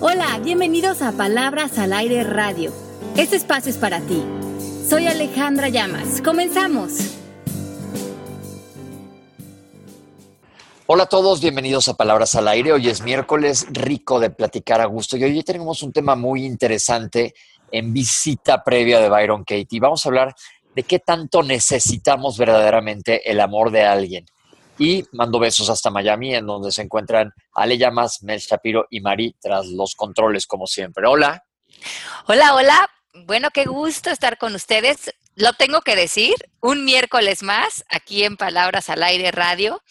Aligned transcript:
Hola, 0.00 0.38
bienvenidos 0.44 1.02
a 1.02 1.10
Palabras 1.10 1.76
al 1.76 1.92
Aire 1.92 2.22
Radio. 2.22 2.72
Este 3.16 3.34
espacio 3.34 3.68
es 3.68 3.78
para 3.78 4.00
ti. 4.00 4.22
Soy 4.88 5.08
Alejandra 5.08 5.70
Llamas. 5.70 6.22
Comenzamos. 6.22 6.92
Hola 10.86 11.02
a 11.02 11.06
todos, 11.06 11.40
bienvenidos 11.40 11.88
a 11.88 11.94
Palabras 11.94 12.36
al 12.36 12.46
Aire. 12.46 12.74
Hoy 12.74 12.88
es 12.88 13.02
miércoles 13.02 13.66
rico 13.72 14.20
de 14.20 14.30
platicar 14.30 14.80
a 14.80 14.86
gusto 14.86 15.16
y 15.16 15.24
hoy 15.24 15.42
tenemos 15.42 15.82
un 15.82 15.92
tema 15.92 16.14
muy 16.14 16.44
interesante 16.44 17.34
en 17.72 17.92
visita 17.92 18.62
previa 18.62 19.00
de 19.00 19.08
Byron 19.08 19.42
Katie. 19.42 19.80
Vamos 19.80 20.06
a 20.06 20.10
hablar 20.10 20.34
de 20.76 20.84
qué 20.84 21.00
tanto 21.00 21.42
necesitamos 21.42 22.38
verdaderamente 22.38 23.28
el 23.28 23.40
amor 23.40 23.72
de 23.72 23.82
alguien. 23.82 24.26
Y 24.78 25.04
mando 25.12 25.38
besos 25.38 25.68
hasta 25.70 25.90
Miami, 25.90 26.34
en 26.34 26.46
donde 26.46 26.70
se 26.70 26.82
encuentran 26.82 27.32
Ale 27.52 27.76
Llamas, 27.76 28.22
Mel 28.22 28.38
Shapiro 28.38 28.86
y 28.90 29.00
Mari 29.00 29.34
tras 29.40 29.66
los 29.66 29.94
controles, 29.94 30.46
como 30.46 30.66
siempre. 30.66 31.06
Hola. 31.06 31.44
Hola, 32.26 32.54
hola. 32.54 32.88
Bueno, 33.26 33.48
qué 33.52 33.64
gusto 33.64 34.10
estar 34.10 34.38
con 34.38 34.54
ustedes. 34.54 35.12
Lo 35.34 35.52
tengo 35.52 35.80
que 35.80 35.96
decir, 35.96 36.34
un 36.60 36.84
miércoles 36.84 37.42
más 37.42 37.84
aquí 37.88 38.22
en 38.24 38.36
Palabras 38.36 38.88
al 38.90 39.02
Aire 39.02 39.32
Radio. 39.32 39.82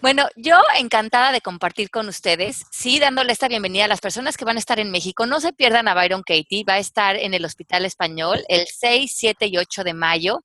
Bueno, 0.00 0.28
yo 0.36 0.60
encantada 0.76 1.32
de 1.32 1.40
compartir 1.40 1.90
con 1.90 2.06
ustedes, 2.08 2.62
sí, 2.70 3.00
dándole 3.00 3.32
esta 3.32 3.48
bienvenida 3.48 3.86
a 3.86 3.88
las 3.88 4.00
personas 4.00 4.36
que 4.36 4.44
van 4.44 4.54
a 4.54 4.60
estar 4.60 4.78
en 4.78 4.92
México. 4.92 5.26
No 5.26 5.40
se 5.40 5.52
pierdan 5.52 5.88
a 5.88 5.94
Byron 5.94 6.22
Katie, 6.22 6.62
va 6.62 6.74
a 6.74 6.78
estar 6.78 7.16
en 7.16 7.34
el 7.34 7.44
Hospital 7.44 7.84
Español 7.84 8.44
el 8.48 8.68
6, 8.68 9.12
7 9.12 9.46
y 9.48 9.58
8 9.58 9.82
de 9.82 9.94
mayo. 9.94 10.44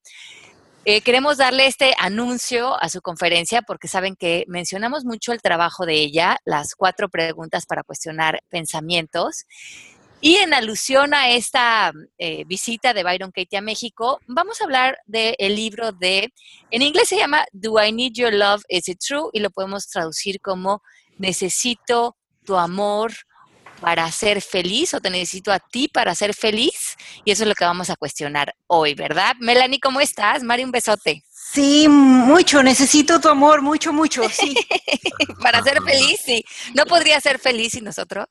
Eh, 0.86 1.00
queremos 1.00 1.38
darle 1.38 1.66
este 1.66 1.94
anuncio 1.98 2.76
a 2.76 2.90
su 2.90 3.02
conferencia 3.02 3.62
porque 3.62 3.88
saben 3.88 4.18
que 4.18 4.44
mencionamos 4.50 5.06
mucho 5.06 5.32
el 5.32 5.42
trabajo 5.42 5.86
de 5.86 5.94
ella, 5.94 6.40
las 6.44 6.76
cuatro 6.76 7.08
preguntas 7.08 7.66
para 7.66 7.84
cuestionar 7.84 8.42
pensamientos. 8.50 9.46
Y 10.20 10.36
en 10.36 10.54
alusión 10.54 11.14
a 11.14 11.30
esta 11.30 11.94
eh, 12.18 12.44
visita 12.48 12.94
de 12.94 13.04
Byron 13.04 13.32
Katie 13.32 13.60
a 13.60 13.62
México, 13.62 14.20
vamos 14.28 14.60
a 14.60 14.66
hablar 14.66 14.98
del 15.06 15.56
libro 15.56 15.94
de, 15.94 16.34
en 16.70 16.82
inglés 16.82 17.08
se 17.08 17.18
llama 17.18 17.46
Do 17.54 17.82
I 17.82 17.94
Need 17.94 18.14
Your 18.16 18.34
Love? 18.34 18.64
Is 18.68 18.90
It 18.90 19.00
True? 19.00 19.30
Y 19.32 19.40
lo 19.40 19.52
podemos 19.52 19.88
traducir 19.88 20.42
como 20.42 20.82
Necesito 21.18 22.18
tu 22.44 22.58
amor 22.58 23.14
para 23.84 24.10
ser 24.12 24.42
feliz 24.42 24.94
o 24.94 25.02
te 25.02 25.10
necesito 25.10 25.52
a 25.52 25.60
ti 25.60 25.90
para 25.90 26.16
ser 26.16 26.34
feliz. 26.34 26.96
Y 27.26 27.32
eso 27.32 27.44
es 27.44 27.50
lo 27.50 27.54
que 27.54 27.66
vamos 27.66 27.90
a 27.90 27.98
cuestionar 27.98 28.56
hoy, 28.68 28.94
¿verdad? 28.96 29.36
Melanie, 29.40 29.82
¿cómo 29.82 30.00
estás? 30.00 30.42
Mari, 30.42 30.64
un 30.64 30.72
besote. 30.72 31.22
Sí, 31.52 31.88
mucho, 31.90 32.64
necesito 32.64 33.20
tu 33.20 33.28
amor, 33.28 33.62
mucho, 33.62 33.92
mucho, 33.92 34.24
sí. 34.30 34.56
Para 35.44 35.62
ser 35.62 35.84
feliz, 35.84 36.22
sí. 36.24 36.44
¿No 36.74 36.86
podría 36.86 37.20
ser 37.20 37.40
feliz 37.40 37.74
sin 37.74 37.84
nosotros? 37.84 38.26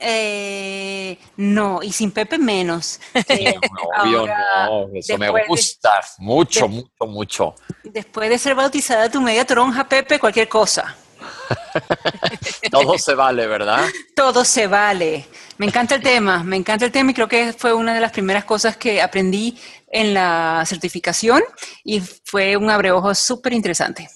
Eh, 0.00 1.18
no, 1.36 1.80
y 1.82 1.92
sin 1.92 2.10
Pepe 2.10 2.38
menos. 2.38 2.98
obvio, 4.02 4.26
no, 4.26 4.88
eso 4.94 5.18
me 5.18 5.28
gusta, 5.46 6.00
mucho, 6.16 6.66
mucho, 6.66 7.06
mucho. 7.06 7.54
Después 7.84 8.30
de 8.30 8.38
ser 8.38 8.54
bautizada 8.54 9.10
tu 9.10 9.20
media 9.20 9.44
tronja, 9.44 9.86
Pepe, 9.86 10.18
cualquier 10.18 10.48
cosa. 10.48 10.96
Todo 12.70 12.98
se 12.98 13.14
vale, 13.14 13.46
¿verdad? 13.46 13.88
Todo 14.14 14.44
se 14.44 14.66
vale. 14.66 15.26
Me 15.56 15.66
encanta 15.66 15.96
el 15.96 16.02
tema, 16.02 16.44
me 16.44 16.56
encanta 16.56 16.84
el 16.84 16.92
tema 16.92 17.10
y 17.10 17.14
creo 17.14 17.28
que 17.28 17.52
fue 17.52 17.72
una 17.74 17.94
de 17.94 18.00
las 18.00 18.12
primeras 18.12 18.44
cosas 18.44 18.76
que 18.76 19.02
aprendí 19.02 19.58
en 19.90 20.14
la 20.14 20.62
certificación 20.66 21.42
y 21.84 22.00
fue 22.00 22.56
un 22.56 22.70
abreojo 22.70 23.14
súper 23.14 23.52
interesante. 23.52 24.08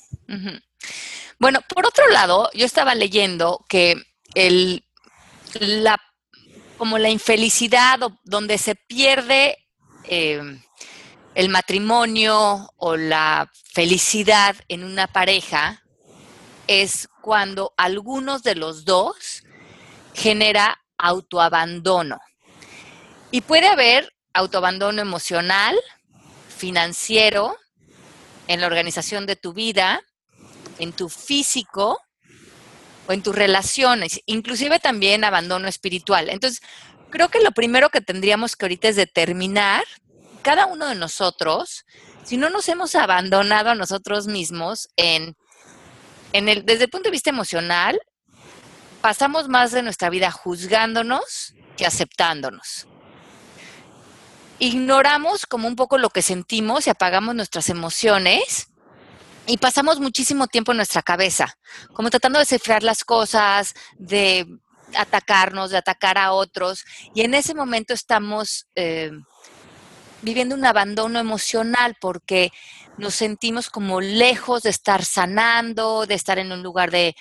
Bueno, 1.39 1.61
por 1.69 1.87
otro 1.87 2.09
lado, 2.09 2.49
yo 2.55 2.65
estaba 2.65 2.95
leyendo 2.95 3.65
que 3.69 3.97
el, 4.35 4.85
la, 5.61 5.99
como 6.79 6.99
la 6.99 7.11
infelicidad 7.11 7.99
donde 8.25 8.59
se 8.59 8.75
pierde 8.75 9.59
eh, 10.05 10.41
el 11.35 11.49
matrimonio 11.49 12.71
o 12.77 12.97
la 12.97 13.51
felicidad 13.73 14.55
en 14.69 14.85
una 14.85 15.07
pareja 15.07 15.82
es 16.67 17.09
cuando 17.21 17.75
algunos 17.77 18.43
de 18.43 18.55
los 18.55 18.85
dos 18.85 19.43
genera 20.15 20.81
autoabandono. 20.99 22.21
Y 23.31 23.41
puede 23.41 23.69
haber 23.69 24.13
autoabandono 24.35 25.01
emocional, 25.03 25.77
financiero, 26.57 27.57
en 28.49 28.61
la 28.61 28.67
organización 28.67 29.27
de 29.27 29.37
tu 29.37 29.53
vida, 29.53 30.03
en 30.79 30.93
tu 30.93 31.09
físico 31.09 32.01
o 33.07 33.13
en 33.13 33.23
tus 33.23 33.35
relaciones, 33.35 34.21
inclusive 34.27 34.79
también 34.79 35.25
abandono 35.25 35.69
espiritual. 35.69 36.29
Entonces, 36.29 36.61
creo 37.11 37.29
que 37.29 37.41
lo 37.41 37.53
primero 37.53 37.91
que 37.91 38.01
tendríamos 38.01 38.57
que 38.57 38.67
ahorita 38.67 38.89
es 38.89 38.97
determinar, 38.97 39.85
cada 40.43 40.67
uno 40.67 40.89
de 40.89 40.95
nosotros, 40.97 41.85
si 42.25 42.37
no 42.37 42.51
nos 42.51 42.69
hemos 42.69 42.95
abandonado 42.95 43.71
a 43.71 43.75
nosotros 43.75 44.27
mismos 44.27 44.89
en 44.97 45.37
el, 46.33 46.65
desde 46.65 46.85
el 46.85 46.91
punto 46.91 47.09
de 47.09 47.13
vista 47.13 47.31
emocional, 47.31 48.01
pasamos 49.01 49.49
más 49.49 49.73
de 49.73 49.83
nuestra 49.83 50.11
vida 50.11 50.31
juzgándonos 50.31 51.55
que 51.77 51.87
aceptándonos. 51.87 52.87
Ignoramos 54.59 55.47
como 55.47 55.67
un 55.67 55.77
poco 55.77 55.99
lo 55.99 56.11
que 56.11 56.23
sentimos 56.23 56.87
y 56.87 56.91
apagamos 56.91 57.35
nuestras 57.35 57.69
emociones 57.69 58.69
y 59.47 59.59
pasamos 59.59 59.99
muchísimo 59.99 60.47
tiempo 60.47 60.71
en 60.71 60.77
nuestra 60.77 61.03
cabeza, 61.03 61.59
como 61.95 62.11
tratando 62.11 62.39
de 62.39 62.47
cifrar 62.47 62.85
las 62.85 63.03
cosas, 63.05 63.75
de 63.99 64.47
atacarnos, 64.97 65.71
de 65.71 65.79
atacar 65.79 66.17
a 66.17 66.33
otros. 66.33 66.85
Y 67.15 67.23
en 67.23 67.35
ese 67.35 67.55
momento 67.55 67.93
estamos 67.93 68.69
eh, 68.77 69.11
viviendo 70.23 70.55
un 70.55 70.65
abandono 70.65 71.19
emocional 71.19 71.97
porque 72.01 72.53
nos 72.97 73.15
sentimos 73.15 73.69
como 73.69 74.01
lejos 74.01 74.63
de 74.63 74.71
estar 74.71 75.05
sanando, 75.05 76.07
de 76.07 76.15
estar 76.15 76.39
en 76.39 76.53
un 76.53 76.63
lugar 76.63 76.91
de, 76.91 77.15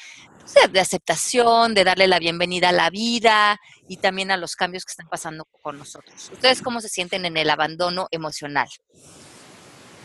de, 0.72 0.80
aceptación, 0.80 1.74
de 1.74 1.84
darle 1.84 2.08
la 2.08 2.20
bienvenida 2.20 2.70
a 2.70 2.74
la 2.74 2.90
vida 2.90 3.60
y 3.88 3.98
también 3.98 4.32
a 4.32 4.38
los 4.38 4.56
cambios 4.56 4.86
que 4.86 4.92
están 4.92 5.08
pasando 5.10 5.46
con 5.62 5.78
nosotros. 5.78 6.30
¿Ustedes 6.32 6.62
cómo 6.62 6.82
se 6.82 6.90
sienten 6.90 7.26
en 7.26 7.38
el 7.38 7.50
abandono 7.50 8.08
emocional? 8.12 8.70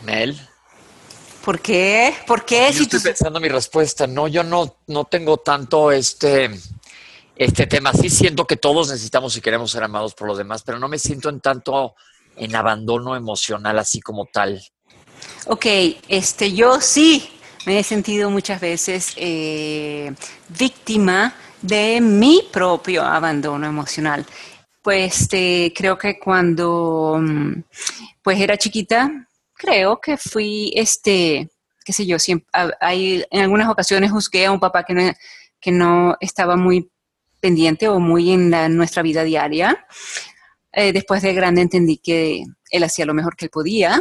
Mel. 0.03 0.39
¿Por 1.43 1.61
qué? 1.61 2.13
¿Por 2.25 2.43
qué? 2.43 2.71
Yo 2.73 2.83
estoy 2.83 2.99
pensando 2.99 3.39
mi 3.39 3.47
respuesta. 3.47 4.05
No, 4.05 4.27
yo 4.27 4.43
no, 4.43 4.79
no 4.87 5.05
tengo 5.05 5.37
tanto 5.37 5.91
este, 5.91 6.51
este 7.35 7.67
tema. 7.67 7.93
Sí 7.93 8.09
siento 8.09 8.45
que 8.45 8.57
todos 8.57 8.89
necesitamos 8.89 9.37
y 9.37 9.41
queremos 9.41 9.71
ser 9.71 9.83
amados 9.83 10.13
por 10.13 10.27
los 10.27 10.37
demás, 10.37 10.63
pero 10.63 10.77
no 10.77 10.89
me 10.89 10.99
siento 10.99 11.29
en 11.29 11.39
tanto 11.39 11.95
en 12.37 12.55
abandono 12.55 13.15
emocional 13.15 13.79
así 13.79 13.99
como 13.99 14.25
tal. 14.25 14.61
Ok, 15.47 15.65
este, 16.07 16.53
yo 16.53 16.79
sí 16.79 17.29
me 17.65 17.79
he 17.79 17.83
sentido 17.83 18.29
muchas 18.29 18.61
veces 18.61 19.13
eh, 19.17 20.13
víctima 20.47 21.35
de 21.61 21.99
mi 22.01 22.47
propio 22.51 23.03
abandono 23.03 23.67
emocional. 23.67 24.25
Pues 24.81 25.21
este, 25.21 25.73
creo 25.75 25.97
que 25.97 26.17
cuando 26.17 27.17
mm, 27.19 27.63
pues 28.21 28.39
era 28.39 28.57
chiquita, 28.57 29.27
creo 29.53 29.99
que 29.99 30.17
fui, 30.17 30.71
este, 30.75 31.49
qué 31.83 31.93
sé 31.93 32.05
yo, 32.05 32.19
siempre, 32.19 32.47
hay, 32.79 33.25
en 33.31 33.41
algunas 33.41 33.69
ocasiones 33.69 34.11
juzgué 34.11 34.45
a 34.45 34.51
un 34.51 34.59
papá 34.59 34.83
que 34.83 34.93
no, 34.93 35.11
que 35.59 35.71
no 35.71 36.15
estaba 36.21 36.55
muy 36.55 36.89
pendiente 37.39 37.89
o 37.89 37.99
muy 37.99 38.31
en 38.31 38.77
nuestra 38.77 39.01
vida 39.01 39.23
diaria. 39.23 39.85
Eh, 40.79 40.93
después 40.93 41.23
de 41.23 41.33
grande 41.33 41.63
entendí 41.63 41.97
que 41.97 42.43
él 42.69 42.83
hacía 42.83 43.07
lo 43.07 43.15
mejor 43.15 43.35
que 43.35 43.45
él 43.45 43.49
podía. 43.49 43.99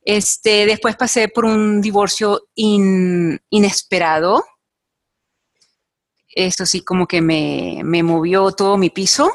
Este, 0.00 0.64
después 0.64 0.96
pasé 0.96 1.28
por 1.28 1.44
un 1.44 1.82
divorcio 1.82 2.48
inesperado. 2.54 4.42
Eso 6.26 6.64
sí, 6.64 6.82
como 6.82 7.06
que 7.06 7.20
me, 7.20 7.82
movió 8.02 8.50
todo 8.52 8.78
mi 8.78 8.88
piso. 8.88 9.30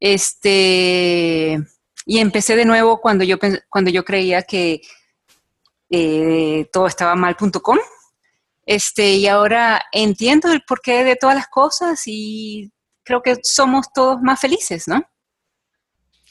Este, 0.00 1.56
y 2.04 2.18
empecé 2.18 2.56
de 2.56 2.64
nuevo 2.64 3.00
cuando 3.00 3.22
yo, 3.22 3.36
cuando 3.68 3.88
yo 3.88 4.04
creía 4.04 4.42
que 4.42 4.80
eh, 5.88 6.68
todo 6.72 6.88
estaba 6.88 7.14
mal.com. 7.14 7.78
Este, 8.64 9.14
y 9.14 9.28
ahora 9.28 9.84
entiendo 9.92 10.50
el 10.50 10.64
porqué 10.64 11.04
de 11.04 11.14
todas 11.14 11.36
las 11.36 11.46
cosas 11.46 12.02
y 12.06 12.72
creo 13.04 13.22
que 13.22 13.36
somos 13.44 13.86
todos 13.94 14.20
más 14.20 14.40
felices, 14.40 14.88
¿no? 14.88 15.04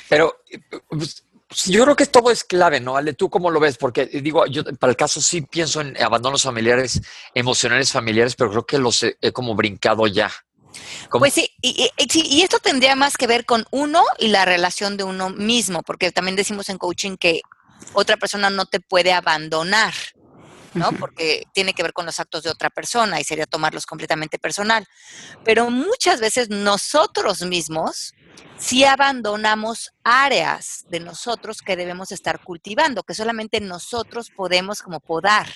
Pero 0.09 0.41
pues, 0.89 1.23
yo 1.65 1.83
creo 1.83 1.95
que 1.95 2.05
todo 2.05 2.31
es 2.31 2.43
clave, 2.43 2.79
¿no? 2.79 2.97
Ale, 2.97 3.13
¿tú 3.13 3.29
cómo 3.29 3.49
lo 3.49 3.59
ves? 3.59 3.77
Porque 3.77 4.05
digo, 4.05 4.45
yo 4.47 4.63
para 4.79 4.91
el 4.91 4.97
caso 4.97 5.21
sí 5.21 5.41
pienso 5.41 5.81
en 5.81 6.01
abandonos 6.01 6.43
familiares, 6.43 7.01
emocionales 7.33 7.91
familiares, 7.91 8.35
pero 8.35 8.49
creo 8.49 8.65
que 8.65 8.77
los 8.77 9.03
he, 9.03 9.31
como 9.31 9.55
brincado 9.55 10.07
ya. 10.07 10.31
Pues 11.09 11.33
sí 11.33 11.49
y, 11.61 11.89
y, 11.97 12.41
esto 12.41 12.59
tendría 12.59 12.97
más 12.97 13.15
que 13.15 13.27
ver 13.27 13.45
con 13.45 13.65
uno 13.71 14.03
y 14.19 14.27
la 14.27 14.43
relación 14.43 14.97
de 14.97 15.05
uno 15.05 15.29
mismo, 15.29 15.83
porque 15.83 16.11
también 16.11 16.35
decimos 16.35 16.67
en 16.67 16.77
coaching 16.77 17.15
que 17.15 17.41
otra 17.93 18.17
persona 18.17 18.49
no 18.49 18.65
te 18.65 18.81
puede 18.81 19.13
abandonar. 19.13 19.93
¿No? 20.75 20.91
Porque 20.93 21.43
tiene 21.53 21.73
que 21.73 21.83
ver 21.83 21.93
con 21.93 22.05
los 22.05 22.19
actos 22.19 22.43
de 22.43 22.49
otra 22.49 22.69
persona 22.69 23.19
y 23.19 23.23
sería 23.23 23.45
tomarlos 23.45 23.85
completamente 23.85 24.37
personal. 24.37 24.85
Pero 25.43 25.69
muchas 25.69 26.19
veces 26.19 26.49
nosotros 26.49 27.41
mismos 27.41 28.13
sí 28.57 28.83
abandonamos 28.83 29.91
áreas 30.03 30.85
de 30.89 30.99
nosotros 30.99 31.61
que 31.61 31.75
debemos 31.75 32.11
estar 32.11 32.43
cultivando, 32.43 33.03
que 33.03 33.13
solamente 33.13 33.59
nosotros 33.59 34.29
podemos 34.35 34.81
como 34.81 34.99
podar. 34.99 35.47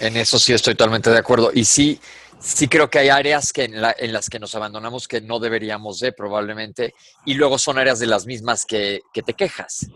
En 0.00 0.16
eso 0.16 0.38
sí 0.38 0.52
estoy 0.52 0.74
totalmente 0.74 1.10
de 1.10 1.18
acuerdo. 1.18 1.50
Y 1.54 1.64
sí, 1.64 2.00
sí 2.40 2.68
creo 2.68 2.90
que 2.90 2.98
hay 2.98 3.08
áreas 3.08 3.52
que 3.52 3.64
en, 3.64 3.80
las 3.80 4.28
que 4.28 4.38
nos 4.38 4.54
abandonamos 4.54 5.06
que 5.06 5.20
no 5.20 5.38
deberíamos 5.38 6.00
de 6.00 6.12
probablemente. 6.12 6.94
Y 7.24 7.34
luego 7.34 7.58
son 7.58 7.78
áreas 7.78 7.98
de 7.98 8.06
las 8.06 8.26
mismas 8.26 8.64
que, 8.66 9.00
te 9.12 9.34
quejas. 9.34 9.86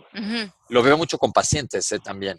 Lo 0.68 0.82
veo 0.82 0.96
mucho 0.96 1.18
con 1.18 1.32
pacientes 1.32 1.90
¿eh? 1.92 1.98
también. 1.98 2.38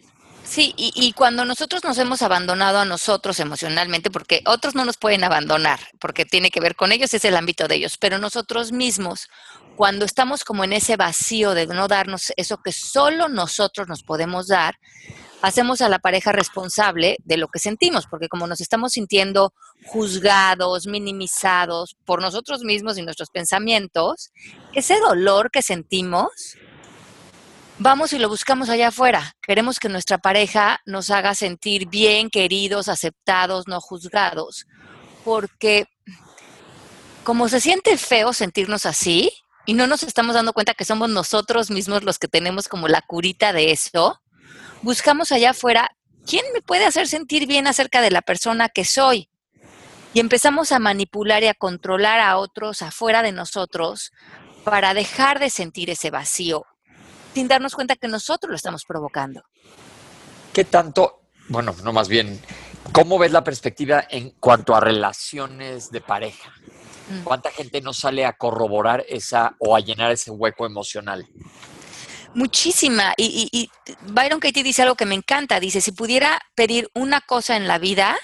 Sí, 0.49 0.73
y, 0.77 1.13
cuando 1.13 1.45
nosotros 1.45 1.83
nos 1.83 1.99
hemos 1.99 2.23
abandonado 2.23 2.79
a 2.79 2.85
nosotros 2.85 3.39
emocionalmente, 3.39 4.09
porque 4.09 4.41
otros 4.47 4.73
no 4.73 4.83
nos 4.83 4.97
pueden 4.97 5.23
abandonar, 5.23 5.79
porque 5.99 6.25
tiene 6.25 6.49
que 6.49 6.59
ver 6.59 6.75
con 6.75 6.91
ellos, 6.91 7.13
es 7.13 7.23
el 7.23 7.37
ámbito 7.37 7.67
de 7.67 7.75
ellos, 7.75 7.99
pero 7.99 8.17
nosotros 8.17 8.71
mismos, 8.71 9.29
cuando 9.75 10.05
estamos 10.05 10.43
como 10.43 10.63
en 10.63 10.73
ese 10.73 10.97
vacío 10.97 11.53
de 11.53 11.67
no 11.67 11.87
darnos 11.87 12.33
eso 12.35 12.57
que 12.63 12.71
solo 12.71 13.29
nosotros 13.29 13.87
nos 13.87 14.01
podemos 14.01 14.47
dar, 14.47 14.79
hacemos 15.43 15.81
a 15.81 15.89
la 15.89 15.99
pareja 15.99 16.31
responsable 16.31 17.17
de 17.25 17.37
lo 17.37 17.49
que 17.49 17.59
sentimos, 17.59 18.07
porque 18.07 18.27
como 18.27 18.47
nos 18.47 18.59
estamos 18.59 18.93
sintiendo 18.93 19.53
juzgados, 19.85 20.87
minimizados 20.87 21.95
por 22.05 22.23
nosotros 22.23 22.63
mismos 22.63 22.97
y 22.97 23.03
nuestros 23.03 23.29
pensamientos, 23.29 24.31
ese 24.73 24.99
dolor 24.99 25.51
que 25.51 25.61
sentimos 25.61 26.57
vamos 27.79 28.11
y 28.13 28.19
lo 28.19 28.29
buscamos 28.29 28.69
allá 28.69 28.89
afuera. 28.89 29.35
Queremos 29.41 29.79
que 29.79 29.89
nuestra 29.89 30.17
pareja 30.17 30.79
nos 30.85 31.09
haga 31.09 31.33
sentir 31.33 31.87
bien, 31.87 32.29
queridos, 32.29 32.87
aceptados, 32.87 33.67
no 33.67 33.81
juzgados. 33.81 34.67
Porque 35.23 35.85
como 37.23 37.49
se 37.49 37.59
siente 37.59 37.97
feo 37.97 38.33
sentirnos 38.33 38.85
así 38.85 39.31
y 39.65 39.73
no 39.73 39.87
nos 39.87 40.03
estamos 40.03 40.35
dando 40.35 40.53
cuenta 40.53 40.73
que 40.73 40.85
somos 40.85 41.09
nosotros 41.09 41.71
mismos 41.71 42.03
los 42.03 42.19
que 42.19 42.27
tenemos 42.27 42.67
como 42.67 42.87
la 42.87 43.01
curita 43.01 43.53
de 43.53 43.71
eso, 43.71 44.19
buscamos 44.81 45.31
allá 45.31 45.51
afuera, 45.51 45.91
¿quién 46.25 46.45
me 46.53 46.61
puede 46.61 46.85
hacer 46.85 47.07
sentir 47.07 47.47
bien 47.47 47.67
acerca 47.67 48.01
de 48.01 48.11
la 48.11 48.21
persona 48.21 48.69
que 48.69 48.85
soy? 48.85 49.29
Y 50.13 50.19
empezamos 50.19 50.71
a 50.71 50.79
manipular 50.79 51.43
y 51.43 51.47
a 51.47 51.53
controlar 51.53 52.19
a 52.19 52.37
otros 52.37 52.81
afuera 52.81 53.21
de 53.21 53.31
nosotros 53.31 54.11
para 54.63 54.93
dejar 54.93 55.39
de 55.39 55.49
sentir 55.49 55.89
ese 55.89 56.09
vacío 56.09 56.65
sin 57.33 57.47
darnos 57.47 57.75
cuenta 57.75 57.95
que 57.95 58.07
nosotros 58.07 58.49
lo 58.49 58.55
estamos 58.55 58.85
provocando. 58.85 59.43
¿Qué 60.53 60.65
tanto, 60.65 61.21
bueno, 61.47 61.75
no 61.83 61.93
más 61.93 62.07
bien, 62.07 62.41
cómo 62.91 63.17
ves 63.17 63.31
la 63.31 63.43
perspectiva 63.43 64.05
en 64.09 64.31
cuanto 64.31 64.75
a 64.75 64.79
relaciones 64.79 65.91
de 65.91 66.01
pareja? 66.01 66.53
Mm. 67.09 67.23
¿Cuánta 67.23 67.51
gente 67.51 67.81
no 67.81 67.93
sale 67.93 68.25
a 68.25 68.33
corroborar 68.33 69.05
esa 69.07 69.55
o 69.59 69.75
a 69.75 69.79
llenar 69.79 70.11
ese 70.11 70.31
hueco 70.31 70.65
emocional? 70.65 71.27
Muchísima. 72.33 73.13
Y, 73.17 73.49
y, 73.51 73.69
Byron 74.11 74.39
Katie 74.39 74.63
dice 74.63 74.83
algo 74.83 74.95
que 74.95 75.05
me 75.05 75.15
encanta. 75.15 75.59
Dice, 75.59 75.81
si 75.81 75.91
pudiera 75.91 76.39
pedir 76.55 76.89
una 76.93 77.21
cosa 77.21 77.57
en 77.57 77.67
la 77.67 77.79
vida, 77.79 78.15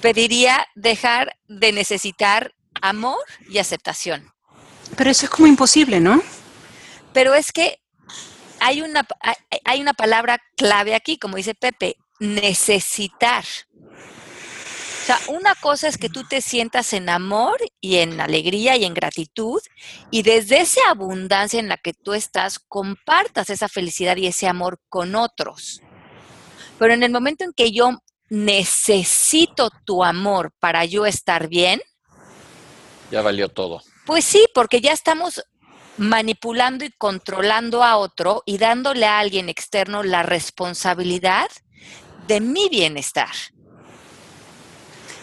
pediría 0.00 0.66
dejar 0.74 1.36
de 1.46 1.72
necesitar 1.72 2.54
amor 2.80 3.18
y 3.48 3.58
aceptación. 3.58 4.32
Pero 4.96 5.10
eso 5.10 5.26
es 5.26 5.30
como 5.30 5.46
imposible, 5.46 6.00
¿no? 6.00 6.22
Pero 7.12 7.34
es 7.34 7.52
que 7.52 7.80
hay 8.60 8.82
una, 8.82 9.06
hay 9.64 9.80
una 9.80 9.94
palabra 9.94 10.38
clave 10.56 10.94
aquí, 10.94 11.18
como 11.18 11.36
dice 11.36 11.54
Pepe, 11.54 11.96
necesitar. 12.18 13.44
O 13.74 15.06
sea, 15.06 15.18
una 15.28 15.54
cosa 15.54 15.88
es 15.88 15.96
que 15.96 16.10
tú 16.10 16.24
te 16.24 16.40
sientas 16.42 16.92
en 16.92 17.08
amor 17.08 17.58
y 17.80 17.96
en 17.96 18.20
alegría 18.20 18.76
y 18.76 18.84
en 18.84 18.94
gratitud 18.94 19.60
y 20.10 20.22
desde 20.22 20.60
esa 20.60 20.82
abundancia 20.90 21.58
en 21.58 21.68
la 21.68 21.78
que 21.78 21.94
tú 21.94 22.12
estás, 22.12 22.58
compartas 22.58 23.48
esa 23.48 23.68
felicidad 23.68 24.16
y 24.18 24.26
ese 24.26 24.46
amor 24.46 24.78
con 24.88 25.14
otros. 25.14 25.80
Pero 26.78 26.92
en 26.92 27.02
el 27.02 27.10
momento 27.10 27.44
en 27.44 27.52
que 27.54 27.72
yo 27.72 27.98
necesito 28.28 29.70
tu 29.84 30.04
amor 30.04 30.52
para 30.60 30.84
yo 30.84 31.06
estar 31.06 31.48
bien, 31.48 31.80
ya 33.10 33.22
valió 33.22 33.48
todo. 33.48 33.82
Pues 34.06 34.24
sí, 34.24 34.46
porque 34.54 34.80
ya 34.80 34.92
estamos 34.92 35.42
manipulando 35.96 36.84
y 36.84 36.90
controlando 36.90 37.82
a 37.82 37.96
otro 37.96 38.42
y 38.46 38.58
dándole 38.58 39.06
a 39.06 39.18
alguien 39.18 39.48
externo 39.48 40.02
la 40.02 40.22
responsabilidad 40.22 41.48
de 42.26 42.40
mi 42.40 42.68
bienestar. 42.68 43.30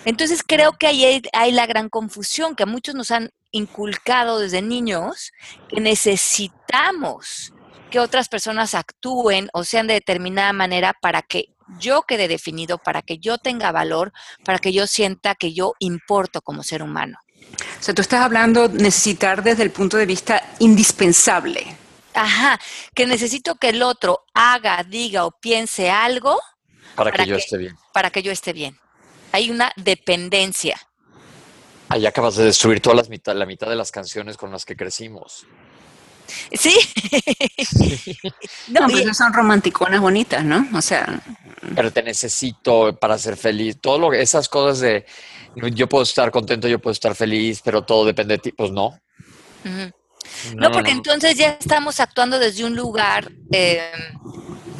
Entonces 0.05 0.41
creo 0.41 0.73
que 0.73 0.87
ahí 0.87 1.21
hay, 1.33 1.51
la 1.51 1.65
gran 1.65 1.89
confusión 1.89 2.55
que 2.55 2.65
muchos 2.65 2.95
nos 2.95 3.11
han 3.11 3.31
inculcado 3.51 4.39
desde 4.39 4.61
niños 4.61 5.33
que 5.67 5.81
necesitamos 5.81 7.53
que 7.91 7.99
otras 7.99 8.29
personas 8.29 8.73
actúen 8.73 9.49
o 9.53 9.63
sean 9.63 9.87
de 9.87 9.95
determinada 9.95 10.53
manera 10.53 10.93
para 11.01 11.21
que 11.21 11.49
yo 11.79 12.03
quede 12.03 12.27
definido, 12.27 12.77
para 12.77 13.01
que 13.01 13.17
yo 13.17 13.37
tenga 13.37 13.71
valor, 13.71 14.13
para 14.45 14.59
que 14.59 14.71
yo 14.71 14.87
sienta 14.87 15.35
que 15.35 15.53
yo 15.53 15.73
importo 15.79 16.41
como 16.41 16.63
ser 16.63 16.83
humano. 16.83 17.19
O 17.79 17.83
sea, 17.83 17.93
tú 17.93 18.01
estás 18.01 18.21
hablando 18.21 18.67
necesitar 18.67 19.43
desde 19.43 19.63
el 19.63 19.71
punto 19.71 19.97
de 19.97 20.05
vista 20.05 20.55
indispensable. 20.59 21.77
Ajá, 22.13 22.59
que 22.95 23.05
necesito 23.05 23.55
que 23.55 23.69
el 23.69 23.83
otro 23.83 24.25
haga, 24.33 24.83
diga 24.83 25.25
o 25.25 25.31
piense 25.31 25.89
algo. 25.89 26.39
Para, 26.95 27.11
que, 27.11 27.25
yo 27.27 27.35
esté 27.35 27.57
bien. 27.57 27.75
Para 27.93 28.09
que 28.09 28.23
yo 28.23 28.31
esté 28.31 28.53
bien. 28.53 28.77
Hay 29.31 29.51
una 29.51 29.71
dependencia. 29.75 30.79
Ahí 31.89 32.05
acabas 32.05 32.35
de 32.35 32.45
destruir 32.45 32.81
toda 32.81 33.03
mitad, 33.03 33.35
la 33.35 33.45
mitad 33.45 33.69
de 33.69 33.75
las 33.75 33.91
canciones 33.91 34.35
con 34.35 34.51
las 34.51 34.65
que 34.65 34.75
crecimos. 34.75 35.45
Sí. 36.51 36.75
no, 38.67 38.87
pues 38.87 39.17
son 39.17 39.33
romanticonas 39.33 40.01
bonitas, 40.01 40.43
¿no? 40.43 40.67
O 40.73 40.81
sea. 40.81 41.21
Pero 41.75 41.91
te 41.91 42.03
necesito 42.03 42.97
para 42.97 43.17
ser 43.17 43.37
feliz. 43.37 43.77
Todo 43.79 43.97
lo 43.97 44.13
esas 44.13 44.49
cosas 44.49 44.79
de 44.79 45.05
yo 45.73 45.87
puedo 45.87 46.03
estar 46.03 46.31
contento, 46.31 46.67
yo 46.67 46.79
puedo 46.79 46.91
estar 46.91 47.15
feliz, 47.15 47.61
pero 47.63 47.83
todo 47.83 48.05
depende 48.05 48.35
de 48.35 48.39
ti. 48.39 48.51
Pues 48.51 48.71
no. 48.71 48.99
no, 50.55 50.71
porque 50.71 50.91
entonces 50.91 51.35
ya 51.35 51.57
estamos 51.59 51.99
actuando 51.99 52.39
desde 52.39 52.63
un 52.63 52.75
lugar 52.75 53.31
em, 53.51 54.19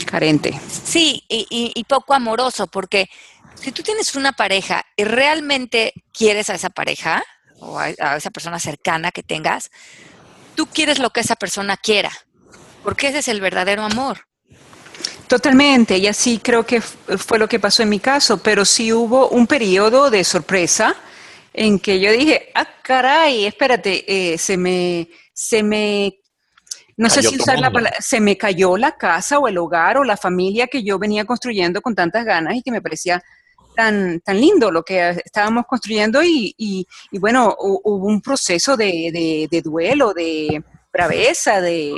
carente. 0.05 0.59
Sí, 0.69 1.23
y, 1.27 1.83
poco 1.85 2.13
amoroso, 2.13 2.67
porque 2.67 3.09
si 3.55 3.71
tú 3.71 3.81
tienes 3.81 4.15
una 4.15 4.33
pareja 4.33 4.85
y 4.95 5.03
realmente 5.03 5.93
quieres 6.13 6.49
a 6.49 6.55
esa 6.55 6.69
pareja 6.69 7.23
o 7.59 7.79
a, 7.79 7.89
esa 7.89 8.29
persona 8.29 8.59
cercana 8.59 9.11
que 9.11 9.23
tengas, 9.23 9.71
tú 10.57 10.65
quieres 10.65 10.97
lo 10.97 11.11
que 11.11 11.21
esa 11.21 11.35
persona 11.35 11.77
quiera, 11.77 12.11
porque 12.83 13.07
ese 13.09 13.19
es 13.19 13.27
el 13.27 13.39
verdadero 13.39 13.83
amor. 13.83 14.25
Totalmente, 15.27 15.97
y 15.97 16.07
así 16.07 16.39
creo 16.39 16.65
que 16.65 16.81
fue 16.81 17.37
lo 17.37 17.47
que 17.47 17.59
pasó 17.59 17.83
en 17.83 17.89
mi 17.89 17.99
caso, 17.99 18.41
pero 18.41 18.65
sí 18.65 18.91
hubo 18.91 19.29
un 19.29 19.45
periodo 19.45 20.09
de 20.09 20.23
sorpresa 20.23 20.95
en 21.53 21.79
que 21.79 21.99
yo 21.99 22.11
dije, 22.11 22.49
ah, 22.55 22.67
caray, 22.81 23.45
espérate, 23.45 24.03
eh, 24.07 24.37
se 24.37 24.57
me, 24.57 25.09
se 25.31 25.61
me, 25.61 26.19
no 26.95 27.09
sé 27.09 27.21
si 27.21 27.35
usar 27.35 27.59
la 27.59 27.71
palabra, 27.71 27.97
se 27.99 28.19
me 28.19 28.35
cayó 28.35 28.77
la 28.77 28.97
casa 28.97 29.37
o 29.37 29.47
el 29.47 29.57
hogar 29.59 29.97
o 29.97 30.03
la 30.03 30.17
familia 30.17 30.65
que 30.67 30.83
yo 30.83 30.97
venía 30.97 31.25
construyendo 31.25 31.81
con 31.81 31.93
tantas 31.93 32.25
ganas 32.25 32.55
y 32.55 32.63
que 32.63 32.71
me 32.71 32.81
parecía 32.81 33.23
tan, 33.75 34.19
tan 34.21 34.39
lindo 34.39 34.71
lo 34.71 34.83
que 34.83 35.21
estábamos 35.23 35.65
construyendo 35.67 36.23
y, 36.23 36.53
y, 36.57 36.85
bueno, 37.19 37.55
hubo 37.59 38.07
un 38.07 38.21
proceso 38.21 38.75
de, 38.75 39.47
de 39.49 39.61
duelo, 39.61 40.13
de 40.13 40.63
braveza, 40.91 41.61
de 41.61 41.93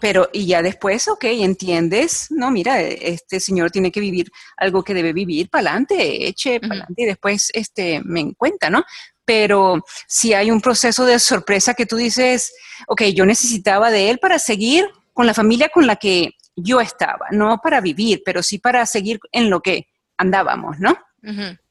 pero 0.00 0.28
y 0.32 0.46
ya 0.46 0.62
después, 0.62 1.06
ok, 1.08 1.24
entiendes, 1.24 2.28
no, 2.30 2.50
mira, 2.50 2.80
este 2.80 3.38
señor 3.38 3.70
tiene 3.70 3.92
que 3.92 4.00
vivir 4.00 4.32
algo 4.56 4.82
que 4.82 4.94
debe 4.94 5.12
vivir, 5.12 5.50
para 5.50 5.70
adelante, 5.70 6.26
eche 6.26 6.58
para 6.58 6.72
adelante 6.72 7.02
y 7.02 7.04
después 7.04 7.50
este, 7.52 8.00
me 8.02 8.20
encuentra, 8.20 8.70
¿no? 8.70 8.82
Pero 9.24 9.84
si 10.08 10.32
hay 10.32 10.50
un 10.50 10.60
proceso 10.60 11.04
de 11.04 11.18
sorpresa 11.18 11.74
que 11.74 11.86
tú 11.86 11.96
dices, 11.96 12.52
ok, 12.88 13.02
yo 13.14 13.26
necesitaba 13.26 13.90
de 13.90 14.10
él 14.10 14.18
para 14.18 14.38
seguir 14.38 14.88
con 15.12 15.26
la 15.26 15.34
familia 15.34 15.68
con 15.68 15.86
la 15.86 15.96
que 15.96 16.30
yo 16.56 16.80
estaba, 16.80 17.26
no 17.30 17.60
para 17.62 17.80
vivir, 17.80 18.22
pero 18.24 18.42
sí 18.42 18.58
para 18.58 18.86
seguir 18.86 19.20
en 19.32 19.50
lo 19.50 19.60
que 19.60 19.86
andábamos, 20.20 20.78
¿no? 20.78 20.98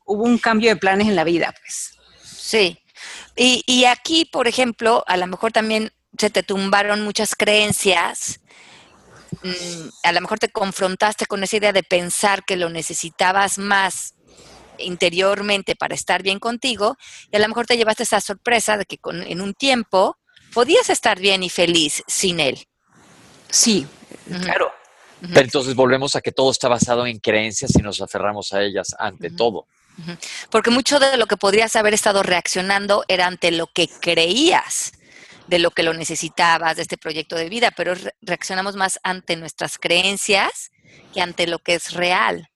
Hubo 0.06 0.24
un 0.24 0.40
cambio 0.40 0.70
de 0.72 0.76
planes 0.76 1.08
en 1.08 1.16
la 1.16 1.24
vida, 1.24 1.54
pues. 1.62 1.94
Sí. 2.24 2.80
Y, 3.36 3.64
y 3.68 3.86
aquí, 3.86 4.26
por 4.26 4.48
ejemplo, 4.48 5.04
a 5.08 5.18
lo 5.18 5.28
mejor 5.28 5.52
también 5.52 5.92
se 6.18 6.30
te 6.30 6.44
tumbaron 6.44 7.02
muchas 7.02 7.36
creencias, 7.36 8.42
mm, 9.44 9.90
a 10.04 10.12
lo 10.12 10.22
mejor 10.22 10.40
te 10.40 10.50
confrontaste 10.50 11.28
con 11.28 11.44
esa 11.44 11.58
idea 11.58 11.72
de 11.72 11.84
pensar 11.84 12.44
que 12.44 12.58
lo 12.58 12.70
necesitabas 12.70 13.58
más 13.60 14.16
interiormente 14.80 15.76
para 15.76 15.94
estar 15.94 16.24
bien 16.24 16.40
contigo 16.40 16.98
y 17.32 17.36
a 17.36 17.40
lo 17.40 17.48
mejor 17.48 17.68
te 17.68 17.78
llevaste 17.78 18.04
esa 18.04 18.22
sorpresa 18.22 18.78
de 18.78 18.86
que 18.86 18.98
en 19.04 19.42
un 19.42 19.54
tiempo 19.54 20.18
podías 20.54 20.90
estar 20.90 21.20
bien 21.20 21.44
y 21.44 21.50
feliz 21.50 22.04
sin 22.08 22.40
él. 22.40 22.66
Sí, 23.50 23.88
claro. 24.42 24.72
Pero 25.22 25.42
entonces 25.42 25.76
volvemos 25.76 26.16
a 26.16 26.22
que 26.22 26.32
todo 26.32 26.52
está 26.52 26.68
basado 26.68 27.06
en 27.06 27.20
creencias 27.20 27.76
y 27.76 27.82
nos 27.82 28.02
aferramos 28.02 28.54
a 28.54 28.62
ellas 28.62 28.96
ante 28.98 29.30
todo. 29.30 29.66
Porque 30.50 30.72
mucho 30.72 31.00
de 31.00 31.18
lo 31.18 31.26
que 31.26 31.36
podrías 31.36 31.76
haber 31.76 31.94
estado 31.94 32.24
reaccionando 32.24 33.04
era 33.08 33.28
ante 33.28 33.52
lo 33.52 33.68
que 33.68 33.90
creías 33.90 34.94
de 35.48 35.60
lo 35.60 35.72
que 35.72 35.84
lo 35.84 35.94
necesitabas, 35.94 36.76
de 36.76 36.84
este 36.84 36.98
proyecto 36.98 37.36
de 37.36 37.50
vida, 37.50 37.72
pero 37.76 37.94
reaccionamos 38.22 38.76
más 38.76 39.00
ante 39.04 39.36
nuestras 39.36 39.78
creencias 39.78 40.72
que 41.14 41.22
ante 41.22 41.48
lo 41.48 41.60
que 41.60 41.74
es 41.74 41.94
real. 41.94 42.50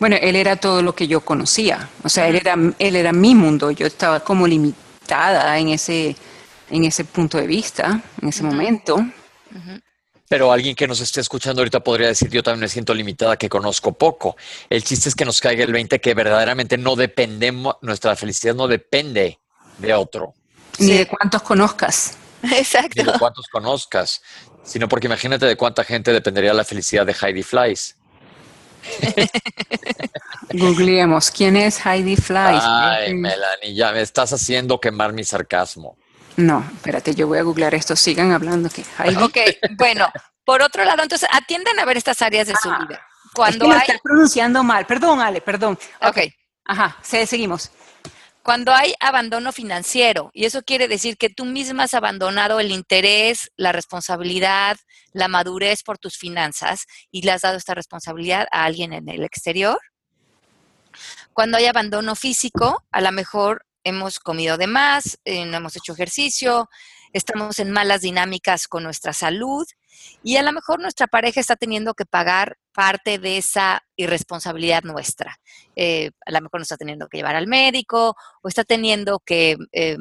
Bueno, 0.00 0.16
él 0.20 0.34
era 0.34 0.56
todo 0.56 0.82
lo 0.82 0.94
que 0.94 1.06
yo 1.06 1.20
conocía, 1.20 1.88
o 2.02 2.08
sea, 2.08 2.26
él 2.26 2.36
era, 2.36 2.56
él 2.78 2.96
era 2.96 3.12
mi 3.12 3.36
mundo, 3.36 3.70
yo 3.70 3.86
estaba 3.86 4.18
como 4.20 4.48
limitada 4.48 5.56
en 5.58 5.68
ese, 5.68 6.16
en 6.70 6.84
ese 6.84 7.04
punto 7.04 7.38
de 7.38 7.46
vista, 7.46 8.02
en 8.20 8.28
ese 8.28 8.42
momento. 8.42 8.98
Pero 10.30 10.52
alguien 10.52 10.76
que 10.76 10.86
nos 10.86 11.00
esté 11.00 11.20
escuchando 11.20 11.60
ahorita 11.60 11.80
podría 11.80 12.06
decir, 12.06 12.30
yo 12.30 12.40
también 12.40 12.60
me 12.60 12.68
siento 12.68 12.94
limitada, 12.94 13.36
que 13.36 13.48
conozco 13.48 13.94
poco. 13.94 14.36
El 14.68 14.84
chiste 14.84 15.08
es 15.08 15.16
que 15.16 15.24
nos 15.24 15.40
caiga 15.40 15.64
el 15.64 15.72
20, 15.72 16.00
que 16.00 16.14
verdaderamente 16.14 16.78
no 16.78 16.94
dependemos, 16.94 17.74
nuestra 17.80 18.14
felicidad 18.14 18.54
no 18.54 18.68
depende 18.68 19.40
de 19.78 19.92
otro. 19.92 20.34
Ni 20.78 20.92
de 20.92 21.08
cuántos 21.08 21.42
conozcas. 21.42 22.16
Exacto. 22.44 23.02
Ni 23.02 23.10
de 23.10 23.18
cuántos 23.18 23.48
conozcas, 23.48 24.22
sino 24.62 24.88
porque 24.88 25.08
imagínate 25.08 25.46
de 25.46 25.56
cuánta 25.56 25.82
gente 25.82 26.12
dependería 26.12 26.54
la 26.54 26.62
felicidad 26.62 27.04
de 27.04 27.16
Heidi 27.20 27.42
Flies. 27.42 27.96
Googleemos, 30.52 31.32
¿quién 31.32 31.56
es 31.56 31.84
Heidi 31.84 32.14
Flies? 32.14 32.62
Ay, 32.62 33.14
Melanie, 33.14 33.74
ya 33.74 33.90
me 33.90 34.00
estás 34.00 34.32
haciendo 34.32 34.80
quemar 34.80 35.12
mi 35.12 35.24
sarcasmo. 35.24 35.96
No, 36.40 36.64
espérate, 36.74 37.14
yo 37.14 37.26
voy 37.26 37.38
a 37.38 37.42
googlear 37.42 37.74
esto. 37.74 37.94
Sigan 37.94 38.32
hablando. 38.32 38.70
Que 38.70 38.82
Ok, 39.20 39.36
bueno, 39.76 40.10
por 40.44 40.62
otro 40.62 40.84
lado, 40.84 41.02
entonces 41.02 41.28
atiendan 41.32 41.78
a 41.78 41.84
ver 41.84 41.96
estas 41.96 42.22
áreas 42.22 42.46
de 42.46 42.54
su 42.60 42.70
ah, 42.70 42.86
vida. 42.86 43.06
Cuando 43.34 43.72
es 43.72 43.84
que 43.84 43.92
hay... 43.92 43.98
pronunciando 44.02 44.64
mal. 44.64 44.86
Perdón, 44.86 45.20
Ale, 45.20 45.40
perdón. 45.40 45.78
Ok. 46.00 46.18
Ajá, 46.64 46.96
seguimos. 47.02 47.70
Cuando 48.42 48.72
hay 48.72 48.94
abandono 49.00 49.52
financiero, 49.52 50.30
y 50.32 50.46
eso 50.46 50.62
quiere 50.62 50.88
decir 50.88 51.18
que 51.18 51.28
tú 51.28 51.44
misma 51.44 51.84
has 51.84 51.94
abandonado 51.94 52.58
el 52.58 52.70
interés, 52.70 53.50
la 53.56 53.72
responsabilidad, 53.72 54.78
la 55.12 55.28
madurez 55.28 55.82
por 55.82 55.98
tus 55.98 56.16
finanzas 56.16 56.86
y 57.10 57.22
le 57.22 57.32
has 57.32 57.42
dado 57.42 57.58
esta 57.58 57.74
responsabilidad 57.74 58.46
a 58.50 58.64
alguien 58.64 58.94
en 58.94 59.08
el 59.10 59.24
exterior. 59.24 59.78
Cuando 61.34 61.58
hay 61.58 61.66
abandono 61.66 62.14
físico, 62.16 62.82
a 62.90 63.00
lo 63.02 63.12
mejor 63.12 63.66
hemos 63.84 64.18
comido 64.18 64.56
de 64.56 64.66
más, 64.66 65.18
eh, 65.24 65.44
no 65.46 65.56
hemos 65.56 65.76
hecho 65.76 65.92
ejercicio, 65.92 66.68
estamos 67.12 67.58
en 67.58 67.70
malas 67.70 68.02
dinámicas 68.02 68.68
con 68.68 68.82
nuestra 68.82 69.12
salud 69.12 69.66
y 70.22 70.36
a 70.36 70.42
lo 70.42 70.52
mejor 70.52 70.80
nuestra 70.80 71.06
pareja 71.06 71.40
está 71.40 71.56
teniendo 71.56 71.94
que 71.94 72.06
pagar 72.06 72.56
parte 72.72 73.18
de 73.18 73.38
esa 73.38 73.82
irresponsabilidad 73.96 74.82
nuestra. 74.82 75.36
Eh, 75.76 76.10
a 76.24 76.30
lo 76.30 76.40
mejor 76.40 76.60
nos 76.60 76.66
está 76.66 76.76
teniendo 76.76 77.08
que 77.08 77.18
llevar 77.18 77.36
al 77.36 77.46
médico 77.46 78.14
o 78.42 78.48
está 78.48 78.64
teniendo 78.64 79.18
que, 79.20 79.56
eh, 79.72 79.98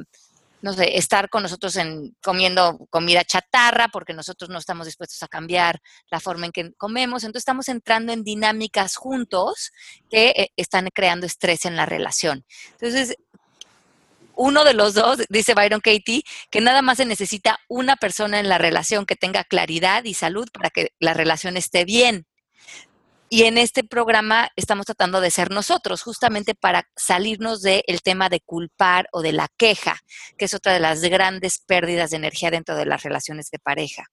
no 0.61 0.73
sé, 0.73 0.97
estar 0.97 1.29
con 1.29 1.43
nosotros 1.43 1.75
en 1.77 2.15
comiendo 2.21 2.85
comida 2.89 3.23
chatarra 3.23 3.87
porque 3.87 4.13
nosotros 4.13 4.49
no 4.49 4.59
estamos 4.59 4.85
dispuestos 4.85 5.21
a 5.23 5.27
cambiar 5.27 5.81
la 6.11 6.19
forma 6.19 6.45
en 6.45 6.51
que 6.51 6.73
comemos. 6.73 7.23
Entonces 7.23 7.41
estamos 7.41 7.69
entrando 7.69 8.13
en 8.13 8.23
dinámicas 8.23 8.95
juntos 8.95 9.71
que 10.09 10.49
están 10.55 10.89
creando 10.93 11.25
estrés 11.25 11.65
en 11.65 11.75
la 11.75 11.85
relación. 11.85 12.45
Entonces, 12.73 13.15
uno 14.39 14.63
de 14.63 14.73
los 14.73 14.93
dos, 14.93 15.17
dice 15.27 15.53
Byron 15.53 15.81
Katie, 15.81 16.23
que 16.49 16.61
nada 16.61 16.81
más 16.81 16.97
se 16.97 17.05
necesita 17.05 17.59
una 17.67 17.97
persona 17.97 18.39
en 18.39 18.47
la 18.47 18.57
relación 18.57 19.05
que 19.05 19.17
tenga 19.17 19.43
claridad 19.43 20.05
y 20.05 20.13
salud 20.13 20.47
para 20.53 20.69
que 20.69 20.93
la 20.97 21.13
relación 21.13 21.57
esté 21.57 21.83
bien. 21.83 22.25
Y 23.27 23.43
en 23.43 23.57
este 23.57 23.83
programa 23.83 24.49
estamos 24.55 24.85
tratando 24.85 25.19
de 25.19 25.29
ser 25.29 25.51
nosotros, 25.51 26.03
justamente 26.03 26.55
para 26.55 26.87
salirnos 26.95 27.61
del 27.61 28.01
tema 28.01 28.29
de 28.29 28.39
culpar 28.39 29.09
o 29.11 29.21
de 29.21 29.33
la 29.33 29.49
queja, 29.57 29.99
que 30.37 30.45
es 30.45 30.53
otra 30.53 30.73
de 30.73 30.79
las 30.79 31.01
grandes 31.01 31.59
pérdidas 31.59 32.11
de 32.11 32.17
energía 32.17 32.49
dentro 32.49 32.77
de 32.77 32.85
las 32.85 33.03
relaciones 33.03 33.51
de 33.51 33.59
pareja. 33.59 34.05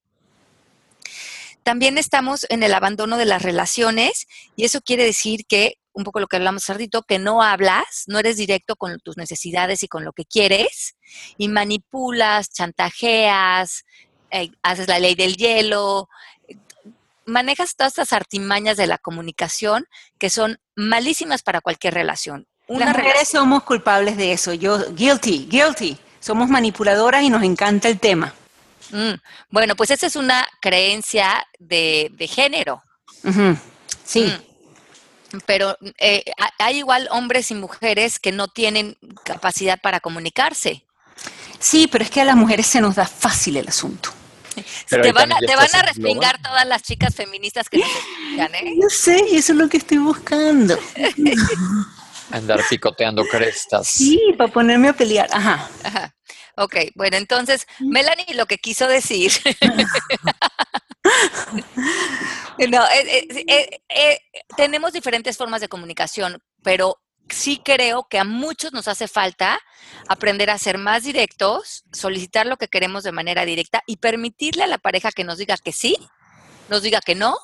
También 1.62 1.98
estamos 1.98 2.46
en 2.48 2.64
el 2.64 2.74
abandono 2.74 3.16
de 3.16 3.26
las 3.26 3.42
relaciones 3.42 4.26
y 4.56 4.64
eso 4.64 4.80
quiere 4.80 5.04
decir 5.04 5.46
que 5.46 5.78
un 5.96 6.04
poco 6.04 6.20
lo 6.20 6.26
que 6.26 6.36
hablamos 6.36 6.68
hace 6.68 6.88
que 7.08 7.18
no 7.18 7.42
hablas, 7.42 8.04
no 8.06 8.18
eres 8.18 8.36
directo 8.36 8.76
con 8.76 9.00
tus 9.00 9.16
necesidades 9.16 9.82
y 9.82 9.88
con 9.88 10.04
lo 10.04 10.12
que 10.12 10.26
quieres, 10.26 10.94
y 11.38 11.48
manipulas, 11.48 12.50
chantajeas, 12.52 13.84
eh, 14.30 14.50
haces 14.62 14.88
la 14.88 14.98
ley 14.98 15.14
del 15.14 15.36
hielo, 15.36 16.08
manejas 17.24 17.74
todas 17.76 17.94
estas 17.94 18.12
artimañas 18.12 18.76
de 18.76 18.86
la 18.86 18.98
comunicación 18.98 19.86
que 20.18 20.28
son 20.28 20.58
malísimas 20.76 21.42
para 21.42 21.62
cualquier 21.62 21.94
relación. 21.94 22.46
Las 22.68 22.94
mujeres 22.94 23.28
somos 23.28 23.62
culpables 23.62 24.18
de 24.18 24.32
eso, 24.32 24.52
yo, 24.52 24.92
guilty, 24.92 25.46
guilty, 25.48 25.96
somos 26.20 26.50
manipuladoras 26.50 27.22
y 27.22 27.30
nos 27.30 27.42
encanta 27.42 27.88
el 27.88 27.98
tema. 27.98 28.34
Mm, 28.90 29.14
bueno, 29.50 29.74
pues 29.76 29.90
esa 29.90 30.06
es 30.06 30.14
una 30.14 30.46
creencia 30.60 31.46
de, 31.58 32.28
género. 32.30 32.82
Sí. 34.04 34.24
Mm 34.24 34.45
pero 35.46 35.76
eh, 35.98 36.24
hay 36.58 36.78
igual 36.78 37.08
hombres 37.10 37.50
y 37.50 37.54
mujeres 37.54 38.18
que 38.18 38.32
no 38.32 38.48
tienen 38.48 38.96
capacidad 39.24 39.80
para 39.80 40.00
comunicarse. 40.00 40.84
Sí, 41.58 41.88
pero 41.90 42.04
es 42.04 42.10
que 42.10 42.20
a 42.20 42.24
las 42.24 42.36
mujeres 42.36 42.66
se 42.66 42.80
nos 42.80 42.96
da 42.96 43.06
fácil 43.06 43.56
el 43.56 43.68
asunto. 43.68 44.10
te 44.88 45.12
van, 45.12 45.32
a, 45.32 45.38
te 45.38 45.56
van 45.56 45.74
a 45.74 45.82
respingar 45.82 46.40
todas 46.40 46.66
las 46.66 46.82
chicas 46.82 47.14
feministas 47.14 47.68
que 47.68 47.78
nos 47.78 47.88
escuchan, 47.90 48.54
¿eh? 48.54 48.74
No 48.76 48.88
sé, 48.88 49.16
eso 49.32 49.52
es 49.52 49.58
lo 49.58 49.68
que 49.68 49.78
estoy 49.78 49.98
buscando. 49.98 50.78
Andar 52.30 52.60
picoteando 52.68 53.24
crestas. 53.24 53.86
Sí, 53.86 54.20
para 54.36 54.52
ponerme 54.52 54.88
a 54.88 54.92
pelear. 54.92 55.28
Ajá. 55.32 55.70
Ajá. 55.84 56.12
Ok, 56.58 56.76
bueno, 56.94 57.18
entonces, 57.18 57.66
Melanie 57.80 58.34
lo 58.34 58.46
que 58.46 58.56
quiso 58.56 58.88
decir 58.88 59.30
no, 62.68 62.84
eh, 62.88 63.28
eh, 63.48 63.80
eh, 63.88 64.20
tenemos 64.56 64.92
diferentes 64.92 65.36
formas 65.36 65.60
de 65.60 65.68
comunicación, 65.68 66.42
pero 66.62 67.00
sí 67.28 67.60
creo 67.64 68.06
que 68.08 68.18
a 68.18 68.24
muchos 68.24 68.72
nos 68.72 68.88
hace 68.88 69.08
falta 69.08 69.58
aprender 70.08 70.50
a 70.50 70.58
ser 70.58 70.78
más 70.78 71.04
directos, 71.04 71.84
solicitar 71.92 72.46
lo 72.46 72.56
que 72.56 72.68
queremos 72.68 73.04
de 73.04 73.12
manera 73.12 73.44
directa 73.44 73.82
y 73.86 73.96
permitirle 73.96 74.64
a 74.64 74.68
la 74.68 74.78
pareja 74.78 75.10
que 75.10 75.24
nos 75.24 75.38
diga 75.38 75.56
que 75.56 75.72
sí, 75.72 75.96
nos 76.68 76.82
diga 76.82 77.00
que 77.00 77.14
no 77.14 77.36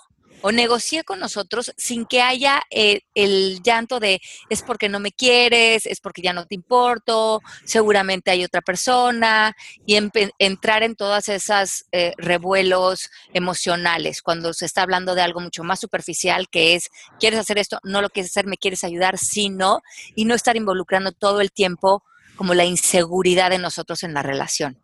o 0.43 0.53
negocie 0.53 1.05
con 1.05 1.21
nosotros 1.21 1.73
sin 1.77 2.05
que 2.05 2.21
haya 2.21 2.63
eh, 2.71 3.01
el 3.15 3.63
llanto 3.63 4.01
de 4.01 4.21
es 4.51 4.63
porque 4.63 4.89
no 4.89 5.01
me 5.01 5.13
quieres, 5.13 5.87
es 5.87 6.01
porque 6.01 6.23
ya 6.23 6.33
no 6.33 6.47
te 6.47 6.55
importo, 6.55 7.41
seguramente 7.65 8.31
hay 8.31 8.45
otra 8.45 8.61
persona 8.61 9.57
y 9.87 9.99
entrar 10.39 10.83
en 10.83 10.97
todas 10.97 11.29
esas 11.29 11.87
eh, 11.93 12.13
revuelos 12.19 13.11
emocionales 13.33 14.23
cuando 14.23 14.53
se 14.53 14.67
está 14.67 14.83
hablando 14.83 15.15
de 15.15 15.23
algo 15.23 15.41
mucho 15.41 15.65
más 15.65 15.81
superficial 15.81 16.49
que 16.49 16.75
es 16.75 16.91
quieres 17.19 17.39
hacer 17.39 17.59
esto, 17.59 17.79
no 17.85 18.03
lo 18.03 18.11
quieres 18.11 18.33
hacer, 18.33 18.47
me 18.47 18.57
quieres 18.57 18.85
ayudar, 18.85 19.19
sí, 19.19 19.49
no, 19.49 19.81
y 20.15 20.25
no 20.25 20.35
estar 20.35 20.57
involucrando 20.57 21.13
todo 21.13 21.41
el 21.41 21.53
tiempo 21.53 22.03
como 22.37 22.55
la 22.55 22.65
inseguridad 22.65 23.51
de 23.51 23.59
nosotros 23.59 24.03
en 24.03 24.15
la 24.15 24.23
relación. 24.23 24.83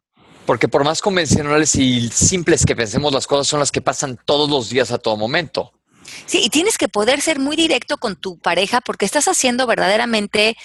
Porque 0.49 0.67
por 0.67 0.83
más 0.83 1.03
convencionales 1.03 1.75
y 1.75 2.09
simples 2.09 2.65
que 2.65 2.75
pensemos, 2.75 3.13
las 3.13 3.27
cosas 3.27 3.47
son 3.47 3.61
las 3.61 3.71
que 3.71 3.83
pasan 3.83 4.19
todos 4.25 4.49
los 4.49 4.71
días 4.71 4.91
a 4.93 4.97
todo 4.97 5.15
momento. 5.15 5.75
Sí, 6.25 6.41
y 6.43 6.49
tienes 6.49 6.79
que 6.79 6.89
poder 6.89 7.21
ser 7.21 7.39
muy 7.39 7.55
directo 7.55 7.99
con 7.99 8.17
tu 8.17 8.39
pareja 8.39 8.81
porque 8.81 9.05
estás 9.05 9.29
haciendo 9.29 9.67
verdaderamente 9.67 10.57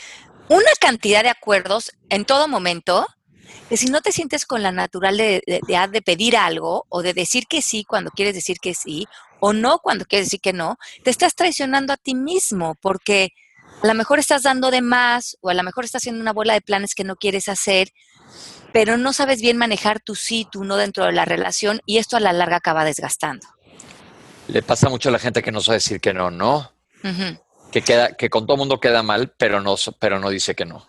una 0.47 0.71
cantidad 0.79 1.21
de 1.21 1.31
acuerdos 1.31 1.91
en 2.07 2.23
todo 2.23 2.47
momento 2.47 3.05
que 3.67 3.75
si 3.75 3.87
no 3.87 3.99
te 3.99 4.13
sientes 4.13 4.45
con 4.45 4.63
la 4.63 4.71
natural 4.71 5.17
de, 5.17 5.43
de, 5.45 6.01
pedir 6.01 6.37
algo 6.37 6.85
o 6.87 7.01
de 7.01 7.13
decir 7.13 7.43
que 7.49 7.61
sí 7.61 7.83
cuando 7.83 8.09
quieres 8.11 8.35
decir 8.35 8.59
que 8.61 8.73
sí 8.73 9.05
o 9.41 9.51
no 9.51 9.79
cuando 9.79 10.05
quieres 10.05 10.27
decir 10.27 10.39
que 10.39 10.53
no, 10.53 10.77
te 11.03 11.09
estás 11.09 11.35
traicionando 11.35 11.91
a 11.91 11.97
ti 11.97 12.15
mismo 12.15 12.75
porque 12.81 13.33
a 13.81 13.87
lo 13.87 13.95
mejor 13.95 14.19
estás 14.19 14.43
dando 14.43 14.71
de 14.71 14.81
más 14.81 15.37
o 15.41 15.49
a 15.49 15.53
lo 15.53 15.63
mejor 15.63 15.83
estás 15.83 16.03
haciendo 16.03 16.21
una 16.21 16.31
bola 16.31 16.53
de 16.53 16.61
planes 16.61 16.95
que 16.95 17.03
no 17.03 17.17
quieres 17.17 17.49
hacer 17.49 17.89
pero 18.73 18.97
no 18.97 19.13
sabes 19.13 19.39
bien 19.39 19.55
manejar 19.55 20.01
tu 20.01 20.15
sí, 20.15 20.45
tu 20.51 20.65
no 20.65 20.75
dentro 20.75 21.05
de 21.05 21.13
la 21.13 21.23
relación 21.23 21.79
y 21.85 21.99
esto 21.99 22.17
a 22.17 22.19
la 22.19 22.33
larga 22.33 22.57
acaba 22.57 22.83
desgastando. 22.83 23.47
Le 24.47 24.61
pasa 24.61 24.89
mucho 24.89 25.09
a 25.09 25.11
la 25.13 25.19
gente 25.19 25.41
que 25.41 25.51
no 25.51 25.61
sabe 25.61 25.77
decir 25.77 26.01
que 26.01 26.13
no, 26.13 26.29
¿no? 26.31 26.73
Que, 27.71 27.81
queda, 27.81 28.13
que 28.13 28.29
con 28.29 28.45
todo 28.45 28.57
mundo 28.57 28.79
queda 28.79 29.03
mal, 29.03 29.33
pero 29.37 29.61
no, 29.61 29.75
pero 29.99 30.19
no 30.19 30.29
dice 30.29 30.55
que 30.55 30.65
no. 30.65 30.85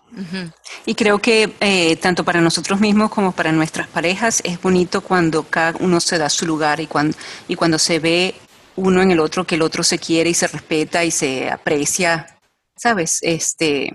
Y 0.87 0.95
creo 0.95 1.19
que 1.21 1.55
eh, 1.61 1.97
tanto 1.97 2.25
para 2.25 2.41
nosotros 2.41 2.81
mismos 2.81 3.11
como 3.11 3.33
para 3.33 3.53
nuestras 3.53 3.87
parejas 3.87 4.41
es 4.45 4.61
bonito 4.61 5.01
cuando 5.01 5.45
cada 5.45 5.77
uno 5.79 6.01
se 6.01 6.19
da 6.19 6.29
su 6.29 6.47
lugar 6.47 6.81
y 6.81 6.87
cuando, 6.87 7.17
y 7.49 7.55
cuando 7.55 7.79
se 7.79 8.01
ve 8.01 8.35
uno 8.77 9.03
en 9.03 9.11
el 9.11 9.21
otro, 9.21 9.45
que 9.45 9.55
el 9.55 9.63
otro 9.63 9.85
se 9.85 9.99
quiere 9.99 10.31
y 10.31 10.35
se 10.35 10.49
respeta 10.49 11.05
y 11.05 11.11
se 11.11 11.51
aprecia, 11.51 12.39
¿sabes? 12.77 13.19
Este, 13.23 13.93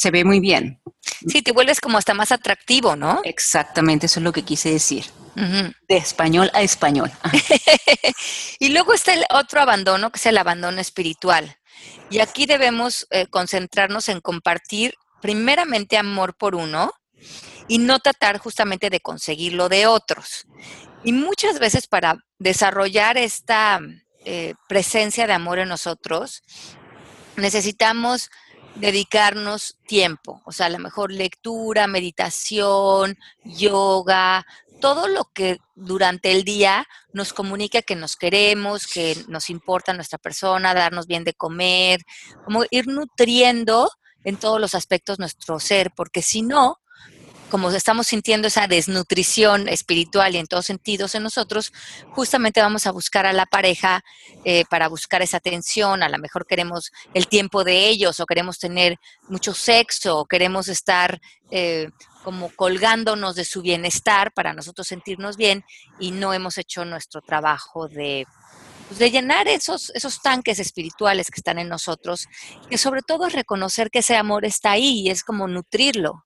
se 0.00 0.10
ve 0.10 0.24
muy 0.24 0.40
bien. 0.40 0.80
Sí, 1.28 1.42
te 1.42 1.52
vuelves 1.52 1.78
como 1.78 1.98
hasta 1.98 2.14
más 2.14 2.32
atractivo, 2.32 2.96
¿no? 2.96 3.20
Exactamente, 3.22 4.06
eso 4.06 4.18
es 4.18 4.24
lo 4.24 4.32
que 4.32 4.44
quise 4.46 4.70
decir. 4.70 5.04
De 5.34 5.96
español 5.96 6.50
a 6.54 6.62
español. 6.62 7.10
y 8.58 8.70
luego 8.70 8.94
está 8.94 9.12
el 9.12 9.26
otro 9.30 9.60
abandono, 9.60 10.10
que 10.10 10.18
es 10.18 10.24
el 10.24 10.38
abandono 10.38 10.80
espiritual. 10.80 11.54
Y 12.08 12.20
aquí 12.20 12.46
debemos 12.46 13.06
eh, 13.10 13.26
concentrarnos 13.26 14.08
en 14.08 14.20
compartir 14.20 14.94
primeramente 15.20 15.98
amor 15.98 16.34
por 16.34 16.54
uno 16.54 16.92
y 17.68 17.76
no 17.76 17.98
tratar 17.98 18.38
justamente 18.38 18.88
de 18.88 19.00
conseguirlo 19.00 19.68
de 19.68 19.86
otros. 19.86 20.46
Y 21.04 21.12
muchas 21.12 21.58
veces 21.58 21.86
para 21.86 22.16
desarrollar 22.38 23.18
esta 23.18 23.80
eh, 24.24 24.54
presencia 24.66 25.26
de 25.26 25.34
amor 25.34 25.58
en 25.58 25.68
nosotros, 25.68 26.42
necesitamos 27.36 28.30
dedicarnos 28.76 29.76
tiempo, 29.86 30.42
o 30.44 30.52
sea, 30.52 30.66
a 30.66 30.70
lo 30.70 30.78
mejor 30.78 31.12
lectura, 31.12 31.86
meditación, 31.86 33.18
yoga, 33.44 34.46
todo 34.80 35.08
lo 35.08 35.30
que 35.32 35.58
durante 35.74 36.32
el 36.32 36.44
día 36.44 36.86
nos 37.12 37.32
comunica 37.32 37.82
que 37.82 37.96
nos 37.96 38.16
queremos, 38.16 38.86
que 38.86 39.16
nos 39.28 39.50
importa 39.50 39.92
nuestra 39.92 40.18
persona, 40.18 40.74
darnos 40.74 41.06
bien 41.06 41.24
de 41.24 41.34
comer, 41.34 42.00
como 42.44 42.64
ir 42.70 42.88
nutriendo 42.88 43.90
en 44.24 44.36
todos 44.36 44.60
los 44.60 44.74
aspectos 44.74 45.18
nuestro 45.18 45.60
ser, 45.60 45.92
porque 45.94 46.22
si 46.22 46.42
no, 46.42 46.78
como 47.50 47.70
estamos 47.70 48.06
sintiendo 48.06 48.48
esa 48.48 48.66
desnutrición 48.66 49.68
espiritual 49.68 50.34
y 50.34 50.38
en 50.38 50.46
todos 50.46 50.66
sentidos 50.66 51.14
en 51.14 51.22
nosotros, 51.22 51.72
justamente 52.10 52.62
vamos 52.62 52.86
a 52.86 52.92
buscar 52.92 53.26
a 53.26 53.32
la 53.32 53.46
pareja 53.46 54.02
eh, 54.44 54.64
para 54.70 54.88
buscar 54.88 55.20
esa 55.20 55.38
atención, 55.38 56.02
a 56.02 56.08
lo 56.08 56.18
mejor 56.18 56.46
queremos 56.46 56.92
el 57.12 57.26
tiempo 57.26 57.64
de 57.64 57.88
ellos 57.88 58.20
o 58.20 58.26
queremos 58.26 58.58
tener 58.58 58.96
mucho 59.28 59.52
sexo 59.52 60.18
o 60.18 60.26
queremos 60.26 60.68
estar 60.68 61.20
eh, 61.50 61.88
como 62.22 62.50
colgándonos 62.54 63.34
de 63.34 63.44
su 63.44 63.62
bienestar 63.62 64.32
para 64.32 64.54
nosotros 64.54 64.86
sentirnos 64.86 65.36
bien 65.36 65.64
y 65.98 66.12
no 66.12 66.32
hemos 66.32 66.56
hecho 66.58 66.84
nuestro 66.84 67.20
trabajo 67.20 67.88
de 67.88 68.26
pues, 68.88 68.98
de 68.98 69.10
llenar 69.10 69.48
esos, 69.48 69.90
esos 69.94 70.20
tanques 70.20 70.58
espirituales 70.58 71.30
que 71.30 71.40
están 71.40 71.58
en 71.58 71.68
nosotros, 71.68 72.26
que 72.68 72.76
sobre 72.76 73.02
todo 73.02 73.26
es 73.26 73.32
reconocer 73.32 73.90
que 73.90 74.00
ese 74.00 74.16
amor 74.16 74.44
está 74.44 74.72
ahí 74.72 75.02
y 75.02 75.10
es 75.10 75.22
como 75.22 75.46
nutrirlo. 75.46 76.24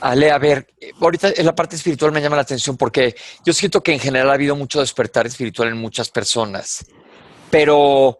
Ale, 0.00 0.30
a 0.30 0.38
ver, 0.38 0.66
ahorita 1.00 1.32
en 1.36 1.44
la 1.44 1.54
parte 1.54 1.76
espiritual 1.76 2.12
me 2.12 2.22
llama 2.22 2.36
la 2.36 2.42
atención 2.42 2.76
porque 2.76 3.14
yo 3.44 3.52
siento 3.52 3.82
que 3.82 3.92
en 3.92 4.00
general 4.00 4.30
ha 4.30 4.34
habido 4.34 4.56
mucho 4.56 4.80
despertar 4.80 5.26
espiritual 5.26 5.68
en 5.68 5.76
muchas 5.76 6.08
personas, 6.08 6.86
pero 7.50 8.18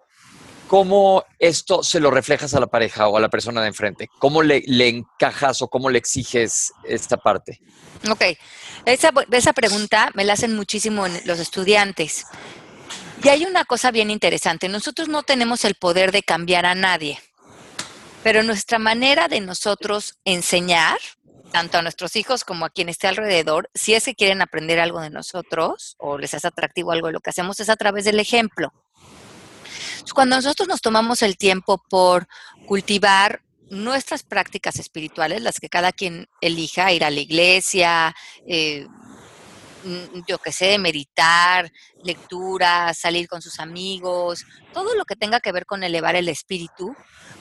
¿cómo 0.69 1.25
esto 1.39 1.83
se 1.83 1.99
lo 1.99 2.11
reflejas 2.11 2.55
a 2.55 2.61
la 2.61 2.67
pareja 2.67 3.09
o 3.09 3.17
a 3.17 3.21
la 3.21 3.31
persona 3.31 3.63
de 3.63 3.69
enfrente? 3.69 4.09
¿Cómo 4.19 4.43
le, 4.43 4.63
encajas 4.89 5.63
o 5.63 5.69
cómo 5.69 5.89
le 5.89 5.99
exiges 5.99 6.73
esta 6.85 7.17
parte? 7.17 7.61
Ok, 8.11 8.25
esa, 8.85 9.11
esa 9.31 9.53
pregunta 9.53 10.11
me 10.15 10.25
la 10.25 10.35
hacen 10.35 10.55
muchísimo 10.55 11.07
los 11.25 11.39
estudiantes. 11.39 12.27
Y 13.23 13.29
hay 13.29 13.45
una 13.45 13.65
cosa 13.65 13.91
bien 13.91 14.11
interesante, 14.11 14.69
nosotros 14.69 15.09
no 15.09 15.23
tenemos 15.23 15.65
el 15.65 15.75
poder 15.75 16.13
de 16.13 16.23
cambiar 16.23 16.65
a 16.65 16.75
nadie, 16.75 17.19
pero 18.23 18.43
nuestra 18.43 18.79
manera 18.79 19.29
de 19.29 19.41
nosotros 19.41 20.19
enseñar, 20.25 20.99
tanto 21.51 21.79
a 21.79 21.83
nuestros 21.83 22.17
hijos 22.17 22.45
como 22.45 22.65
a 22.65 22.71
quien 22.71 22.89
esté 22.89 23.09
alrededor, 23.09 23.71
si 23.75 23.95
es 23.95 24.05
que 24.05 24.15
quieren 24.15 24.43
aprender 24.43 24.81
algo 24.81 25.01
de 25.01 25.11
nosotros 25.11 25.97
o 25.99 26.19
les 26.19 26.35
es 26.35 26.45
atractivo 26.45 26.93
algo 26.93 27.11
lo 27.11 27.21
que 27.21 27.31
hacemos, 27.31 27.61
es 27.61 27.69
a 27.69 27.77
través 27.77 28.05
del 28.05 28.21
ejemplo. 28.21 28.73
Cuando 30.15 30.37
nosotros 30.37 30.69
nos 30.69 30.81
tomamos 30.81 31.23
el 31.23 31.37
tiempo 31.37 31.83
por 31.89 32.27
cultivar 32.67 33.43
nuestras 33.71 34.23
prácticas 34.23 34.79
espirituales, 34.79 35.43
las 35.43 35.61
que 35.61 35.69
cada 35.69 35.93
quien 35.93 36.29
elija, 36.41 36.93
ir 36.93 37.05
a 37.05 37.11
la 37.11 37.21
iglesia, 37.21 38.15
eh, 38.47 38.87
yo 40.27 40.39
qué 40.39 40.53
sé, 40.53 40.79
meditar, 40.79 41.71
lectura, 42.03 42.93
salir 42.95 43.29
con 43.29 43.43
sus 43.43 43.61
amigos, 43.61 44.45
todo 44.73 44.95
lo 44.95 45.05
que 45.05 45.17
tenga 45.17 45.41
que 45.41 45.53
ver 45.53 45.67
con 45.67 45.83
elevar 45.83 46.17
el 46.17 46.29
espíritu, 46.29 46.95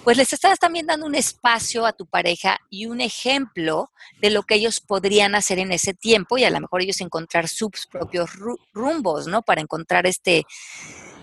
pues 0.03 0.17
les 0.17 0.31
estás 0.33 0.59
también 0.59 0.87
dando 0.87 1.05
un 1.05 1.15
espacio 1.15 1.85
a 1.85 1.93
tu 1.93 2.07
pareja 2.07 2.57
y 2.69 2.85
un 2.85 3.01
ejemplo 3.01 3.91
de 4.21 4.29
lo 4.29 4.43
que 4.43 4.55
ellos 4.55 4.79
podrían 4.79 5.35
hacer 5.35 5.59
en 5.59 5.71
ese 5.71 5.93
tiempo 5.93 6.37
y 6.37 6.43
a 6.43 6.49
lo 6.49 6.59
mejor 6.59 6.81
ellos 6.81 7.01
encontrar 7.01 7.47
sus 7.47 7.87
propios 7.91 8.31
rumbos, 8.73 9.27
¿no? 9.27 9.41
Para 9.41 9.61
encontrar 9.61 10.07
este, 10.07 10.45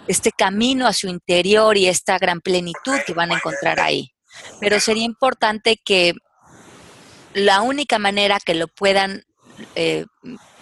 este 0.07 0.31
camino 0.33 0.87
a 0.87 0.93
su 0.93 1.09
interior 1.09 1.77
y 1.77 1.87
esta 1.87 2.19
gran 2.19 2.41
plenitud 2.41 2.99
que 3.07 3.15
van 3.15 3.33
a 3.33 3.37
encontrar 3.37 3.81
ahí. 3.81 4.13
Pero 4.61 4.79
sería 4.81 5.05
importante 5.05 5.81
que 5.83 6.13
la 7.33 7.63
única 7.63 7.99
manera 7.99 8.39
que 8.45 8.55
lo 8.55 8.69
puedan 8.69 9.25
eh, 9.75 10.05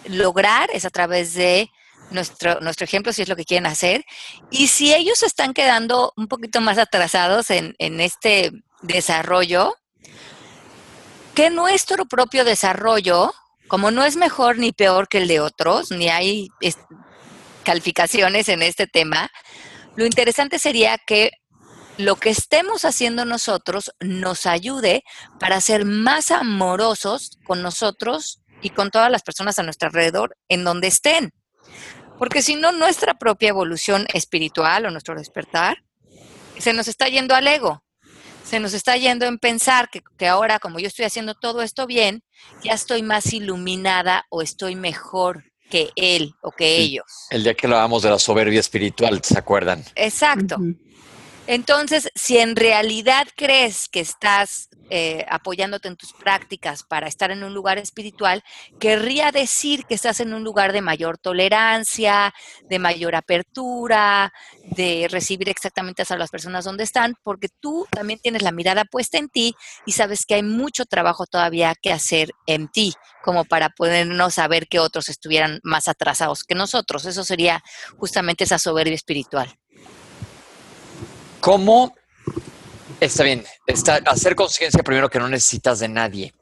lograr 0.06 0.70
es 0.72 0.84
a 0.84 0.90
través 0.90 1.34
de 1.34 1.70
nuestro, 2.10 2.60
nuestro 2.60 2.84
ejemplo, 2.84 3.12
si 3.12 3.22
es 3.22 3.28
lo 3.28 3.36
que 3.36 3.44
quieren 3.44 3.66
hacer. 3.66 4.04
Y 4.50 4.68
si 4.68 4.94
ellos 4.94 5.22
están 5.22 5.54
quedando 5.54 6.12
un 6.16 6.28
poquito 6.28 6.60
más 6.60 6.78
atrasados 6.78 7.50
en, 7.50 7.74
este 7.78 8.52
desarrollo, 8.82 9.74
que 11.34 11.50
nuestro 11.50 12.06
propio 12.06 12.44
desarrollo, 12.44 13.32
como 13.68 13.90
no 13.90 14.04
es 14.04 14.16
mejor 14.16 14.58
ni 14.58 14.72
peor 14.72 15.08
que 15.08 15.18
el 15.18 15.28
de 15.28 15.40
otros, 15.40 15.90
ni 15.90 16.08
hay 16.08 16.48
calificaciones 17.64 18.48
en 18.48 18.62
este 18.62 18.86
tema, 18.86 19.30
lo 19.96 20.04
interesante 20.06 20.58
sería 20.58 20.98
que 20.98 21.30
lo 21.96 22.16
que 22.16 22.30
estemos 22.30 22.84
haciendo 22.84 23.24
nosotros 23.24 23.92
nos 24.00 24.46
ayude 24.46 25.04
para 25.38 25.60
ser 25.60 25.84
más 25.84 26.32
amorosos 26.32 27.38
con 27.44 27.62
nosotros 27.62 28.43
y 28.64 28.70
con 28.70 28.90
todas 28.90 29.10
las 29.10 29.22
personas 29.22 29.58
a 29.58 29.62
nuestro 29.62 29.88
alrededor 29.88 30.36
en 30.48 30.64
donde 30.64 30.88
estén. 30.88 31.32
Porque 32.18 32.40
si 32.42 32.56
no, 32.56 32.72
nuestra 32.72 33.14
propia 33.14 33.50
evolución 33.50 34.06
espiritual 34.14 34.86
o 34.86 34.90
nuestro 34.90 35.14
despertar 35.14 35.84
se 36.58 36.72
nos 36.72 36.88
está 36.88 37.08
yendo 37.08 37.34
al 37.34 37.46
ego. 37.46 37.84
Se 38.42 38.60
nos 38.60 38.72
está 38.72 38.96
yendo 38.96 39.26
en 39.26 39.38
pensar 39.38 39.88
que, 39.90 40.02
que 40.16 40.26
ahora, 40.26 40.58
como 40.58 40.78
yo 40.78 40.86
estoy 40.86 41.04
haciendo 41.04 41.34
todo 41.34 41.62
esto 41.62 41.86
bien, 41.86 42.22
ya 42.62 42.72
estoy 42.72 43.02
más 43.02 43.32
iluminada 43.32 44.24
o 44.30 44.42
estoy 44.42 44.76
mejor 44.76 45.44
que 45.68 45.90
él 45.96 46.34
o 46.40 46.50
que 46.50 46.76
ellos. 46.76 47.04
El 47.30 47.42
día 47.42 47.54
que 47.54 47.66
hablábamos 47.66 48.02
de 48.02 48.10
la 48.10 48.18
soberbia 48.18 48.60
espiritual, 48.60 49.22
¿se 49.22 49.38
acuerdan? 49.38 49.84
Exacto. 49.94 50.56
Entonces, 51.46 52.08
si 52.14 52.38
en 52.38 52.56
realidad 52.56 53.26
crees 53.36 53.88
que 53.90 54.00
estás 54.00 54.70
eh, 54.88 55.26
apoyándote 55.28 55.88
en 55.88 55.96
tus 55.96 56.14
prácticas 56.14 56.82
para 56.82 57.06
estar 57.06 57.30
en 57.30 57.44
un 57.44 57.52
lugar 57.52 57.76
espiritual, 57.76 58.42
querría 58.80 59.30
decir 59.30 59.84
que 59.84 59.94
estás 59.94 60.20
en 60.20 60.32
un 60.32 60.42
lugar 60.42 60.72
de 60.72 60.80
mayor 60.80 61.18
tolerancia, 61.18 62.32
de 62.68 62.78
mayor 62.78 63.14
apertura, 63.14 64.32
de 64.74 65.06
recibir 65.10 65.50
exactamente 65.50 66.02
a 66.08 66.16
las 66.16 66.30
personas 66.30 66.64
donde 66.64 66.84
están, 66.84 67.14
porque 67.22 67.48
tú 67.60 67.86
también 67.90 68.20
tienes 68.20 68.42
la 68.42 68.52
mirada 68.52 68.86
puesta 68.86 69.18
en 69.18 69.28
ti 69.28 69.54
y 69.84 69.92
sabes 69.92 70.24
que 70.24 70.36
hay 70.36 70.42
mucho 70.42 70.86
trabajo 70.86 71.26
todavía 71.26 71.74
que 71.74 71.92
hacer 71.92 72.30
en 72.46 72.68
ti, 72.68 72.94
como 73.22 73.44
para 73.44 73.68
podernos 73.68 74.34
saber 74.34 74.66
que 74.66 74.80
otros 74.80 75.10
estuvieran 75.10 75.60
más 75.62 75.88
atrasados 75.88 76.44
que 76.44 76.54
nosotros. 76.54 77.04
Eso 77.04 77.22
sería 77.22 77.62
justamente 77.98 78.44
esa 78.44 78.58
soberbia 78.58 78.94
espiritual. 78.94 79.58
¿Cómo? 81.44 81.94
Está 83.00 83.22
bien, 83.22 83.44
está, 83.66 83.96
hacer 84.06 84.34
conciencia 84.34 84.82
primero 84.82 85.10
que 85.10 85.18
no 85.18 85.28
necesitas 85.28 85.78
de 85.78 85.88
nadie. 85.88 86.32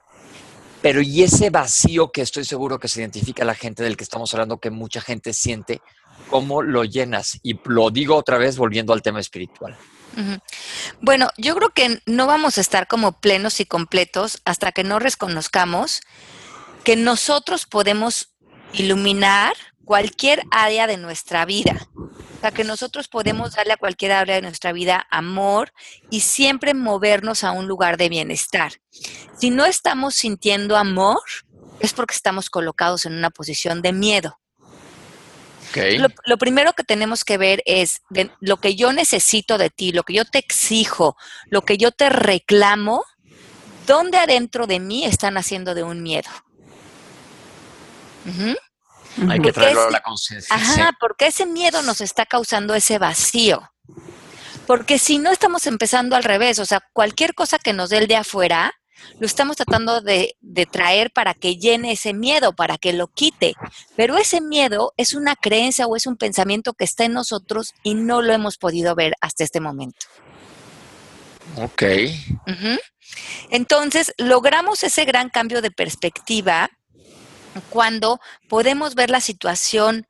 Pero 0.80 1.02
y 1.02 1.24
ese 1.24 1.50
vacío 1.50 2.12
que 2.12 2.22
estoy 2.22 2.44
seguro 2.44 2.78
que 2.78 2.86
se 2.86 3.00
identifica 3.00 3.44
la 3.44 3.56
gente 3.56 3.82
del 3.82 3.96
que 3.96 4.04
estamos 4.04 4.32
hablando, 4.32 4.60
que 4.60 4.70
mucha 4.70 5.00
gente 5.00 5.32
siente, 5.32 5.82
¿cómo 6.30 6.62
lo 6.62 6.84
llenas? 6.84 7.40
Y 7.42 7.58
lo 7.64 7.90
digo 7.90 8.14
otra 8.14 8.38
vez 8.38 8.56
volviendo 8.56 8.92
al 8.92 9.02
tema 9.02 9.18
espiritual. 9.18 9.76
Bueno, 11.00 11.30
yo 11.36 11.56
creo 11.56 11.70
que 11.70 12.00
no 12.06 12.28
vamos 12.28 12.58
a 12.58 12.60
estar 12.60 12.86
como 12.86 13.18
plenos 13.18 13.58
y 13.58 13.66
completos 13.66 14.40
hasta 14.44 14.70
que 14.70 14.84
no 14.84 15.00
reconozcamos 15.00 16.02
que 16.84 16.94
nosotros 16.94 17.66
podemos 17.66 18.28
iluminar 18.72 19.54
cualquier 19.84 20.44
área 20.52 20.86
de 20.86 20.96
nuestra 20.96 21.44
vida 21.44 21.88
sea, 22.40 22.50
que 22.50 22.64
nosotros 22.64 23.08
podemos 23.08 23.54
darle 23.54 23.74
a 23.74 23.76
cualquier 23.76 24.12
área 24.12 24.36
de 24.36 24.42
nuestra 24.42 24.72
vida 24.72 25.06
amor 25.10 25.72
y 26.10 26.20
siempre 26.20 26.74
movernos 26.74 27.44
a 27.44 27.52
un 27.52 27.66
lugar 27.66 27.96
de 27.96 28.08
bienestar. 28.08 28.72
Si 29.38 29.50
no 29.50 29.64
estamos 29.64 30.14
sintiendo 30.14 30.76
amor, 30.76 31.20
es 31.80 31.92
porque 31.92 32.14
estamos 32.14 32.50
colocados 32.50 33.06
en 33.06 33.14
una 33.14 33.30
posición 33.30 33.82
de 33.82 33.92
miedo. 33.92 34.38
Lo, 36.26 36.36
primero 36.36 36.74
que 36.74 36.84
tenemos 36.84 37.24
que 37.24 37.38
ver 37.38 37.62
es 37.64 38.02
lo 38.40 38.58
que 38.58 38.74
yo 38.74 38.92
necesito 38.92 39.56
de 39.56 39.70
ti, 39.70 39.92
lo 39.92 40.02
que 40.02 40.12
yo 40.12 40.24
te 40.24 40.38
exijo, 40.38 41.16
lo 41.46 41.62
que 41.62 41.78
yo 41.78 41.92
te 41.92 42.10
reclamo, 42.10 43.04
¿dónde 43.86 44.18
adentro 44.18 44.66
de 44.66 44.80
mí 44.80 45.04
están 45.04 45.38
haciendo 45.38 45.74
de 45.74 45.82
un 45.82 46.02
miedo? 46.02 46.28
Hay 49.29 49.40
que 49.40 49.53
traerlo 49.53 49.83
a 49.83 49.90
la 49.90 50.01
conciencia. 50.01 50.55
Ajá, 50.55 50.92
porque 50.98 51.27
ese 51.27 51.46
miedo 51.46 51.83
nos 51.83 52.01
está 52.01 52.27
causando 52.27 52.75
ese 52.75 52.98
vacío. 52.98 53.62
Porque 54.66 54.98
si 54.98 55.18
no 55.18 55.31
estamos 55.31 55.66
empezando 55.66 56.16
al 56.16 56.25
revés, 56.25 56.59
o 56.59 56.64
sea, 56.64 56.83
cualquier 56.92 57.35
cosa 57.35 57.59
que 57.59 57.72
nos 57.72 57.90
dé 57.90 57.98
el 57.98 58.07
de 58.07 58.16
afuera, 58.16 58.72
lo 59.18 59.27
estamos 59.27 59.57
tratando 59.57 60.01
de, 60.01 60.37
de, 60.40 60.66
traer 60.66 61.11
para 61.11 61.35
que 61.35 61.57
llene 61.57 61.92
ese 61.92 62.14
miedo, 62.14 62.55
para 62.55 62.79
que 62.79 62.92
lo 62.92 63.09
quite. 63.09 63.55
Pero 63.96 64.16
ese 64.16 64.40
miedo 64.40 64.92
es 64.96 65.14
una 65.14 65.35
creencia 65.35 65.87
o 65.87 65.96
es 65.96 66.07
un 66.07 66.16
pensamiento 66.16 66.72
que 66.75 66.85
está 66.85 67.05
en 67.05 67.12
nosotros 67.12 67.75
y 67.83 67.94
no 67.94 68.22
lo 68.22 68.33
hemos 68.33 68.59
podido 68.59 68.94
ver 68.94 69.14
hasta 69.20 69.42
este 69.42 69.61
momento. 69.61 70.07
Ok. 71.57 71.83
Entonces, 73.51 74.14
logramos 74.16 74.83
ese 74.85 75.05
gran 75.05 75.29
cambio 75.29 75.61
de 75.61 75.70
perspectiva 75.70 76.70
cuando 77.70 78.20
podemos 78.48 78.94
ver 78.94 79.10
la 79.10 79.20
situación 79.20 80.06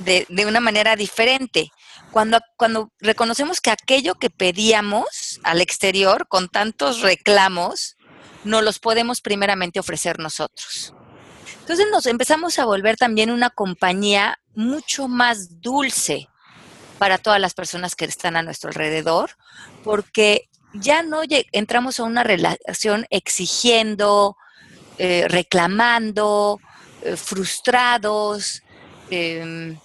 de, 0.00 0.26
de 0.28 0.46
una 0.46 0.60
manera 0.60 0.96
diferente. 0.96 1.70
Cuando, 2.10 2.40
cuando 2.56 2.90
reconocemos 2.98 3.60
que 3.60 3.70
aquello 3.70 4.14
que 4.16 4.30
pedíamos 4.30 5.40
al 5.44 5.60
exterior 5.60 6.26
con 6.28 6.48
tantos 6.48 7.02
reclamos, 7.02 7.96
no 8.44 8.62
los 8.62 8.78
podemos 8.78 9.20
primeramente 9.20 9.78
ofrecer 9.78 10.18
nosotros. 10.18 10.94
Entonces 11.60 11.86
nos 11.92 12.06
empezamos 12.06 12.58
a 12.58 12.64
volver 12.64 12.96
también 12.96 13.30
una 13.30 13.50
compañía 13.50 14.40
mucho 14.54 15.06
más 15.06 15.60
dulce 15.60 16.28
para 16.98 17.18
todas 17.18 17.40
las 17.40 17.54
personas 17.54 17.94
que 17.94 18.06
están 18.06 18.36
a 18.36 18.42
nuestro 18.42 18.70
alrededor, 18.70 19.30
porque 19.84 20.48
ya 20.74 21.02
no 21.02 21.22
entramos 21.52 22.00
a 22.00 22.04
una 22.04 22.24
relación 22.24 23.06
exigiendo, 23.10 24.36
eh, 24.98 25.26
reclamando, 25.28 26.60
frustrados, 27.16 28.62
eh, 29.10 29.76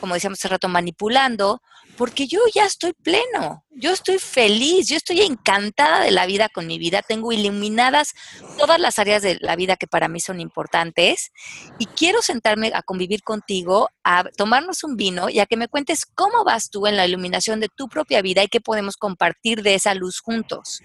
como 0.00 0.14
decíamos 0.14 0.38
hace 0.38 0.48
rato, 0.48 0.68
manipulando, 0.68 1.62
porque 1.98 2.28
yo 2.28 2.38
ya 2.54 2.64
estoy 2.64 2.92
pleno, 2.92 3.64
yo 3.72 3.92
estoy 3.92 4.20
feliz, 4.20 4.86
yo 4.86 4.96
estoy 4.96 5.20
encantada 5.20 6.04
de 6.04 6.12
la 6.12 6.26
vida 6.26 6.48
con 6.48 6.68
mi 6.68 6.78
vida, 6.78 7.02
tengo 7.02 7.32
iluminadas 7.32 8.14
todas 8.56 8.78
las 8.78 9.00
áreas 9.00 9.20
de 9.20 9.36
la 9.40 9.56
vida 9.56 9.76
que 9.76 9.88
para 9.88 10.06
mí 10.06 10.20
son 10.20 10.40
importantes 10.40 11.32
y 11.76 11.86
quiero 11.86 12.22
sentarme 12.22 12.70
a 12.72 12.82
convivir 12.82 13.24
contigo, 13.24 13.90
a 14.04 14.22
tomarnos 14.36 14.84
un 14.84 14.96
vino 14.96 15.28
y 15.28 15.40
a 15.40 15.46
que 15.46 15.56
me 15.56 15.66
cuentes 15.66 16.06
cómo 16.06 16.44
vas 16.44 16.70
tú 16.70 16.86
en 16.86 16.96
la 16.96 17.04
iluminación 17.04 17.58
de 17.58 17.68
tu 17.68 17.88
propia 17.88 18.22
vida 18.22 18.44
y 18.44 18.48
qué 18.48 18.60
podemos 18.60 18.96
compartir 18.96 19.62
de 19.64 19.74
esa 19.74 19.92
luz 19.94 20.20
juntos. 20.20 20.80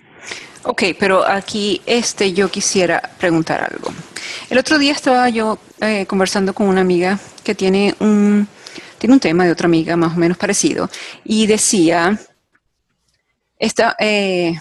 Ok, 0.64 0.84
pero 1.00 1.28
aquí 1.28 1.80
este, 1.86 2.34
yo 2.34 2.50
quisiera 2.50 3.00
preguntar 3.20 3.64
algo. 3.72 3.94
El 4.50 4.58
otro 4.58 4.80
día 4.80 4.94
estaba 4.94 5.30
yo 5.30 5.60
eh, 5.80 6.08
conversando 6.08 6.56
con 6.56 6.68
una 6.68 6.82
amiga 6.82 7.20
que 7.44 7.54
tiene 7.54 7.94
un 8.00 8.48
tiene 9.04 9.16
un 9.16 9.20
tema 9.20 9.44
de 9.44 9.52
otra 9.52 9.66
amiga 9.66 9.98
más 9.98 10.16
o 10.16 10.18
menos 10.18 10.38
parecido, 10.38 10.90
y 11.26 11.46
decía, 11.46 12.18
esta, 13.60 13.98
eh, 14.00 14.54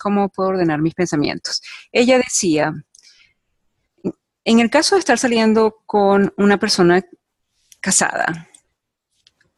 ¿cómo 0.00 0.28
puedo 0.28 0.48
ordenar 0.48 0.82
mis 0.82 0.92
pensamientos? 0.92 1.62
Ella 1.92 2.18
decía, 2.18 2.74
en 4.42 4.58
el 4.58 4.70
caso 4.70 4.96
de 4.96 4.98
estar 4.98 5.20
saliendo 5.20 5.84
con 5.86 6.34
una 6.36 6.58
persona 6.58 7.00
casada, 7.78 8.48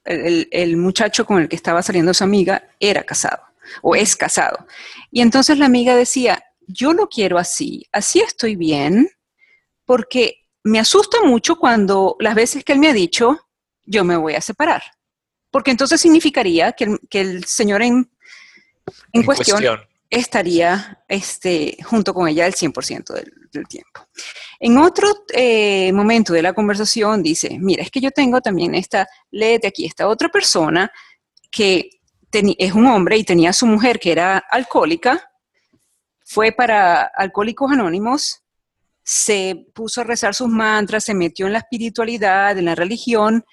el, 0.05 0.47
el, 0.53 0.77
muchacho 0.77 1.25
con 1.25 1.41
el 1.41 1.49
que 1.49 1.57
estaba 1.57 1.83
saliendo 1.83 2.13
su 2.13 2.23
amiga 2.23 2.69
era 2.79 3.05
casado 3.05 3.43
o 3.81 3.97
es 3.97 4.15
casado. 4.15 4.67
Y 5.11 5.23
entonces 5.23 5.57
la 5.57 5.65
amiga 5.65 5.97
decía, 5.97 6.45
yo 6.67 6.93
lo 6.93 7.09
quiero 7.09 7.39
así, 7.39 7.87
así 7.93 8.21
estoy 8.21 8.57
bien, 8.57 9.09
porque 9.87 10.35
me 10.65 10.81
asusta 10.81 11.23
mucho 11.25 11.57
cuando 11.57 12.15
las 12.21 12.35
veces 12.35 12.63
que 12.63 12.75
él 12.75 12.79
me 12.79 12.91
ha 12.91 12.93
dicho, 12.93 13.48
yo 13.89 14.05
me 14.05 14.17
voy 14.17 14.35
a 14.35 14.41
separar. 14.41 14.83
Porque 15.51 15.71
entonces 15.71 16.01
significaría 16.01 16.73
que 16.73 16.85
el, 16.85 17.01
que 17.09 17.21
el 17.21 17.45
señor 17.45 17.83
en, 17.83 17.95
en, 17.95 18.11
en 19.13 19.23
cuestión, 19.23 19.59
cuestión, 19.59 19.81
estaría 20.11 21.03
este, 21.09 21.79
junto 21.85 22.13
con 22.13 22.29
ella 22.29 22.47
el 22.47 22.55
100% 22.55 23.13
del, 23.15 23.33
del, 23.51 23.67
tiempo. 23.67 24.07
En 24.61 24.79
otro 24.79 25.25
eh, 25.33 25.93
momento 25.93 26.33
de 26.33 26.43
la 26.43 26.53
conversación 26.53 27.23
dice, 27.23 27.59
mira, 27.59 27.83
es 27.83 27.91
que 27.91 28.01
yo 28.01 28.11
tengo 28.11 28.41
también 28.41 28.75
esta, 28.75 29.09
léete 29.31 29.69
aquí, 29.69 29.87
esta 29.87 30.07
otra 30.07 30.29
persona 30.29 30.91
que 31.51 31.91
es 32.31 32.73
un 32.73 32.87
hombre 32.87 33.17
y 33.17 33.25
tenía 33.25 33.51
a 33.51 33.55
su 33.55 33.67
mujer 33.67 33.99
que 33.99 34.13
era 34.13 34.39
alcohólica, 34.39 35.31
fue 36.25 36.53
para 36.53 37.05
Alcohólicos 37.05 37.73
Anónimos, 37.73 38.43
se 39.03 39.67
puso 39.75 40.03
a 40.03 40.05
rezar 40.05 40.35
sus 40.35 40.49
mantras, 40.49 41.05
se 41.05 41.15
metió 41.15 41.47
en 41.47 41.55
la 41.55 41.61
espiritualidad, 41.61 42.59
en 42.59 42.67
la 42.67 42.75
religión, 42.75 43.47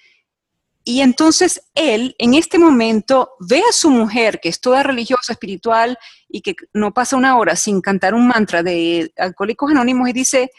y 0.88 1.02
entonces 1.02 1.64
él 1.74 2.16
en 2.20 2.36
este 2.36 2.60
momento 2.60 3.32
ve 3.40 3.64
a 3.68 3.74
su 3.74 3.90
mujer, 3.90 4.40
que 4.40 4.50
es 4.50 4.62
toda 4.62 4.84
religiosa, 4.84 5.34
espiritual, 5.34 5.98
y 6.30 6.42
que 6.42 6.56
no 6.74 6.94
pasa 6.94 7.18
una 7.18 7.38
hora 7.38 7.56
sin 7.56 7.82
cantar 7.82 8.14
un 8.14 8.28
mantra 8.28 8.62
de 8.62 9.12
Alcohólicos 9.18 9.72
Anónimos 9.72 10.08
y 10.08 10.14
dice, 10.14 10.52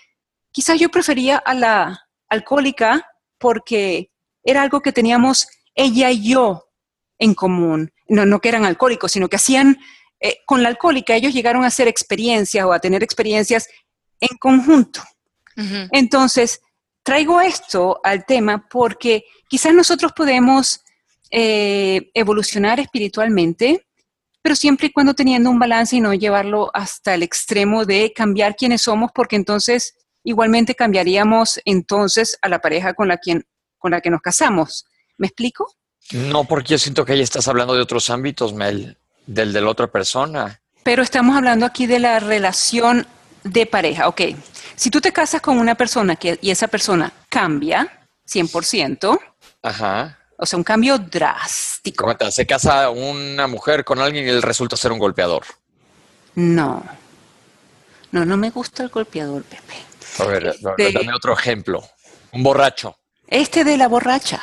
quizás 0.51 0.81
yo 0.81 0.89
prefería 0.89 1.37
a 1.37 1.55
la 1.55 2.09
alcohólica 2.29 3.07
porque 3.39 4.11
era 4.43 4.63
algo 4.63 4.81
que 4.81 4.93
teníamos 4.93 5.47
ella 5.77 6.11
y 6.11 6.29
yo 6.29 6.71
en 7.21 7.33
común. 7.35 7.93
No, 8.09 8.27
no 8.27 8.41
que 8.41 8.49
eran 8.49 8.65
alcohólicos, 8.65 9.13
sino 9.13 9.29
que 9.29 9.37
hacían, 9.37 9.79
eh, 10.19 10.39
con 10.45 10.61
la 10.61 10.71
alcohólica 10.71 11.15
ellos 11.15 11.35
llegaron 11.35 11.63
a 11.63 11.69
hacer 11.69 11.87
experiencias 11.87 12.65
o 12.65 12.73
a 12.73 12.81
tener 12.81 13.05
experiencias 13.05 13.69
en 14.19 14.37
conjunto. 14.39 15.03
Uh 15.57 15.63
-huh. 15.63 15.89
Entonces, 15.93 16.61
traigo 17.07 17.41
esto 17.41 18.01
al 18.03 18.27
tema 18.27 18.67
porque 18.69 19.25
quizás 19.49 19.73
nosotros 19.73 20.13
podemos 20.13 20.81
eh, 21.31 22.11
evolucionar 22.15 22.81
espiritualmente, 22.81 23.87
pero 24.43 24.57
siempre 24.57 24.89
y 24.89 24.93
cuando 24.93 25.15
teniendo 25.15 25.49
un 25.49 25.61
balance 25.61 25.95
y 25.95 26.01
no 26.01 26.15
llevarlo 26.15 26.69
hasta 26.75 27.15
el 27.15 27.23
extremo 27.23 27.85
de 27.85 28.13
cambiar 28.13 28.57
quiénes 28.57 28.83
somos, 28.83 29.13
porque 29.15 29.37
entonces 29.37 29.95
igualmente 30.25 30.75
cambiaríamos 30.75 31.61
entonces 31.65 32.37
a 32.43 32.49
la 32.49 32.59
pareja 32.59 32.95
con 32.95 33.07
la, 33.07 33.19
quien, 33.19 33.47
con 33.79 33.93
la 33.93 34.01
que 34.01 34.11
nos 34.11 34.21
casamos. 34.21 34.85
¿Me 35.17 35.29
explico? 35.29 35.73
No, 36.11 36.43
porque 36.43 36.71
yo 36.71 36.79
siento 36.79 37.05
que 37.05 37.13
ahí 37.13 37.21
estás 37.21 37.47
hablando 37.47 37.75
de 37.75 37.83
otros 37.83 38.11
ámbitos, 38.11 38.53
Mel, 38.53 38.99
del 39.27 39.53
de 39.53 39.61
la 39.61 39.71
otra 39.71 39.87
persona. 39.87 40.61
Pero 40.83 41.05
estamos 41.05 41.37
hablando 41.37 41.67
aquí 41.67 41.87
de 41.87 42.01
la 42.01 42.19
relación 42.19 43.07
de 43.45 43.65
pareja. 43.67 44.09
Ok, 44.09 44.23
si 44.77 44.91
tú 44.91 45.01
te 45.01 45.13
casas 45.13 45.41
con 45.41 45.59
una 45.59 45.75
persona 45.75 46.17
que, 46.17 46.39
y 46.41 46.51
esa 46.51 46.69
persona 46.69 47.13
cambia 47.29 48.07
100%, 48.29 49.19
Ajá. 49.63 50.19
o 50.37 50.47
sea, 50.47 50.57
un 50.57 50.65
cambio 50.65 50.99
drástico. 50.99 52.05
Comenta, 52.05 52.31
se 52.31 52.47
casa 52.47 52.91
una 52.91 53.47
mujer 53.47 53.85
con 53.85 53.99
alguien 54.01 54.27
y 54.27 54.29
él 54.29 54.43
resulta 54.43 54.77
ser 54.77 54.93
un 54.93 54.99
golpeador. 54.99 55.45
No. 56.35 56.85
No, 58.13 58.25
no 58.25 58.37
me 58.37 58.51
gusta 58.51 58.83
el 58.83 58.91
golpeador, 58.91 59.43
Pepe. 59.43 59.75
A 60.19 60.25
ver, 60.25 60.47
este, 60.47 60.93
dame 60.93 61.15
otro 61.15 61.33
ejemplo. 61.33 61.83
Un 62.33 62.43
borracho. 62.43 62.97
Este 63.27 63.65
de 63.65 63.77
la 63.77 63.89
borracha. 63.89 64.41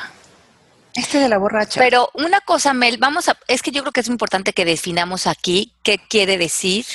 Este 0.96 1.19
de 1.19 1.30
la 1.30 1.38
borracha. 1.38 1.80
Pero 1.80 2.10
una 2.13 2.41
cosa, 2.41 2.74
Mel, 2.74 2.98
vamos 2.98 3.30
a. 3.30 3.38
Es 3.48 3.62
que 3.62 3.72
yo 3.72 3.82
creo 3.82 3.93
que 3.93 4.02
es 4.02 4.08
importante 4.08 4.54
que 4.54 4.65
definamos 4.65 5.26
aquí 5.26 5.74
qué 5.82 5.98
quiere 5.98 6.38
decir 6.38 6.86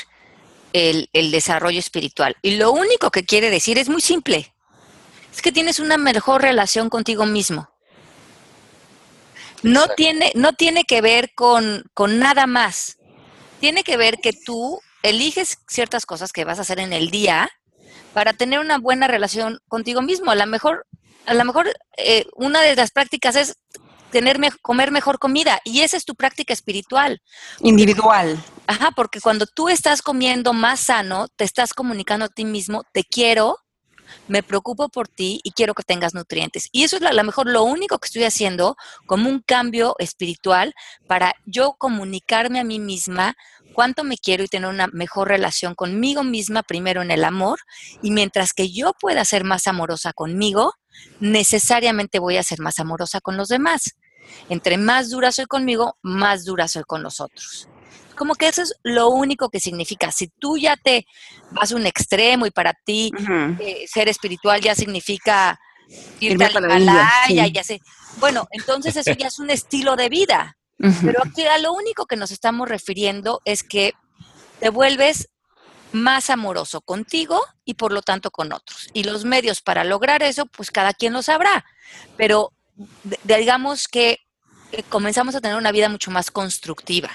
el, 0.78 1.10
el, 1.12 1.30
desarrollo 1.30 1.78
espiritual. 1.78 2.36
Y 2.42 2.56
lo 2.56 2.72
único 2.72 3.10
que 3.10 3.24
quiere 3.24 3.50
decir 3.50 3.78
es 3.78 3.88
muy 3.88 4.00
simple. 4.00 4.54
Es 5.32 5.42
que 5.42 5.52
tienes 5.52 5.78
una 5.78 5.98
mejor 5.98 6.42
relación 6.42 6.88
contigo 6.88 7.26
mismo. 7.26 7.68
No 9.62 9.88
tiene, 9.88 10.32
no 10.34 10.52
tiene 10.52 10.84
que 10.84 11.00
ver 11.00 11.32
con, 11.34 11.84
con 11.94 12.18
nada 12.18 12.46
más. 12.46 12.98
Tiene 13.60 13.82
que 13.82 13.96
ver 13.96 14.18
que 14.18 14.32
tú 14.32 14.80
eliges 15.02 15.58
ciertas 15.68 16.06
cosas 16.06 16.32
que 16.32 16.44
vas 16.44 16.58
a 16.58 16.62
hacer 16.62 16.78
en 16.80 16.92
el 16.92 17.10
día 17.10 17.50
para 18.12 18.32
tener 18.32 18.58
una 18.60 18.78
buena 18.78 19.08
relación 19.08 19.58
contigo 19.68 20.02
mismo. 20.02 20.30
A 20.30 20.36
lo 20.36 20.46
mejor, 20.46 20.86
a 21.26 21.34
lo 21.34 21.44
mejor 21.44 21.72
eh, 21.96 22.26
una 22.36 22.60
de 22.62 22.76
las 22.76 22.90
prácticas 22.90 23.36
es 23.36 23.56
tener 24.10 24.38
me 24.38 24.50
comer 24.62 24.90
mejor 24.90 25.18
comida 25.18 25.60
y 25.64 25.80
esa 25.80 25.96
es 25.96 26.04
tu 26.04 26.14
práctica 26.14 26.52
espiritual. 26.52 27.20
Individual. 27.60 28.42
Ajá, 28.66 28.90
porque 28.94 29.20
cuando 29.20 29.46
tú 29.46 29.68
estás 29.68 30.02
comiendo 30.02 30.52
más 30.52 30.80
sano, 30.80 31.28
te 31.28 31.44
estás 31.44 31.74
comunicando 31.74 32.26
a 32.26 32.28
ti 32.28 32.44
mismo, 32.44 32.84
te 32.92 33.04
quiero, 33.04 33.58
me 34.26 34.42
preocupo 34.42 34.88
por 34.88 35.08
ti 35.08 35.40
y 35.42 35.52
quiero 35.52 35.74
que 35.74 35.82
tengas 35.82 36.14
nutrientes. 36.14 36.68
Y 36.72 36.84
eso 36.84 36.96
es 36.96 37.02
a 37.02 37.12
lo 37.12 37.24
mejor 37.24 37.48
lo 37.48 37.64
único 37.64 37.98
que 37.98 38.06
estoy 38.06 38.24
haciendo 38.24 38.76
como 39.06 39.28
un 39.28 39.40
cambio 39.40 39.94
espiritual 39.98 40.74
para 41.06 41.34
yo 41.44 41.74
comunicarme 41.78 42.60
a 42.60 42.64
mí 42.64 42.78
misma 42.78 43.36
cuánto 43.74 44.04
me 44.04 44.16
quiero 44.16 44.42
y 44.42 44.48
tener 44.48 44.68
una 44.68 44.88
mejor 44.88 45.28
relación 45.28 45.74
conmigo 45.74 46.24
misma, 46.24 46.62
primero 46.62 47.02
en 47.02 47.10
el 47.10 47.24
amor, 47.24 47.60
y 48.02 48.10
mientras 48.10 48.52
que 48.52 48.70
yo 48.70 48.92
pueda 48.98 49.24
ser 49.24 49.44
más 49.44 49.66
amorosa 49.66 50.12
conmigo, 50.12 50.72
necesariamente 51.20 52.18
voy 52.18 52.36
a 52.36 52.42
ser 52.42 52.60
más 52.60 52.78
amorosa 52.78 53.20
con 53.20 53.36
los 53.36 53.48
demás. 53.48 53.94
Entre 54.48 54.76
más 54.76 55.10
dura 55.10 55.32
soy 55.32 55.46
conmigo, 55.46 55.96
más 56.02 56.44
dura 56.44 56.68
soy 56.68 56.84
con 56.84 57.02
los 57.02 57.20
otros. 57.20 57.68
Como 58.16 58.34
que 58.34 58.48
eso 58.48 58.62
es 58.62 58.74
lo 58.82 59.08
único 59.10 59.48
que 59.48 59.60
significa. 59.60 60.10
Si 60.10 60.28
tú 60.28 60.58
ya 60.58 60.76
te 60.76 61.06
vas 61.52 61.72
a 61.72 61.76
un 61.76 61.86
extremo 61.86 62.46
y 62.46 62.50
para 62.50 62.72
ti 62.72 63.10
uh 63.14 63.22
-huh. 63.22 63.60
eh, 63.60 63.86
ser 63.86 64.08
espiritual 64.08 64.60
ya 64.60 64.74
significa 64.74 65.58
irte 66.20 66.44
al 66.44 66.64
Himalaya, 66.64 67.08
sí. 67.26 67.52
ya 67.52 67.64
sé. 67.64 67.80
Bueno, 68.18 68.46
entonces 68.50 68.96
eso 68.96 69.12
ya 69.12 69.28
es 69.28 69.38
un 69.38 69.50
estilo 69.50 69.96
de 69.96 70.08
vida. 70.08 70.56
Pero 70.78 71.24
aquí 71.24 71.44
a 71.44 71.58
lo 71.58 71.72
único 71.72 72.06
que 72.06 72.16
nos 72.16 72.30
estamos 72.30 72.68
refiriendo 72.68 73.40
es 73.44 73.64
que 73.64 73.94
te 74.60 74.70
vuelves 74.70 75.28
más 75.92 76.30
amoroso 76.30 76.80
contigo 76.80 77.40
y 77.64 77.74
por 77.74 77.92
lo 77.92 78.02
tanto 78.02 78.30
con 78.30 78.52
otros. 78.52 78.88
Y 78.92 79.04
los 79.04 79.24
medios 79.24 79.60
para 79.60 79.84
lograr 79.84 80.22
eso, 80.22 80.46
pues 80.46 80.70
cada 80.70 80.92
quien 80.92 81.12
lo 81.12 81.22
sabrá. 81.22 81.64
Pero 82.16 82.52
digamos 83.24 83.88
que 83.88 84.20
comenzamos 84.88 85.34
a 85.34 85.40
tener 85.40 85.56
una 85.56 85.72
vida 85.72 85.88
mucho 85.88 86.10
más 86.10 86.30
constructiva. 86.30 87.10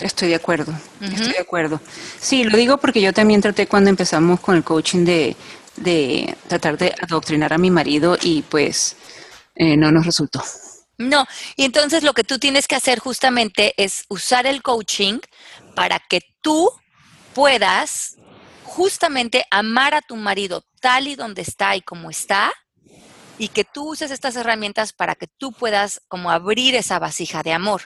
Estoy 0.00 0.28
de 0.28 0.36
acuerdo, 0.36 0.72
estoy 1.00 1.32
de 1.32 1.40
acuerdo. 1.40 1.80
Sí, 2.20 2.44
lo 2.44 2.56
digo 2.56 2.78
porque 2.78 3.00
yo 3.00 3.12
también 3.12 3.40
traté 3.40 3.66
cuando 3.66 3.90
empezamos 3.90 4.38
con 4.38 4.54
el 4.54 4.62
coaching 4.62 5.04
de, 5.04 5.36
de 5.74 6.36
tratar 6.46 6.78
de 6.78 6.94
adoctrinar 7.02 7.52
a 7.52 7.58
mi 7.58 7.72
marido 7.72 8.16
y 8.22 8.42
pues 8.42 8.96
eh, 9.56 9.76
no 9.76 9.90
nos 9.90 10.06
resultó. 10.06 10.42
No, 10.98 11.26
y 11.56 11.64
entonces 11.64 12.02
lo 12.02 12.12
que 12.12 12.24
tú 12.24 12.38
tienes 12.40 12.66
que 12.66 12.74
hacer 12.74 12.98
justamente 12.98 13.72
es 13.76 14.04
usar 14.08 14.46
el 14.46 14.62
coaching 14.62 15.20
para 15.76 16.00
que 16.00 16.22
tú 16.42 16.72
puedas 17.34 18.16
justamente 18.64 19.44
amar 19.50 19.94
a 19.94 20.02
tu 20.02 20.16
marido 20.16 20.64
tal 20.80 21.06
y 21.06 21.14
donde 21.14 21.42
está 21.42 21.76
y 21.76 21.82
como 21.82 22.10
está, 22.10 22.52
y 23.38 23.48
que 23.48 23.64
tú 23.64 23.90
uses 23.90 24.10
estas 24.10 24.34
herramientas 24.34 24.92
para 24.92 25.14
que 25.14 25.28
tú 25.28 25.52
puedas 25.52 26.02
como 26.08 26.30
abrir 26.30 26.74
esa 26.74 26.98
vasija 26.98 27.42
de 27.44 27.52
amor. 27.52 27.82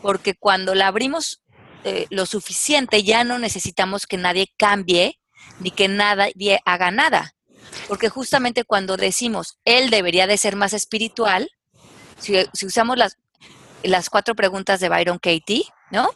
Porque 0.00 0.34
cuando 0.34 0.74
la 0.76 0.86
abrimos 0.86 1.42
eh, 1.84 2.06
lo 2.10 2.26
suficiente, 2.26 3.02
ya 3.02 3.24
no 3.24 3.38
necesitamos 3.38 4.06
que 4.06 4.16
nadie 4.16 4.52
cambie 4.56 5.18
ni 5.58 5.72
que 5.72 5.88
nadie 5.88 6.60
haga 6.64 6.92
nada. 6.92 7.34
Porque 7.88 8.08
justamente 8.08 8.64
cuando 8.64 8.96
decimos, 8.96 9.58
él 9.64 9.90
debería 9.90 10.28
de 10.28 10.38
ser 10.38 10.54
más 10.54 10.72
espiritual, 10.72 11.50
si, 12.22 12.66
usamos 12.66 12.96
las, 12.96 13.18
las 13.82 14.08
cuatro 14.10 14.34
preguntas 14.34 14.80
de 14.80 14.88
Byron 14.88 15.18
Katie, 15.18 15.64
¿no? 15.90 16.08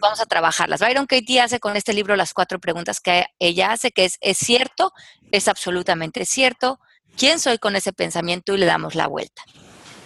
vamos, 0.00 0.20
a 0.20 0.26
trabajarlas. 0.26 0.80
Byron 0.80 1.06
Katie 1.06 1.40
hace 1.40 1.60
con 1.60 1.76
este 1.76 1.92
libro 1.92 2.16
las 2.16 2.32
cuatro 2.32 2.58
preguntas 2.58 3.00
que 3.00 3.26
ella 3.38 3.72
hace, 3.72 3.90
que 3.90 4.04
es, 4.06 4.16
¿es 4.20 4.38
cierto? 4.38 4.92
¿Es 5.30 5.48
absolutamente 5.48 6.24
cierto? 6.24 6.80
¿Quién 7.16 7.38
soy 7.38 7.58
con 7.58 7.76
ese 7.76 7.92
pensamiento? 7.92 8.54
Y 8.54 8.58
le 8.58 8.66
damos 8.66 8.94
la 8.94 9.06
vuelta. 9.06 9.42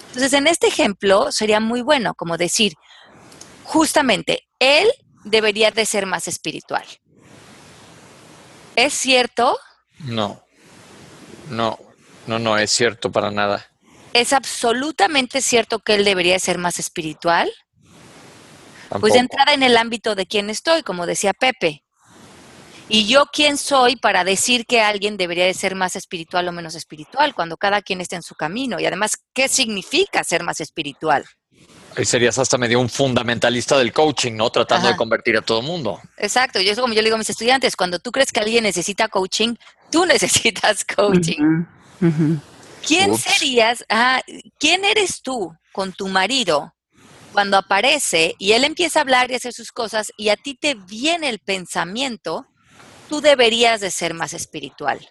Entonces, 0.09 0.33
en 0.33 0.47
este 0.47 0.67
ejemplo 0.67 1.31
sería 1.31 1.61
muy 1.61 1.83
bueno 1.83 2.15
como 2.15 2.37
decir, 2.37 2.75
justamente, 3.65 4.49
él 4.59 4.89
debería 5.25 5.71
de 5.71 5.87
ser 5.87 6.07
más 6.07 6.27
espiritual. 6.27 6.85
¿Es 8.75 8.95
cierto? 8.95 9.59
No, 10.01 10.43
no, 11.51 11.79
no, 12.27 12.39
no, 12.39 12.59
es 12.59 12.71
cierto 12.71 13.12
para 13.12 13.31
nada. 13.31 13.67
¿Es 14.17 14.33
absolutamente 14.33 15.43
cierto 15.43 15.79
que 15.79 15.95
él 15.95 16.05
debería 16.07 16.39
ser 16.39 16.57
más 16.57 16.79
espiritual? 16.79 17.53
Pues 18.99 19.13
de 19.13 19.19
entrada 19.19 19.53
en 19.53 19.63
el 19.63 19.77
ámbito 19.77 20.15
de 20.15 20.25
quién 20.25 20.49
estoy, 20.49 20.83
como 20.83 21.05
decía 21.05 21.35
Pepe. 21.35 21.85
¿Y 22.89 23.07
yo 23.07 23.27
quién 23.31 23.59
soy 23.59 23.97
para 23.97 24.25
decir 24.25 24.65
que 24.65 24.81
alguien 24.81 25.19
debería 25.19 25.45
de 25.45 25.53
ser 25.53 25.75
más 25.75 25.97
espiritual 25.97 26.49
o 26.49 26.53
menos 26.53 26.75
espiritual 26.75 27.35
cuando 27.35 27.59
cada 27.59 27.83
quien 27.83 28.01
está 28.01 28.17
en 28.17 28.23
su 28.23 28.35
camino? 28.35 28.81
Y 28.81 28.87
además, 28.87 29.19
¿qué 29.35 29.49
significa 29.49 30.25
ser 30.25 30.45
más 30.45 30.61
espiritual? 30.63 31.27
Ahí 31.95 32.07
serías 32.07 32.39
hasta 32.39 32.57
medio 32.57 32.81
un 32.81 32.89
fundamentalista 32.89 33.77
del 33.77 33.93
coaching, 33.93 34.33
¿no? 34.33 34.49
Tratando 34.49 34.89
de 34.89 34.97
convertir 34.97 35.37
a 35.37 35.43
todo 35.43 35.61
el 35.61 35.67
mundo. 35.67 36.01
Exacto. 36.17 36.59
Y 36.59 36.71
eso 36.71 36.81
como 36.81 36.95
yo 36.95 37.03
le 37.03 37.09
digo 37.09 37.17
a 37.17 37.19
mis 37.19 37.29
estudiantes, 37.29 37.77
cuando 37.77 37.99
tú 37.99 38.13
crees 38.13 38.33
que 38.33 38.41
alguien 38.41 38.65
necesita 38.65 39.09
coaching, 39.09 39.57
tú 39.91 40.07
necesitas 40.07 40.87
coaching. 40.87 41.67
¿Quién 42.87 43.16
serías? 43.18 43.85
Ah, 43.88 44.22
¿Quién 44.59 44.85
eres 44.85 45.22
tú 45.22 45.53
con 45.72 45.92
tu 45.92 46.09
marido 46.09 46.75
cuando 47.33 47.57
aparece 47.57 48.35
y 48.38 48.53
él 48.53 48.64
empieza 48.64 49.01
a 49.01 49.03
hablar 49.03 49.31
y 49.31 49.35
hacer 49.35 49.53
sus 49.53 49.72
cosas 49.72 50.12
y 50.16 50.29
a 50.29 50.37
ti 50.37 50.55
te 50.55 50.75
viene 50.75 51.29
el 51.29 51.40
pensamiento, 51.40 52.46
tú 53.09 53.20
deberías 53.20 53.81
de 53.81 53.90
ser 53.90 54.14
más 54.14 54.33
espiritual? 54.33 55.07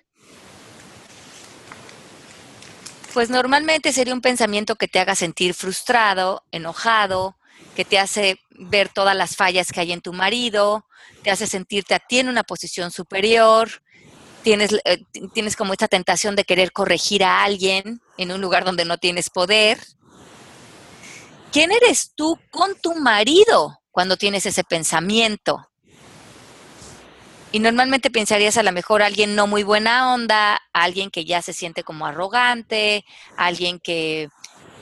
Pues 3.14 3.30
normalmente 3.30 3.94
sería 3.94 4.14
un 4.14 4.22
pensamiento 4.22 4.76
que 4.76 4.88
te 4.88 5.00
haga 5.00 5.16
sentir 5.16 5.54
frustrado, 5.54 6.44
enojado, 6.52 7.38
que 7.76 7.86
te 7.86 8.00
hace 8.00 8.40
ver 8.50 8.90
todas 8.90 9.16
las 9.16 9.36
fallas 9.36 9.72
que 9.72 9.82
hay 9.82 9.92
en 9.92 10.02
tu 10.02 10.14
marido, 10.14 10.86
te 11.24 11.32
hace 11.32 11.48
sentirte 11.48 11.94
a 11.94 12.00
ti 12.00 12.20
en 12.20 12.30
una 12.30 12.44
posición 12.44 12.92
superior, 12.92 13.84
tienes, 14.46 14.74
eh, 14.86 15.00
tienes 15.34 15.56
como 15.56 15.74
esta 15.74 15.88
tentación 15.88 16.36
de 16.36 16.44
querer 16.44 16.72
corregir 16.72 17.24
a 17.24 17.44
alguien 17.44 18.00
en 18.16 18.32
un 18.32 18.40
lugar 18.42 18.64
donde 18.64 18.86
no 18.86 19.00
tienes 19.00 19.32
poder. 19.32 19.80
¿Quién 21.52 21.72
eres 21.72 22.12
tú 22.16 22.40
con 22.52 22.80
tu 22.80 22.94
marido 22.94 23.80
cuando 23.90 24.18
tienes 24.18 24.46
ese 24.46 24.64
pensamiento? 24.64 25.68
Y 27.52 27.60
normalmente 27.60 28.12
pensarías 28.12 28.58
a 28.58 28.64
lo 28.64 28.72
mejor 28.72 29.02
alguien 29.02 29.34
no 29.34 29.48
muy 29.48 29.64
buena 29.64 30.14
onda, 30.14 30.62
alguien 30.74 31.10
que 31.10 31.26
ya 31.26 31.42
se 31.42 31.54
siente 31.54 31.84
como 31.84 32.06
arrogante, 32.06 33.04
alguien 33.38 33.80
que 33.80 34.30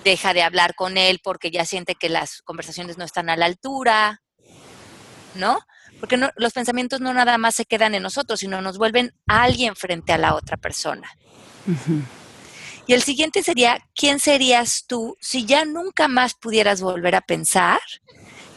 deja 0.04 0.34
de 0.34 0.44
hablar 0.44 0.76
con 0.76 0.98
él 0.98 1.22
porque 1.24 1.52
ya 1.52 1.64
siente 1.64 1.96
que 1.96 2.10
las 2.10 2.42
conversaciones 2.42 2.98
no 2.98 3.06
están 3.06 3.30
a 3.30 3.38
la 3.38 3.46
altura, 3.46 4.22
¿no? 5.36 5.58
Porque 6.04 6.20
los 6.36 6.52
pensamientos 6.52 7.00
no 7.00 7.14
nada 7.14 7.38
más 7.38 7.56
se 7.56 7.64
quedan 7.64 7.96
en 7.96 8.04
nosotros, 8.04 8.42
sino 8.42 8.62
nos 8.62 8.78
vuelven 8.78 9.14
a 9.26 9.44
alguien 9.44 9.74
frente 9.74 10.12
a 10.12 10.18
la 10.18 10.36
otra 10.36 10.58
persona. 10.58 11.10
Y 12.86 12.92
el 12.92 13.02
siguiente 13.02 13.42
sería, 13.42 13.80
¿quién 13.96 14.20
serías 14.20 14.84
tú 14.86 15.16
si 15.22 15.46
ya 15.46 15.64
nunca 15.64 16.10
más 16.10 16.34
pudieras 16.34 16.82
volver 16.82 17.16
a 17.16 17.22
pensar 17.22 17.80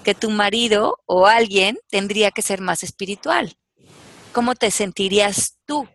que 0.03 0.13
tu 0.13 0.29
marido 0.31 0.99
o 1.07 1.29
alguien 1.29 1.79
tendría 1.89 2.33
que 2.33 2.43
ser 2.43 2.61
más 2.61 2.83
espiritual? 2.83 3.57
¿Cómo 4.33 4.57
te 4.57 4.73
sentirías 4.73 5.57
tú? 5.67 5.89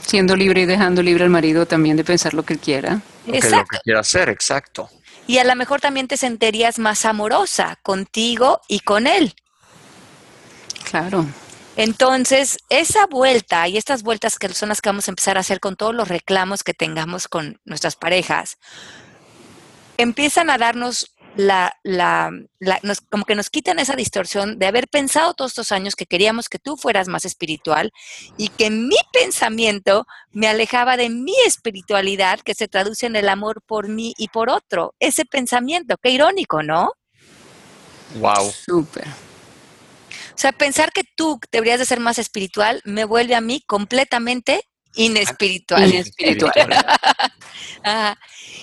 Siendo 0.00 0.34
libre 0.34 0.62
y 0.62 0.66
dejando 0.66 1.04
libre 1.04 1.22
al 1.22 1.30
marido 1.30 1.66
también 1.66 1.96
de 1.96 2.02
pensar 2.02 2.34
lo 2.34 2.42
que 2.42 2.54
él 2.54 2.58
quiera. 2.58 3.00
Exacto. 3.28 3.58
Lo 3.58 3.78
que 3.78 3.78
quiera 3.84 4.00
hacer, 4.00 4.28
exacto. 4.28 4.90
Y 5.28 5.38
a 5.38 5.44
lo 5.44 5.54
mejor 5.54 5.80
también 5.80 6.08
te 6.08 6.16
sentirías 6.16 6.80
más 6.80 7.04
amorosa 7.04 7.78
contigo 7.84 8.60
y 8.66 8.80
con 8.80 9.06
él. 9.06 9.36
Claro. 10.90 11.26
Entonces, 11.76 12.58
esa 12.70 13.06
vuelta 13.06 13.68
y 13.68 13.76
estas 13.76 14.02
vueltas 14.02 14.38
que 14.38 14.48
son 14.48 14.70
las 14.70 14.80
que 14.80 14.88
vamos 14.88 15.06
a 15.06 15.12
empezar 15.12 15.36
a 15.36 15.40
hacer 15.40 15.60
con 15.60 15.76
todos 15.76 15.94
los 15.94 16.08
reclamos 16.08 16.64
que 16.64 16.74
tengamos 16.74 17.28
con 17.28 17.60
nuestras 17.64 17.94
parejas, 17.94 18.58
empiezan 19.96 20.50
a 20.50 20.58
darnos 20.58 21.14
la, 21.36 21.72
la, 21.84 22.32
como 23.10 23.24
que 23.24 23.36
nos 23.36 23.48
quitan 23.48 23.78
esa 23.78 23.94
distorsión 23.94 24.58
de 24.58 24.66
haber 24.66 24.88
pensado 24.88 25.34
todos 25.34 25.52
estos 25.52 25.70
años 25.70 25.94
que 25.94 26.06
queríamos 26.06 26.48
que 26.48 26.58
tú 26.58 26.76
fueras 26.76 27.06
más 27.06 27.24
espiritual 27.24 27.92
y 28.36 28.48
que 28.48 28.70
mi 28.70 28.96
pensamiento 29.12 30.04
me 30.32 30.48
alejaba 30.48 30.96
de 30.96 31.10
mi 31.10 31.34
espiritualidad 31.46 32.40
que 32.40 32.54
se 32.54 32.66
traduce 32.66 33.06
en 33.06 33.14
el 33.14 33.28
amor 33.28 33.62
por 33.62 33.88
mí 33.88 34.14
y 34.18 34.28
por 34.28 34.50
otro. 34.50 34.94
Ese 34.98 35.24
pensamiento, 35.24 35.96
qué 36.02 36.10
irónico, 36.10 36.64
¿no? 36.64 36.90
Wow. 38.16 38.50
Súper. 38.50 39.27
O 40.38 40.40
sea, 40.40 40.52
pensar 40.52 40.92
que 40.92 41.02
tú 41.16 41.40
deberías 41.50 41.80
de 41.80 41.84
ser 41.84 41.98
más 41.98 42.16
espiritual 42.20 42.80
me 42.84 43.04
vuelve 43.04 43.34
a 43.34 43.40
mí 43.40 43.60
completamente 43.66 44.62
inespiritual. 44.94 45.92
Inespiritual. 45.92 46.52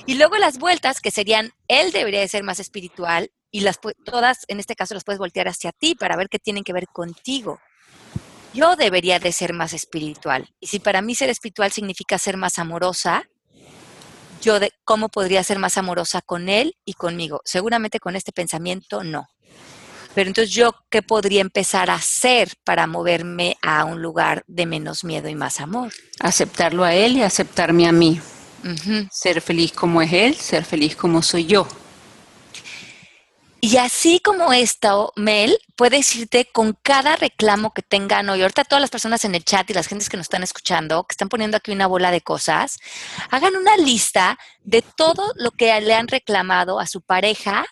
Y 0.05 0.13
luego 0.15 0.37
las 0.37 0.57
vueltas, 0.57 1.01
que 1.01 1.11
serían, 1.11 1.51
él 1.67 1.91
debería 1.91 2.21
de 2.21 2.29
ser 2.29 2.43
más 2.43 2.61
espiritual, 2.61 3.31
y 3.51 3.59
las 3.59 3.79
todas, 4.05 4.45
en 4.47 4.61
este 4.61 4.75
caso, 4.75 4.93
las 4.93 5.03
puedes 5.03 5.19
voltear 5.19 5.49
hacia 5.49 5.73
ti 5.73 5.95
para 5.95 6.15
ver 6.15 6.29
qué 6.29 6.39
tienen 6.39 6.63
que 6.63 6.71
ver 6.71 6.87
contigo. 6.87 7.59
Yo 8.53 8.77
debería 8.77 9.19
de 9.19 9.33
ser 9.33 9.51
más 9.51 9.73
espiritual. 9.73 10.47
Y 10.61 10.67
si 10.67 10.79
para 10.79 11.01
mí 11.01 11.13
ser 11.13 11.29
espiritual 11.29 11.73
significa 11.73 12.17
ser 12.17 12.37
más 12.37 12.57
amorosa, 12.57 13.27
yo 14.41 14.61
de, 14.61 14.71
cómo 14.85 15.09
podría 15.09 15.43
ser 15.43 15.59
más 15.59 15.77
amorosa 15.77 16.21
con 16.21 16.47
él 16.47 16.77
y 16.85 16.93
conmigo. 16.93 17.41
Seguramente 17.43 17.99
con 17.99 18.15
este 18.15 18.31
pensamiento 18.31 19.03
no. 19.03 19.27
Pero 20.15 20.29
entonces 20.29 20.53
yo, 20.53 20.73
¿qué 20.89 21.01
podría 21.01 21.41
empezar 21.41 21.89
a 21.89 21.95
hacer 21.95 22.53
para 22.63 22.87
moverme 22.87 23.57
a 23.61 23.83
un 23.83 24.01
lugar 24.01 24.45
de 24.47 24.65
menos 24.65 25.03
miedo 25.03 25.27
y 25.27 25.35
más 25.35 25.59
amor? 25.59 25.91
Aceptarlo 26.21 26.85
a 26.85 26.93
él 26.93 27.17
y 27.17 27.21
aceptarme 27.21 27.85
a 27.85 27.91
mí. 27.91 28.21
Ser 29.11 29.41
feliz 29.41 29.73
como 29.73 30.01
es 30.01 30.13
él, 30.13 30.35
ser 30.35 30.63
feliz 30.63 30.95
como 30.95 31.21
soy 31.21 31.45
yo. 31.45 31.67
Y 33.59 33.77
así 33.77 34.19
como 34.19 34.53
esto, 34.53 35.11
Mel, 35.15 35.57
puedes 35.75 36.15
irte 36.15 36.47
con 36.51 36.77
cada 36.81 37.15
reclamo 37.17 37.73
que 37.73 37.81
tengan 37.81 38.29
hoy. 38.29 38.41
Ahorita 38.41 38.63
todas 38.63 38.81
las 38.81 38.91
personas 38.91 39.25
en 39.25 39.35
el 39.35 39.43
chat 39.43 39.69
y 39.69 39.73
las 39.73 39.87
gentes 39.87 40.07
que 40.07 40.17
nos 40.17 40.25
están 40.25 40.43
escuchando, 40.43 41.03
que 41.03 41.13
están 41.13 41.29
poniendo 41.29 41.57
aquí 41.57 41.71
una 41.71 41.87
bola 41.87 42.11
de 42.11 42.21
cosas, 42.21 42.77
hagan 43.31 43.55
una 43.55 43.75
lista 43.75 44.39
de 44.63 44.81
todo 44.81 45.33
lo 45.35 45.51
que 45.51 45.79
le 45.81 45.93
han 45.93 46.07
reclamado 46.07 46.79
a 46.79 46.87
su 46.87 47.01
pareja 47.01 47.65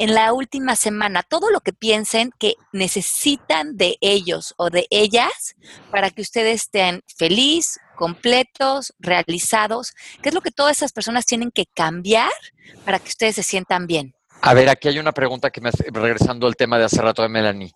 en 0.00 0.14
la 0.14 0.32
última 0.32 0.76
semana 0.76 1.22
todo 1.22 1.50
lo 1.50 1.60
que 1.60 1.74
piensen 1.74 2.32
que 2.38 2.54
necesitan 2.72 3.76
de 3.76 3.98
ellos 4.00 4.54
o 4.56 4.70
de 4.70 4.86
ellas 4.88 5.54
para 5.90 6.10
que 6.10 6.22
ustedes 6.22 6.62
estén 6.62 7.02
feliz, 7.18 7.78
completos, 7.96 8.94
realizados. 8.98 9.92
¿Qué 10.22 10.30
es 10.30 10.34
lo 10.34 10.40
que 10.40 10.52
todas 10.52 10.78
esas 10.78 10.92
personas 10.92 11.26
tienen 11.26 11.50
que 11.50 11.66
cambiar 11.66 12.30
para 12.86 12.98
que 12.98 13.08
ustedes 13.08 13.34
se 13.34 13.42
sientan 13.42 13.86
bien? 13.86 14.14
A 14.40 14.54
ver, 14.54 14.70
aquí 14.70 14.88
hay 14.88 14.98
una 14.98 15.12
pregunta 15.12 15.50
que 15.50 15.60
me 15.60 15.68
hace, 15.68 15.84
regresando 15.92 16.46
al 16.46 16.56
tema 16.56 16.78
de 16.78 16.84
hace 16.84 17.02
rato 17.02 17.20
de 17.20 17.28
Melanie. 17.28 17.74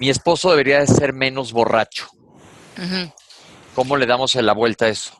Mi 0.00 0.08
esposo 0.08 0.48
debería 0.50 0.80
de 0.80 0.86
ser 0.86 1.12
menos 1.12 1.52
borracho. 1.52 2.08
¿Cómo 3.74 3.98
le 3.98 4.06
damos 4.06 4.34
la 4.34 4.54
vuelta 4.54 4.86
a 4.86 4.88
eso? 4.88 5.12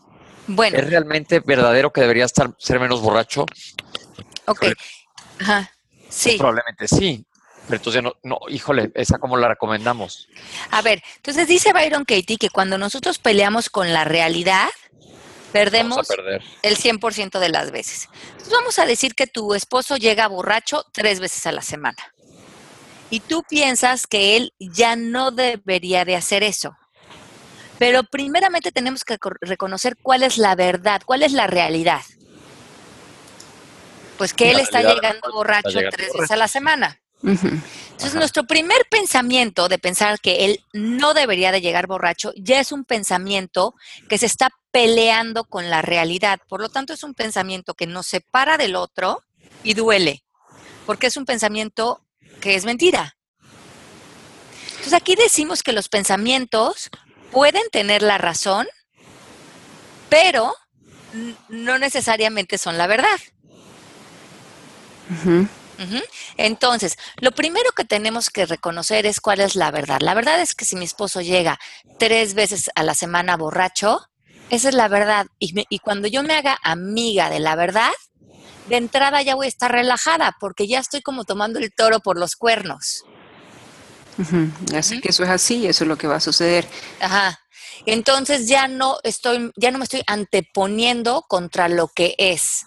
Bueno, 0.46 0.78
¿Es 0.78 0.88
realmente 0.88 1.40
verdadero 1.40 1.92
que 1.92 2.00
debería 2.00 2.24
estar, 2.24 2.54
ser 2.56 2.80
menos 2.80 3.02
borracho? 3.02 3.44
ok. 4.46 4.64
Ajá. 5.38 5.70
Sí. 6.08 6.36
Probablemente 6.38 6.88
sí. 6.88 7.24
Pero 7.66 7.76
entonces, 7.78 8.02
no, 8.02 8.12
no, 8.22 8.38
híjole, 8.48 8.92
esa 8.94 9.18
cómo 9.18 9.36
la 9.36 9.48
recomendamos. 9.48 10.28
A 10.70 10.82
ver, 10.82 11.02
entonces 11.16 11.48
dice 11.48 11.72
Byron 11.72 12.04
Katie 12.04 12.36
que 12.38 12.48
cuando 12.50 12.78
nosotros 12.78 13.18
peleamos 13.18 13.70
con 13.70 13.92
la 13.92 14.04
realidad, 14.04 14.68
perdemos 15.52 16.06
el 16.62 16.76
100% 16.76 17.40
de 17.40 17.48
las 17.48 17.72
veces. 17.72 18.08
Entonces 18.30 18.52
vamos 18.52 18.78
a 18.78 18.86
decir 18.86 19.14
que 19.16 19.26
tu 19.26 19.52
esposo 19.54 19.96
llega 19.96 20.28
borracho 20.28 20.84
tres 20.92 21.18
veces 21.18 21.44
a 21.46 21.52
la 21.52 21.62
semana. 21.62 21.98
Y 23.10 23.20
tú 23.20 23.42
piensas 23.48 24.06
que 24.06 24.36
él 24.36 24.52
ya 24.60 24.94
no 24.96 25.30
debería 25.32 26.04
de 26.04 26.14
hacer 26.16 26.42
eso. 26.44 26.76
Pero 27.78 28.04
primeramente 28.04 28.70
tenemos 28.72 29.04
que 29.04 29.18
co- 29.18 29.30
reconocer 29.40 29.96
cuál 30.00 30.22
es 30.22 30.38
la 30.38 30.54
verdad, 30.54 31.02
cuál 31.04 31.22
es 31.22 31.32
la 31.32 31.46
realidad. 31.46 32.00
Pues 34.18 34.32
que 34.32 34.50
él 34.50 34.58
está 34.58 34.82
llegando 34.82 35.20
pues, 35.22 35.34
borracho 35.34 35.68
está 35.68 35.80
llegando 35.80 35.96
tres 35.96 36.12
veces 36.12 36.30
a 36.30 36.36
la 36.36 36.48
semana. 36.48 37.00
Entonces, 37.22 38.10
Ajá. 38.10 38.18
nuestro 38.18 38.44
primer 38.44 38.86
pensamiento 38.90 39.68
de 39.68 39.78
pensar 39.78 40.20
que 40.20 40.44
él 40.44 40.64
no 40.72 41.14
debería 41.14 41.50
de 41.50 41.60
llegar 41.60 41.86
borracho 41.86 42.32
ya 42.36 42.60
es 42.60 42.72
un 42.72 42.84
pensamiento 42.84 43.74
que 44.08 44.18
se 44.18 44.26
está 44.26 44.50
peleando 44.70 45.44
con 45.44 45.70
la 45.70 45.82
realidad. 45.82 46.38
Por 46.48 46.60
lo 46.60 46.68
tanto, 46.68 46.92
es 46.92 47.02
un 47.02 47.14
pensamiento 47.14 47.74
que 47.74 47.86
nos 47.86 48.06
separa 48.06 48.58
del 48.58 48.76
otro 48.76 49.22
y 49.62 49.74
duele, 49.74 50.24
porque 50.84 51.06
es 51.06 51.16
un 51.16 51.24
pensamiento 51.24 52.04
que 52.40 52.54
es 52.54 52.64
mentira. 52.64 53.16
Entonces, 54.68 54.92
aquí 54.92 55.16
decimos 55.16 55.62
que 55.62 55.72
los 55.72 55.88
pensamientos 55.88 56.90
pueden 57.32 57.68
tener 57.72 58.02
la 58.02 58.18
razón, 58.18 58.68
pero 60.08 60.54
no 61.48 61.78
necesariamente 61.78 62.58
son 62.58 62.78
la 62.78 62.86
verdad. 62.86 63.18
Entonces, 66.36 66.96
lo 67.20 67.32
primero 67.32 67.70
que 67.72 67.84
tenemos 67.84 68.30
que 68.30 68.46
reconocer 68.46 69.06
es 69.06 69.20
cuál 69.20 69.40
es 69.40 69.56
la 69.56 69.70
verdad. 69.70 70.00
La 70.00 70.14
verdad 70.14 70.40
es 70.40 70.54
que 70.54 70.64
si 70.64 70.76
mi 70.76 70.84
esposo 70.84 71.20
llega 71.20 71.58
tres 71.98 72.34
veces 72.34 72.70
a 72.74 72.82
la 72.82 72.94
semana 72.94 73.36
borracho, 73.36 74.00
esa 74.50 74.68
es 74.68 74.74
la 74.74 74.88
verdad. 74.88 75.26
Y, 75.38 75.52
me- 75.52 75.66
y 75.68 75.78
cuando 75.80 76.08
yo 76.08 76.22
me 76.22 76.34
haga 76.34 76.58
amiga 76.62 77.28
de 77.30 77.40
la 77.40 77.56
verdad, 77.56 77.90
de 78.68 78.76
entrada 78.76 79.22
ya 79.22 79.34
voy 79.34 79.46
a 79.46 79.48
estar 79.48 79.70
relajada 79.70 80.36
porque 80.40 80.66
ya 80.66 80.78
estoy 80.80 81.02
como 81.02 81.24
tomando 81.24 81.58
el 81.58 81.72
toro 81.72 82.00
por 82.00 82.18
los 82.18 82.36
cuernos. 82.36 83.04
Ujú. 84.18 84.48
que 85.02 85.10
eso 85.10 85.24
es 85.24 85.28
así, 85.30 85.66
eso 85.66 85.84
es 85.84 85.88
lo 85.88 85.98
que 85.98 86.06
va 86.06 86.16
a 86.16 86.20
suceder. 86.20 86.66
Ajá. 87.00 87.38
Entonces 87.84 88.48
ya 88.48 88.66
no 88.66 88.96
estoy, 89.02 89.52
ya 89.56 89.70
no 89.70 89.78
me 89.78 89.84
estoy 89.84 90.02
anteponiendo 90.06 91.22
contra 91.28 91.68
lo 91.68 91.88
que 91.88 92.14
es. 92.18 92.66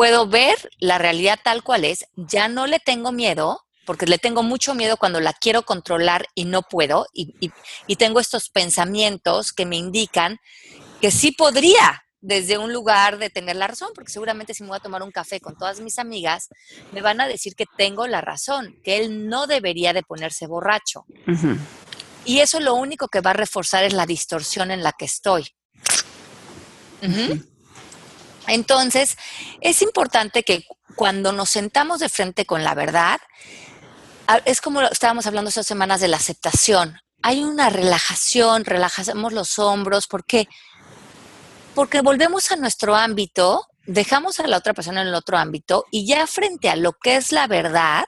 Puedo 0.00 0.26
ver 0.26 0.70
la 0.78 0.96
realidad 0.96 1.38
tal 1.44 1.62
cual 1.62 1.84
es, 1.84 2.06
ya 2.16 2.48
no 2.48 2.66
le 2.66 2.78
tengo 2.80 3.12
miedo, 3.12 3.66
porque 3.84 4.06
le 4.06 4.16
tengo 4.16 4.42
mucho 4.42 4.74
miedo 4.74 4.96
cuando 4.96 5.20
la 5.20 5.34
quiero 5.34 5.60
controlar 5.66 6.26
y 6.34 6.46
no 6.46 6.62
puedo, 6.62 7.04
y, 7.12 7.34
y- 7.38 7.50
y 7.86 7.96
tengo 7.96 8.18
estos 8.18 8.48
pensamientos 8.48 9.52
que 9.52 9.66
me 9.66 9.76
indican 9.76 10.38
que 11.02 11.10
sí 11.10 11.32
podría 11.32 12.02
desde 12.22 12.56
un 12.56 12.72
lugar 12.72 13.18
de 13.18 13.28
tener 13.28 13.56
la 13.56 13.66
razón, 13.66 13.90
porque 13.94 14.10
seguramente 14.10 14.54
si 14.54 14.62
me 14.62 14.70
voy 14.70 14.78
a 14.78 14.80
tomar 14.80 15.02
un 15.02 15.10
café 15.10 15.38
con 15.38 15.54
todas 15.54 15.80
mis 15.80 15.98
amigas, 15.98 16.48
me 16.92 17.02
van 17.02 17.20
a 17.20 17.28
decir 17.28 17.54
que 17.54 17.66
tengo 17.76 18.06
la 18.06 18.22
razón, 18.22 18.74
que 18.82 18.96
él 19.04 19.28
no 19.28 19.46
debería 19.46 19.92
de 19.92 20.02
ponerse 20.02 20.46
borracho. 20.46 21.04
Ujú. 21.28 21.58
Y 22.24 22.38
eso 22.38 22.58
lo 22.58 22.72
único 22.72 23.08
que 23.08 23.20
va 23.20 23.32
a 23.32 23.34
reforzar 23.34 23.84
es 23.84 23.92
la 23.92 24.06
distorsión 24.06 24.70
en 24.70 24.82
la 24.82 24.92
que 24.92 25.04
estoy. 25.04 25.54
Ujú. 27.02 27.44
Entonces, 28.46 29.16
es 29.60 29.82
importante 29.82 30.42
que 30.42 30.66
cuando 30.96 31.32
nos 31.32 31.50
sentamos 31.50 32.00
de 32.00 32.08
frente 32.08 32.46
con 32.46 32.64
la 32.64 32.74
verdad, 32.74 33.20
es 34.44 34.60
como 34.60 34.82
estábamos 34.82 35.26
hablando 35.26 35.48
estas 35.48 35.66
semanas 35.66 36.00
de 36.00 36.08
la 36.08 36.16
aceptación. 36.16 37.00
Hay 37.22 37.42
una 37.42 37.68
relajación, 37.70 38.64
relajamos 38.64 39.32
los 39.32 39.58
hombros, 39.58 40.06
¿por 40.06 40.24
qué? 40.24 40.48
Porque 41.74 42.00
volvemos 42.00 42.50
a 42.50 42.56
nuestro 42.56 42.96
ámbito, 42.96 43.66
dejamos 43.86 44.40
a 44.40 44.46
la 44.46 44.56
otra 44.56 44.74
persona 44.74 45.02
en 45.02 45.08
el 45.08 45.14
otro 45.14 45.36
ámbito 45.36 45.84
y 45.90 46.06
ya 46.06 46.26
frente 46.26 46.70
a 46.70 46.76
lo 46.76 46.92
que 46.92 47.16
es 47.16 47.32
la 47.32 47.46
verdad, 47.46 48.04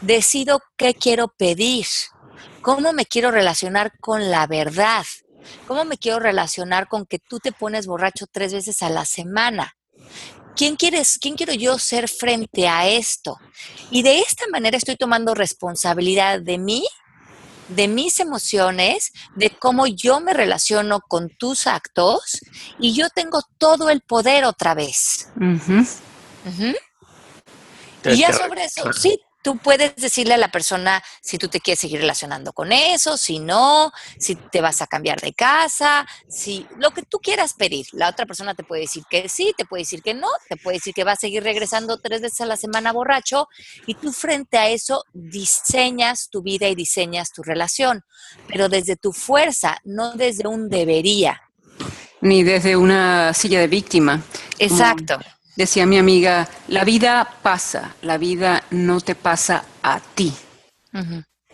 decido 0.00 0.60
qué 0.76 0.94
quiero 0.94 1.28
pedir, 1.28 1.86
cómo 2.62 2.92
me 2.92 3.06
quiero 3.06 3.30
relacionar 3.30 3.92
con 4.00 4.30
la 4.30 4.46
verdad, 4.46 5.04
cómo 5.66 5.84
me 5.84 5.98
quiero 5.98 6.18
relacionar 6.20 6.88
con 6.88 7.06
que 7.06 7.18
tú 7.18 7.38
te 7.38 7.52
pones 7.52 7.86
borracho 7.86 8.26
tres 8.30 8.52
veces 8.52 8.82
a 8.82 8.90
la 8.90 9.04
semana. 9.04 9.76
¿Quién, 10.56 10.76
quieres, 10.76 11.18
¿Quién 11.20 11.36
quiero 11.36 11.52
yo 11.52 11.78
ser 11.78 12.08
frente 12.08 12.66
a 12.66 12.88
esto? 12.88 13.36
Y 13.90 14.02
de 14.02 14.20
esta 14.20 14.46
manera 14.50 14.76
estoy 14.76 14.96
tomando 14.96 15.34
responsabilidad 15.34 16.40
de 16.40 16.56
mí, 16.56 16.86
de 17.68 17.88
mis 17.88 18.20
emociones, 18.20 19.12
de 19.34 19.50
cómo 19.50 19.86
yo 19.86 20.20
me 20.20 20.32
relaciono 20.32 21.00
con 21.00 21.28
tus 21.28 21.66
actos 21.66 22.38
y 22.78 22.94
yo 22.94 23.10
tengo 23.10 23.42
todo 23.58 23.90
el 23.90 24.00
poder 24.00 24.44
otra 24.44 24.74
vez. 24.74 25.28
Ujú. 26.46 26.74
Te- 28.02 28.14
Y 28.14 28.18
ya 28.18 28.32
sobre 28.32 28.64
eso, 28.64 28.92
sí, 28.92 29.20
tú 29.46 29.58
puedes 29.58 29.94
decirle 29.94 30.34
a 30.34 30.38
la 30.38 30.50
persona 30.50 31.00
si 31.20 31.38
tú 31.38 31.46
te 31.46 31.60
quieres 31.60 31.78
seguir 31.78 32.00
relacionando 32.00 32.52
con 32.52 32.72
eso, 32.72 33.16
si 33.16 33.38
no, 33.38 33.92
si 34.18 34.34
te 34.34 34.60
vas 34.60 34.82
a 34.82 34.88
cambiar 34.88 35.20
de 35.20 35.34
casa, 35.34 36.04
si 36.28 36.66
lo 36.80 36.90
que 36.90 37.02
tú 37.02 37.20
quieras 37.20 37.54
pedir. 37.54 37.86
La 37.92 38.08
otra 38.08 38.26
persona 38.26 38.56
te 38.56 38.64
puede 38.64 38.82
decir 38.82 39.04
que 39.08 39.28
sí, 39.28 39.54
te 39.56 39.64
puede 39.64 39.82
decir 39.82 40.02
que 40.02 40.14
no, 40.14 40.26
te 40.48 40.56
puede 40.56 40.78
decir 40.78 40.94
que 40.94 41.04
va 41.04 41.12
a 41.12 41.16
seguir 41.16 41.44
regresando 41.44 42.00
tres 42.00 42.22
veces 42.22 42.40
a 42.40 42.46
la 42.46 42.56
semana 42.56 42.90
borracho 42.92 43.46
y 43.86 43.94
tú 43.94 44.12
frente 44.12 44.58
a 44.58 44.68
eso 44.68 45.04
diseñas 45.12 46.28
tu 46.28 46.42
vida 46.42 46.66
y 46.66 46.74
diseñas 46.74 47.30
tu 47.30 47.44
relación, 47.44 48.02
pero 48.48 48.68
desde 48.68 48.96
tu 48.96 49.12
fuerza, 49.12 49.78
no 49.84 50.14
desde 50.14 50.48
un 50.48 50.68
debería. 50.68 51.40
Ni 52.20 52.42
desde 52.42 52.74
una 52.74 53.32
silla 53.32 53.60
de 53.60 53.68
víctima. 53.68 54.24
Exacto. 54.58 55.20
Decía 55.56 55.86
mi 55.86 55.96
amiga, 55.96 56.48
la 56.68 56.84
vida 56.84 57.38
pasa, 57.42 57.94
la 58.02 58.18
vida 58.18 58.64
no 58.70 59.00
te 59.00 59.14
pasa 59.14 59.64
a 59.82 60.00
ti. 60.00 60.32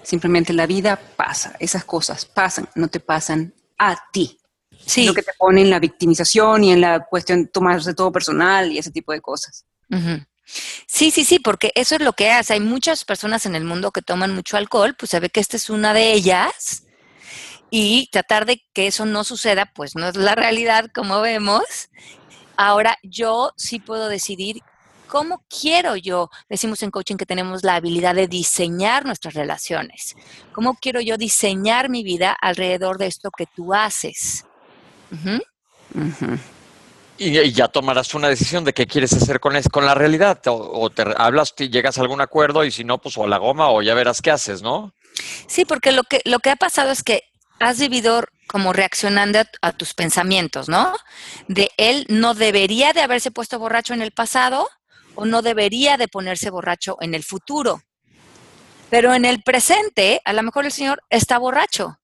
Simplemente 0.02 0.52
la 0.52 0.66
vida 0.66 0.96
pasa, 1.16 1.54
esas 1.60 1.84
cosas 1.84 2.24
pasan, 2.24 2.68
no 2.74 2.88
te 2.88 3.00
pasan 3.00 3.54
a 3.78 3.96
ti. 4.12 4.38
Sí. 4.84 5.06
Lo 5.06 5.14
que 5.14 5.22
te 5.22 5.32
pone 5.38 5.62
en 5.62 5.70
la 5.70 5.78
victimización 5.78 6.64
y 6.64 6.72
en 6.72 6.80
la 6.80 7.04
cuestión 7.04 7.44
de 7.44 7.50
tomarse 7.50 7.94
todo 7.94 8.10
personal 8.10 8.72
y 8.72 8.78
ese 8.78 8.90
tipo 8.90 9.12
de 9.12 9.20
cosas. 9.20 9.64
Sí, 10.86 11.10
sí, 11.10 11.24
sí, 11.24 11.38
porque 11.38 11.70
eso 11.74 11.94
es 11.94 12.00
lo 12.00 12.12
que 12.12 12.30
hace. 12.30 12.54
Hay 12.54 12.60
muchas 12.60 13.04
personas 13.04 13.46
en 13.46 13.54
el 13.54 13.64
mundo 13.64 13.92
que 13.92 14.02
toman 14.02 14.34
mucho 14.34 14.56
alcohol, 14.56 14.94
pues 14.98 15.10
se 15.10 15.20
ve 15.20 15.30
que 15.30 15.40
esta 15.40 15.56
es 15.56 15.70
una 15.70 15.94
de 15.94 16.12
ellas. 16.12 16.84
Y 17.70 18.08
tratar 18.12 18.44
de 18.44 18.62
que 18.74 18.86
eso 18.86 19.06
no 19.06 19.24
suceda, 19.24 19.72
pues 19.74 19.94
no 19.94 20.08
es 20.08 20.16
la 20.16 20.34
realidad, 20.34 20.90
como 20.92 21.20
vemos. 21.20 21.62
Ahora 22.62 22.96
yo 23.02 23.50
sí 23.56 23.80
puedo 23.80 24.08
decidir 24.08 24.60
cómo 25.08 25.42
quiero 25.48 25.96
yo. 25.96 26.30
Decimos 26.48 26.80
en 26.84 26.92
coaching 26.92 27.16
que 27.16 27.26
tenemos 27.26 27.64
la 27.64 27.74
habilidad 27.74 28.14
de 28.14 28.28
diseñar 28.28 29.04
nuestras 29.04 29.34
relaciones. 29.34 30.14
¿Cómo 30.52 30.74
quiero 30.80 31.00
yo 31.00 31.16
diseñar 31.16 31.90
mi 31.90 32.04
vida 32.04 32.36
alrededor 32.40 32.98
de 32.98 33.08
esto 33.08 33.30
que 33.36 33.46
tú 33.46 33.74
haces? 33.74 34.44
Y, 37.18 37.36
y 37.38 37.52
ya 37.52 37.66
tomarás 37.66 38.14
una 38.14 38.28
decisión 38.28 38.64
de 38.64 38.72
qué 38.72 38.86
quieres 38.86 39.12
hacer 39.12 39.40
con, 39.40 39.56
es- 39.56 39.68
con 39.68 39.84
la 39.84 39.94
realidad. 39.94 40.40
O, 40.46 40.82
o 40.82 40.88
te 40.90 41.02
hablas, 41.16 41.56
te 41.56 41.68
llegas 41.68 41.98
a 41.98 42.02
algún 42.02 42.20
acuerdo 42.20 42.64
y 42.64 42.70
si 42.70 42.84
no, 42.84 42.98
pues 42.98 43.18
o 43.18 43.24
a 43.24 43.28
la 43.28 43.38
goma 43.38 43.70
o 43.70 43.82
ya 43.82 43.94
verás 43.94 44.22
qué 44.22 44.30
haces, 44.30 44.62
¿no? 44.62 44.92
Sí, 45.48 45.64
porque 45.64 45.90
lo 45.90 46.04
que, 46.04 46.20
lo 46.24 46.38
que 46.38 46.50
ha 46.50 46.56
pasado 46.56 46.92
es 46.92 47.02
que 47.02 47.24
has 47.60 47.78
vivido 47.80 48.22
como 48.52 48.74
reaccionando 48.74 49.38
a, 49.62 49.72
tus 49.72 49.94
pensamientos, 49.94 50.68
¿no? 50.68 50.92
De 51.48 51.70
él 51.78 52.04
no 52.10 52.34
debería 52.34 52.92
de 52.92 53.00
haberse 53.00 53.30
puesto 53.30 53.58
borracho 53.58 53.94
en 53.94 54.02
el 54.02 54.12
pasado 54.12 54.68
o 55.14 55.24
no 55.24 55.40
debería 55.40 55.96
de 55.96 56.06
ponerse 56.06 56.50
borracho 56.50 56.98
en 57.00 57.14
el 57.14 57.24
futuro. 57.24 57.80
Pero 58.90 59.14
en 59.14 59.24
el 59.24 59.42
presente, 59.42 60.20
a 60.26 60.34
lo 60.34 60.42
mejor 60.42 60.66
el 60.66 60.72
señor 60.72 61.02
está 61.08 61.38
borracho. 61.38 61.98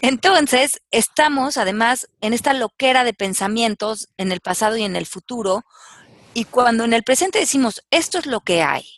Entonces, 0.00 0.80
estamos 0.90 1.56
además 1.56 2.08
en 2.20 2.32
esta 2.32 2.52
loquera 2.52 3.04
de 3.04 3.14
pensamientos 3.14 4.08
en 4.16 4.32
el 4.32 4.40
pasado 4.40 4.76
y 4.76 4.82
en 4.82 4.96
el 4.96 5.06
futuro. 5.06 5.62
Y 6.34 6.46
cuando 6.46 6.82
en 6.82 6.94
el 6.94 7.04
presente 7.04 7.38
decimos, 7.38 7.80
esto 7.92 8.18
es 8.18 8.26
lo 8.26 8.40
que 8.40 8.64
hay, 8.64 8.88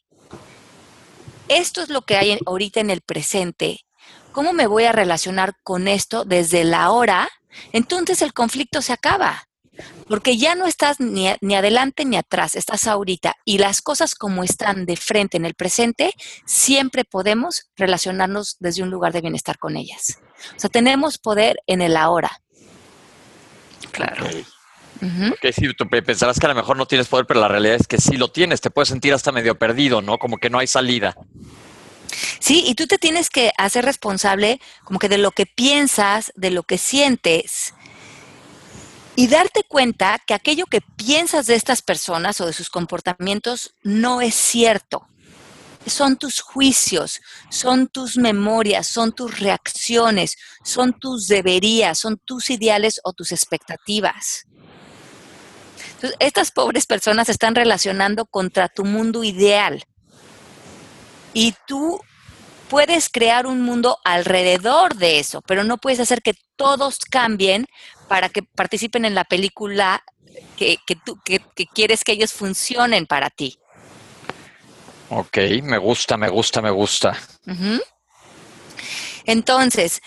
esto 1.48 1.82
es 1.82 1.90
lo 1.90 2.00
que 2.00 2.16
hay 2.16 2.38
ahorita 2.46 2.80
en 2.80 2.88
el 2.88 3.02
presente, 3.02 3.85
¿cómo 4.36 4.52
me 4.52 4.66
voy 4.66 4.84
a 4.84 4.92
relacionar 4.92 5.54
con 5.62 5.88
esto 5.88 6.26
desde 6.26 6.62
la 6.62 6.90
hora 6.90 7.26
entonces 7.72 8.22
el 8.22 8.32
conflicto 8.32 8.82
se 8.82 8.92
acaba. 8.92 9.48
Porque 10.08 10.38
ya 10.38 10.54
no 10.54 10.66
estás 10.66 11.00
ni, 11.00 11.28
ni, 11.42 11.54
adelante 11.54 12.06
ni 12.06 12.16
atrás, 12.16 12.56
estás 12.56 12.86
ahorita. 12.86 13.34
Y 13.44 13.58
las 13.58 13.82
cosas 13.82 14.14
como 14.14 14.42
están 14.42 14.86
de 14.86 14.96
frente 14.96 15.36
en 15.36 15.44
el 15.44 15.54
presente, 15.54 16.14
siempre 16.46 17.04
podemos 17.04 17.70
relacionarnos 17.76 18.56
desde 18.58 18.82
un 18.82 18.90
lugar 18.90 19.12
de 19.12 19.20
bienestar 19.20 19.58
con 19.58 19.76
ellas. 19.76 20.18
O 20.56 20.60
sea, 20.60 20.70
tenemos 20.70 21.18
poder 21.18 21.58
en 21.66 21.82
el 21.82 21.98
ahora. 21.98 22.40
Claro. 23.90 24.26
Ok, 25.32 25.52
sí, 25.54 25.74
tú 25.74 25.86
pensarás 25.88 26.40
que 26.40 26.46
a 26.46 26.48
lo 26.48 26.54
mejor 26.54 26.78
no 26.78 26.86
tienes 26.86 27.06
poder, 27.06 27.26
pero 27.26 27.40
la 27.40 27.48
realidad 27.48 27.76
es 27.76 27.86
que 27.86 27.98
sí 27.98 28.16
lo 28.16 28.32
tienes. 28.32 28.62
Te 28.62 28.70
puedes 28.70 28.88
sentir 28.88 29.12
hasta 29.12 29.30
medio 29.30 29.58
perdido, 29.58 30.00
¿no? 30.00 30.16
Como 30.16 30.38
que 30.38 30.48
no 30.48 30.58
hay 30.58 30.66
salida. 30.66 31.14
Sí, 32.38 32.64
y 32.66 32.74
tú 32.74 32.86
te 32.86 32.98
tienes 32.98 33.30
que 33.30 33.52
hacer 33.58 33.84
responsable 33.84 34.60
como 34.84 34.98
que 34.98 35.08
de 35.08 35.18
lo 35.18 35.32
que 35.32 35.46
piensas, 35.46 36.32
de 36.36 36.50
lo 36.50 36.62
que 36.62 36.78
sientes, 36.78 37.74
y 39.16 39.28
darte 39.28 39.64
cuenta 39.64 40.20
que 40.26 40.34
aquello 40.34 40.66
que 40.66 40.82
piensas 40.82 41.46
de 41.46 41.54
estas 41.54 41.80
personas 41.80 42.40
o 42.40 42.46
de 42.46 42.52
sus 42.52 42.68
comportamientos 42.68 43.74
no 43.82 44.20
es 44.20 44.34
cierto. 44.34 45.08
Son 45.86 46.16
tus 46.16 46.40
juicios, 46.40 47.20
son 47.48 47.86
tus 47.86 48.18
memorias, 48.18 48.86
son 48.86 49.12
tus 49.12 49.38
reacciones, 49.38 50.36
son 50.62 50.92
tus 50.92 51.28
deberías, 51.28 51.98
son 51.98 52.18
tus 52.18 52.50
ideales 52.50 53.00
o 53.04 53.12
tus 53.12 53.32
expectativas. 53.32 54.46
Entonces, 55.94 56.16
estas 56.18 56.50
pobres 56.50 56.84
personas 56.86 57.26
se 57.26 57.32
están 57.32 57.54
relacionando 57.54 58.26
contra 58.26 58.68
tu 58.68 58.84
mundo 58.84 59.24
ideal. 59.24 59.84
Y 61.36 61.54
tú 61.66 62.00
puedes 62.70 63.10
crear 63.10 63.46
un 63.46 63.60
mundo 63.60 63.98
alrededor 64.06 64.94
de 64.94 65.18
eso, 65.18 65.42
pero 65.42 65.64
no 65.64 65.76
puedes 65.76 66.00
hacer 66.00 66.22
que 66.22 66.32
todos 66.56 67.00
cambien 67.10 67.66
para 68.08 68.30
que 68.30 68.42
participen 68.42 69.04
en 69.04 69.14
la 69.14 69.24
película 69.24 70.02
que, 70.56 70.78
tú 71.04 71.20
que, 71.22 71.42
quieres 71.74 72.04
que 72.04 72.12
ellos 72.12 72.32
funcionen 72.32 73.04
para 73.04 73.28
ti. 73.28 73.58
Ok, 75.10 75.36
me 75.62 75.76
gusta, 75.76 76.16
me 76.16 76.30
gusta, 76.30 76.62
me 76.62 76.70
gusta. 76.70 77.18
Entonces, 79.26 80.00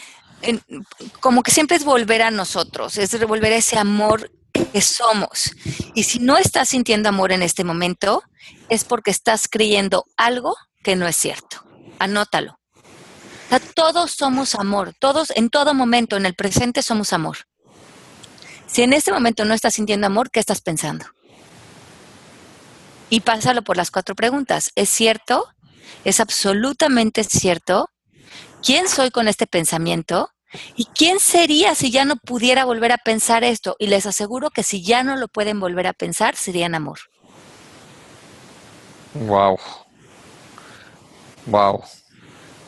como 1.20 1.44
que 1.44 1.52
siempre 1.52 1.78
es 1.78 1.86
volver 1.86 2.24
a 2.24 2.32
nosotros, 2.32 2.98
es 2.98 3.24
volver 3.28 3.54
a 3.54 3.58
ese 3.58 3.78
amor 3.78 4.32
que 4.52 4.82
somos. 4.82 5.52
Y 5.94 6.04
si 6.04 6.20
no 6.20 6.38
estás 6.38 6.70
sintiendo 6.70 7.10
amor 7.10 7.32
en 7.32 7.42
este 7.42 7.64
momento, 7.64 8.24
es 8.70 8.84
porque 8.84 9.12
estás 9.12 9.48
creyendo 9.48 10.06
algo 10.18 10.56
que 10.84 10.96
no 10.96 11.08
es 11.08 11.16
cierto. 11.16 11.64
Anótalo. 12.00 12.60
todos 13.74 14.12
somos 14.12 14.56
amor, 14.56 14.94
todos 15.00 15.32
en 15.36 15.50
todo 15.50 15.74
momento, 15.74 16.18
en 16.18 16.26
el 16.26 16.36
presente 16.36 16.82
somos 16.82 17.14
amor. 17.14 17.38
Si 18.68 18.84
en 18.84 18.94
este 18.94 19.12
momento 19.12 19.46
no 19.46 19.54
estás 19.54 19.74
sintiendo 19.74 20.08
amor, 20.08 20.30
¿qué 20.30 20.40
estás 20.40 20.62
pensando? 20.62 21.06
Y 23.10 23.22
pásalo 23.22 23.64
por 23.64 23.78
las 23.78 23.90
cuatro 23.90 24.16
preguntas. 24.16 24.72
¿Es 24.76 24.90
cierto? 24.90 25.48
¿Es 26.04 26.20
absolutamente 26.20 27.24
cierto? 27.24 27.90
¿Quién 28.62 28.88
soy 28.88 29.10
con 29.10 29.28
este 29.28 29.48
pensamiento? 29.48 30.30
¿Y 30.76 30.86
quién 30.86 31.20
sería 31.20 31.76
si 31.76 31.92
ya 31.92 32.06
no 32.06 32.16
pudiera 32.16 32.66
volver 32.66 32.92
a 32.92 32.98
pensar 32.98 33.44
esto? 33.44 33.76
Y 33.80 33.88
les 33.88 34.06
aseguro 34.06 34.50
que 34.50 34.64
si 34.64 34.84
ya 34.84 35.04
no 35.04 35.16
lo 35.16 35.28
pueden 35.28 35.60
volver 35.60 35.88
a 35.88 35.94
pensar, 35.94 36.36
serían 36.36 36.76
amor. 36.76 37.00
Wow. 39.14 39.58
Wow. 41.46 41.84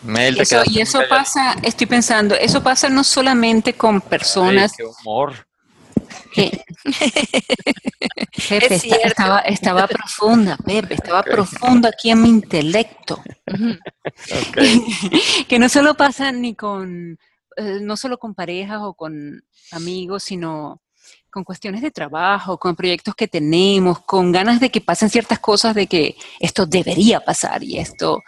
Mel, 0.04 0.42
y 0.66 0.82
eso 0.82 1.00
pasa, 1.08 1.56
estoy 1.62 1.86
pensando, 1.86 2.34
eso 2.36 2.64
pasa 2.64 2.90
no 2.90 3.04
solamente 3.04 3.74
con 3.74 4.02
personas. 4.02 4.74
qué 4.76 4.84
humor. 4.84 5.48
Pepe, 8.50 8.82
estaba, 9.04 9.40
estaba 9.42 9.88
profunda, 9.88 10.58
Pepe, 10.58 10.96
estaba 10.96 11.22
profunda 11.22 11.90
aquí 11.90 12.10
en 12.10 12.22
mi 12.22 12.30
intelecto. 12.30 13.22
que 15.48 15.60
no 15.60 15.70
solo 15.70 15.96
pasa 15.96 16.32
ni 16.32 16.56
con, 16.56 17.20
eh, 17.62 17.80
no 17.82 17.98
solo 17.98 18.18
con 18.18 18.36
parejas 18.36 18.80
o 18.82 18.94
con 18.94 19.44
amigos, 19.72 20.24
sino 20.24 20.82
con 21.30 21.44
cuestiones 21.44 21.82
de 21.82 21.92
trabajo, 21.92 22.58
con 22.58 22.76
proyectos 22.76 23.16
que 23.16 23.28
tenemos, 23.28 24.00
con 24.02 24.32
ganas 24.32 24.60
de 24.60 24.70
que 24.70 24.82
pasen 24.82 25.10
ciertas 25.10 25.40
cosas, 25.40 25.74
de 25.74 25.88
que 25.88 26.16
esto 26.40 26.66
debería 26.66 27.22
pasar 27.22 27.64
y 27.64 27.78
esto, 27.78 28.20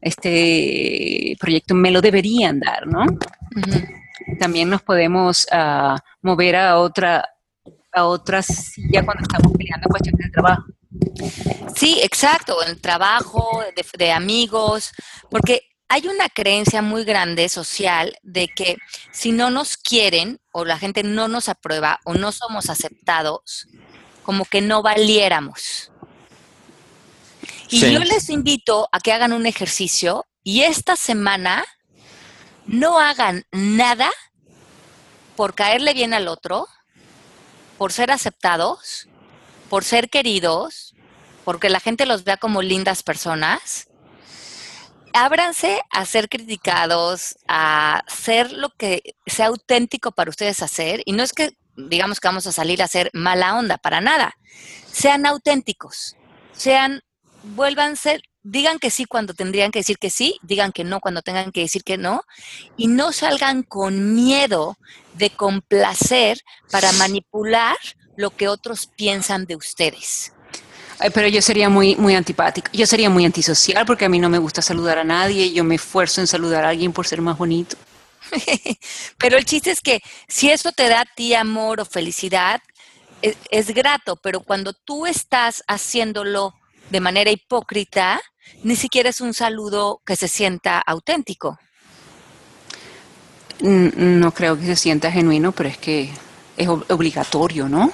este 0.00 1.36
proyecto 1.38 1.74
me 1.74 1.90
lo 1.90 2.00
deberían 2.00 2.58
dar, 2.60 2.86
¿no? 2.86 3.06
También 4.38 4.68
nos 4.68 4.82
podemos 4.82 5.46
uh, 5.52 5.96
mover 6.22 6.56
a 6.56 6.78
otra 6.78 7.24
a 7.92 8.04
otras 8.04 8.72
ya 8.92 9.04
cuando 9.04 9.22
estamos 9.22 9.52
peleando 9.56 9.88
cuestiones 9.88 10.26
de 10.26 10.30
trabajo. 10.30 10.64
Sí, 11.74 12.00
exacto, 12.02 12.56
en 12.66 12.80
trabajo, 12.80 13.62
de, 13.98 14.12
amigos, 14.12 14.92
porque 15.30 15.62
hay 15.88 16.06
una 16.06 16.28
creencia 16.28 16.82
muy 16.82 17.04
grande 17.04 17.48
social 17.48 18.16
de 18.22 18.48
que 18.48 18.76
si 19.10 19.32
no 19.32 19.50
nos 19.50 19.76
quieren 19.76 20.40
o 20.52 20.64
la 20.64 20.78
gente 20.78 21.02
no 21.02 21.28
nos 21.28 21.48
aprueba 21.48 21.98
o 22.04 22.14
no 22.14 22.30
somos 22.30 22.68
aceptados, 22.68 23.66
como 24.22 24.44
que 24.44 24.60
no 24.60 24.82
valiéramos. 24.82 25.90
Y 27.70 27.80
yo 27.80 28.00
les 28.00 28.28
invito 28.28 28.88
a 28.92 29.00
que 29.00 29.12
hagan 29.12 29.32
un 29.32 29.46
ejercicio 29.46 30.26
y 30.42 30.62
esta 30.62 30.96
semana 30.96 31.64
no 32.66 32.98
hagan 32.98 33.44
nada 33.50 34.10
por 35.36 35.54
caerle 35.54 35.94
bien 35.94 36.12
al 36.12 36.28
otro, 36.28 36.68
por 37.78 37.92
ser 37.92 38.10
aceptados, 38.10 39.08
por 39.70 39.84
ser 39.84 40.10
queridos, 40.10 40.94
porque 41.44 41.70
la 41.70 41.80
gente 41.80 42.06
los 42.06 42.24
vea 42.24 42.36
como 42.36 42.60
lindas 42.60 43.02
personas, 43.02 43.87
ábranse 45.12 45.80
a 45.90 46.04
ser 46.04 46.28
criticados, 46.28 47.36
a 47.48 48.04
ser 48.08 48.52
lo 48.52 48.70
que 48.70 49.14
sea 49.26 49.46
auténtico 49.46 50.12
para 50.12 50.30
ustedes 50.30 50.62
hacer. 50.62 51.02
Y 51.04 51.12
no 51.12 51.22
es 51.22 51.32
que 51.32 51.56
digamos 51.78 52.20
que 52.20 52.28
vamos 52.28 52.46
a 52.46 52.52
salir 52.52 52.82
a 52.82 52.86
hacer 52.86 53.10
mala 53.12 53.56
onda, 53.56 53.78
para 53.78 54.00
nada. 54.00 54.36
Sean 54.90 55.26
auténticos, 55.26 56.16
sean, 56.52 57.02
vuélvanse, 57.42 58.20
digan 58.42 58.78
que 58.78 58.90
sí 58.90 59.04
cuando 59.04 59.34
tendrían 59.34 59.70
que 59.70 59.80
decir 59.80 59.98
que 59.98 60.10
sí, 60.10 60.38
digan 60.42 60.72
que 60.72 60.84
no 60.84 61.00
cuando 61.00 61.22
tengan 61.22 61.52
que 61.52 61.60
decir 61.60 61.84
que 61.84 61.98
no, 61.98 62.22
y 62.76 62.88
no 62.88 63.12
salgan 63.12 63.62
con 63.62 64.14
miedo 64.14 64.76
de 65.14 65.30
complacer 65.30 66.40
para 66.70 66.90
manipular 66.92 67.76
lo 68.16 68.30
que 68.30 68.48
otros 68.48 68.86
piensan 68.86 69.46
de 69.46 69.56
ustedes. 69.56 70.32
Pero 71.14 71.28
yo 71.28 71.40
sería 71.40 71.68
muy, 71.68 71.96
muy 71.96 72.14
antipática. 72.14 72.70
Yo 72.72 72.86
sería 72.86 73.10
muy 73.10 73.24
antisocial 73.24 73.86
porque 73.86 74.04
a 74.04 74.08
mí 74.08 74.18
no 74.18 74.28
me 74.28 74.38
gusta 74.38 74.62
saludar 74.62 74.98
a 74.98 75.04
nadie. 75.04 75.52
Yo 75.52 75.64
me 75.64 75.76
esfuerzo 75.76 76.20
en 76.20 76.26
saludar 76.26 76.64
a 76.64 76.70
alguien 76.70 76.92
por 76.92 77.06
ser 77.06 77.20
más 77.20 77.38
bonito. 77.38 77.76
pero 79.18 79.38
el 79.38 79.44
chiste 79.44 79.70
es 79.70 79.80
que 79.80 80.00
si 80.26 80.50
eso 80.50 80.72
te 80.72 80.88
da 80.88 81.02
a 81.02 81.06
ti 81.16 81.34
amor 81.34 81.80
o 81.80 81.84
felicidad, 81.84 82.60
es, 83.22 83.36
es 83.50 83.72
grato. 83.72 84.16
Pero 84.16 84.40
cuando 84.40 84.72
tú 84.72 85.06
estás 85.06 85.62
haciéndolo 85.68 86.54
de 86.90 87.00
manera 87.00 87.30
hipócrita, 87.30 88.20
ni 88.62 88.76
siquiera 88.76 89.10
es 89.10 89.20
un 89.20 89.34
saludo 89.34 90.00
que 90.04 90.16
se 90.16 90.28
sienta 90.28 90.78
auténtico. 90.80 91.58
No 93.60 94.32
creo 94.32 94.58
que 94.58 94.66
se 94.66 94.76
sienta 94.76 95.10
genuino, 95.10 95.52
pero 95.52 95.68
es 95.68 95.78
que 95.78 96.10
es 96.56 96.68
obligatorio, 96.68 97.68
¿no? 97.68 97.92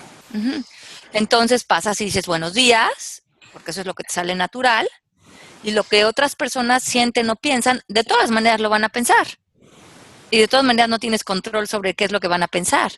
Entonces 1.14 1.64
pasas 1.64 2.00
y 2.00 2.06
dices 2.06 2.26
buenos 2.26 2.52
días, 2.52 3.22
porque 3.52 3.70
eso 3.70 3.80
es 3.80 3.86
lo 3.86 3.94
que 3.94 4.02
te 4.02 4.12
sale 4.12 4.34
natural, 4.34 4.88
y 5.62 5.70
lo 5.70 5.84
que 5.84 6.04
otras 6.04 6.36
personas 6.36 6.82
sienten 6.82 7.30
o 7.30 7.36
piensan, 7.36 7.80
de 7.88 8.04
todas 8.04 8.30
maneras 8.30 8.60
lo 8.60 8.68
van 8.68 8.84
a 8.84 8.90
pensar. 8.90 9.26
Y 10.30 10.38
de 10.38 10.48
todas 10.48 10.64
maneras 10.64 10.88
no 10.88 10.98
tienes 10.98 11.24
control 11.24 11.68
sobre 11.68 11.94
qué 11.94 12.04
es 12.04 12.12
lo 12.12 12.20
que 12.20 12.28
van 12.28 12.42
a 12.42 12.48
pensar. 12.48 12.92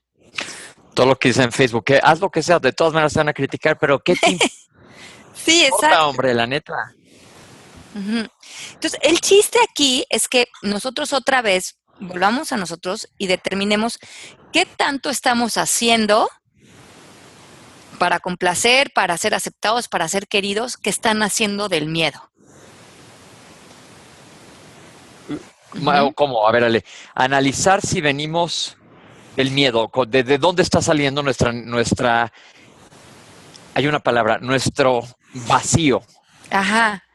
Todo 0.94 1.06
lo 1.06 1.18
que 1.18 1.28
dice 1.28 1.42
en 1.42 1.52
Facebook, 1.52 1.84
que 1.84 2.00
haz 2.02 2.18
lo 2.20 2.30
que 2.30 2.42
sea, 2.42 2.58
de 2.58 2.72
todas 2.72 2.94
maneras 2.94 3.12
te 3.12 3.20
van 3.20 3.28
a 3.28 3.34
criticar, 3.34 3.78
pero 3.78 4.00
¿qué 4.00 4.16
te 4.20 4.38
Sí, 5.34 5.64
exacto. 5.64 6.08
hombre, 6.08 6.34
la 6.34 6.46
neta. 6.46 6.94
Entonces, 7.94 8.98
el 9.02 9.20
chiste 9.20 9.58
aquí 9.70 10.04
es 10.10 10.28
que 10.28 10.48
nosotros 10.62 11.12
otra 11.12 11.40
vez 11.42 11.78
volvamos 12.00 12.52
a 12.52 12.56
nosotros 12.56 13.08
y 13.16 13.26
determinemos 13.26 13.98
qué 14.52 14.66
tanto 14.66 15.08
estamos 15.08 15.56
haciendo 15.56 16.28
para 17.98 18.20
complacer, 18.20 18.92
para 18.92 19.16
ser 19.16 19.34
aceptados, 19.34 19.88
para 19.88 20.08
ser 20.08 20.28
queridos, 20.28 20.76
que 20.76 20.90
están 20.90 21.22
haciendo 21.22 21.68
del 21.68 21.86
miedo. 21.86 22.30
¿Cómo? 26.14 26.46
A 26.46 26.52
ver, 26.52 26.64
Ale, 26.64 26.84
analizar 27.14 27.80
si 27.80 28.00
venimos 28.00 28.76
del 29.36 29.50
miedo, 29.50 29.90
de, 30.08 30.22
de, 30.22 30.38
dónde 30.38 30.62
está 30.62 30.80
saliendo 30.80 31.22
nuestra, 31.22 31.52
nuestra, 31.52 32.32
hay 33.74 33.86
una 33.86 34.00
palabra, 34.00 34.38
nuestro 34.38 35.02
vacío. 35.46 36.02
Ajá. 36.50 37.05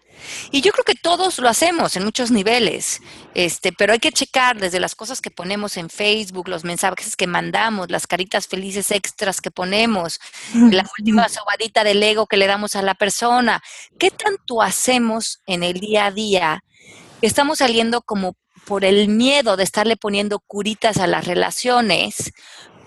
Y 0.51 0.61
yo 0.61 0.71
creo 0.71 0.83
que 0.83 0.95
todos 0.95 1.39
lo 1.39 1.49
hacemos 1.49 1.95
en 1.95 2.03
muchos 2.03 2.31
niveles, 2.31 3.01
este, 3.33 3.71
pero 3.71 3.93
hay 3.93 3.99
que 3.99 4.11
checar 4.11 4.59
desde 4.59 4.79
las 4.79 4.95
cosas 4.95 5.21
que 5.21 5.31
ponemos 5.31 5.77
en 5.77 5.89
Facebook, 5.89 6.47
los 6.47 6.63
mensajes 6.63 7.15
que 7.15 7.27
mandamos, 7.27 7.91
las 7.91 8.07
caritas 8.07 8.47
felices 8.47 8.91
extras 8.91 9.41
que 9.41 9.51
ponemos, 9.51 10.19
la 10.53 10.89
última 10.97 11.29
sobadita 11.29 11.83
del 11.83 12.01
ego 12.03 12.27
que 12.27 12.37
le 12.37 12.47
damos 12.47 12.75
a 12.75 12.81
la 12.81 12.95
persona. 12.95 13.61
¿Qué 13.97 14.11
tanto 14.11 14.61
hacemos 14.61 15.41
en 15.45 15.63
el 15.63 15.79
día 15.79 16.07
a 16.07 16.11
día? 16.11 16.63
Estamos 17.21 17.59
saliendo 17.59 18.01
como 18.01 18.35
por 18.65 18.85
el 18.85 19.07
miedo 19.07 19.57
de 19.57 19.63
estarle 19.63 19.97
poniendo 19.97 20.39
curitas 20.39 20.97
a 20.97 21.07
las 21.07 21.25
relaciones, 21.25 22.31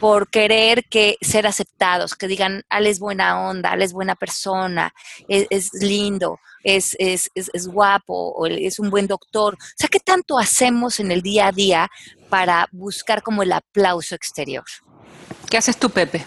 por 0.04 0.28
querer 0.28 0.84
que 0.84 1.16
ser 1.22 1.46
aceptados, 1.46 2.14
que 2.14 2.28
digan, 2.28 2.62
Al 2.68 2.86
es 2.86 2.98
buena 2.98 3.48
onda, 3.48 3.70
Al 3.70 3.80
es 3.80 3.94
buena 3.94 4.14
persona, 4.14 4.92
es, 5.28 5.70
lindo, 5.80 6.40
es, 6.62 6.94
es, 6.98 7.30
es, 7.34 7.66
guapo, 7.68 8.34
o 8.36 8.44
es 8.44 8.78
un 8.78 8.90
buen 8.90 9.06
doctor. 9.06 9.54
O 9.54 9.74
sea, 9.78 9.88
¿qué 9.88 10.00
tanto 10.00 10.38
hacemos 10.38 11.00
en 11.00 11.10
el 11.10 11.22
día 11.22 11.46
a 11.46 11.52
día 11.52 11.90
para 12.28 12.68
buscar 12.70 13.22
como 13.22 13.42
el 13.42 13.52
aplauso 13.52 14.14
exterior? 14.14 14.64
¿Qué 15.48 15.56
haces 15.56 15.78
tú, 15.78 15.88
Pepe? 15.88 16.22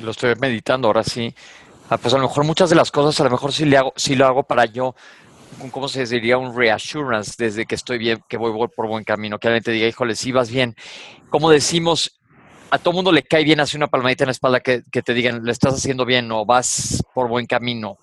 Lo 0.00 0.10
estoy 0.10 0.34
meditando 0.34 0.88
ahora 0.88 1.04
sí. 1.04 1.34
Ah, 1.88 1.96
pues 1.96 2.12
a 2.12 2.18
lo 2.18 2.24
mejor 2.24 2.44
muchas 2.44 2.68
de 2.68 2.76
las 2.76 2.90
cosas, 2.90 3.18
a 3.18 3.24
lo 3.24 3.30
mejor 3.30 3.50
sí, 3.50 3.64
le 3.64 3.78
hago, 3.78 3.94
sí 3.96 4.14
lo 4.14 4.26
hago 4.26 4.42
para 4.42 4.66
yo 4.66 4.94
¿cómo 5.70 5.88
se 5.88 6.04
diría? 6.04 6.38
Un 6.38 6.56
reassurance 6.56 7.34
desde 7.38 7.66
que 7.66 7.74
estoy 7.74 7.98
bien, 7.98 8.22
que 8.28 8.36
voy 8.36 8.68
por 8.68 8.88
buen 8.88 9.04
camino, 9.04 9.38
que 9.38 9.48
alguien 9.48 9.62
te 9.62 9.70
diga, 9.70 9.86
híjole, 9.86 10.14
sí 10.14 10.32
vas 10.32 10.50
bien. 10.50 10.76
Como 11.30 11.50
decimos, 11.50 12.15
a 12.70 12.78
todo 12.78 12.94
mundo 12.94 13.12
le 13.12 13.22
cae 13.22 13.44
bien 13.44 13.60
así 13.60 13.76
una 13.76 13.88
palmadita 13.88 14.24
en 14.24 14.28
la 14.28 14.32
espalda 14.32 14.60
que, 14.60 14.82
te 14.82 15.14
digan, 15.14 15.44
le 15.44 15.52
estás 15.52 15.74
haciendo 15.74 16.04
bien 16.04 16.30
o 16.32 16.44
vas 16.44 17.02
por 17.14 17.28
buen 17.28 17.46
camino. 17.46 17.98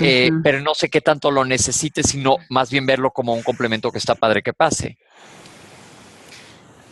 Eh, 0.00 0.30
pero 0.42 0.60
no 0.60 0.74
sé 0.74 0.88
qué 0.88 1.00
tanto 1.00 1.30
lo 1.30 1.44
necesites, 1.44 2.06
sino 2.10 2.36
más 2.48 2.70
bien 2.70 2.86
verlo 2.86 3.10
como 3.10 3.34
un 3.34 3.42
complemento 3.42 3.90
que 3.90 3.98
está 3.98 4.14
padre 4.14 4.42
que 4.42 4.52
pase. 4.52 4.98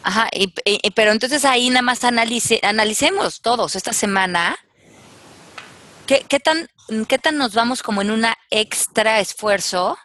Ajá, 0.02 0.28
pero 0.94 1.12
entonces 1.12 1.44
ahí 1.44 1.68
nada 1.68 1.82
más 1.82 2.04
analice, 2.04 2.60
analicemos 2.62 3.40
todos 3.40 3.76
esta 3.76 3.92
semana 3.92 4.56
¿Qué, 6.08 6.24
¿Qué, 6.26 6.40
tan 6.40 6.70
¿qué 7.06 7.18
tan 7.18 7.36
nos 7.36 7.52
vamos 7.52 7.82
como 7.82 8.00
en 8.00 8.10
una 8.10 8.34
extra 8.50 9.20
esfuerzo 9.20 9.98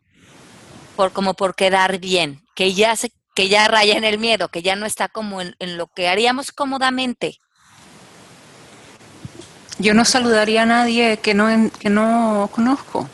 por 0.98 1.14
como 1.14 1.34
por 1.34 1.56
quedar 1.56 1.98
bien? 1.98 2.44
Que 2.56 2.74
ya 2.74 2.94
se, 2.98 3.14
que 3.34 3.50
ya 3.50 3.68
raya 3.68 3.96
en 3.96 4.04
el 4.04 4.20
miedo, 4.20 4.50
que 4.50 4.62
ya 4.62 4.76
no 4.76 4.86
está 4.86 5.08
como 5.08 5.42
en, 5.42 5.56
lo 5.60 5.88
que 5.88 6.08
haríamos 6.08 6.52
cómodamente. 6.52 7.40
Yo 9.80 9.94
no 9.94 10.06
saludaría 10.06 10.64
a 10.64 10.68
nadie 10.68 11.18
que 11.18 11.34
no, 11.34 11.48
que 11.80 11.90
no 11.90 12.50
conozco. 12.54 13.10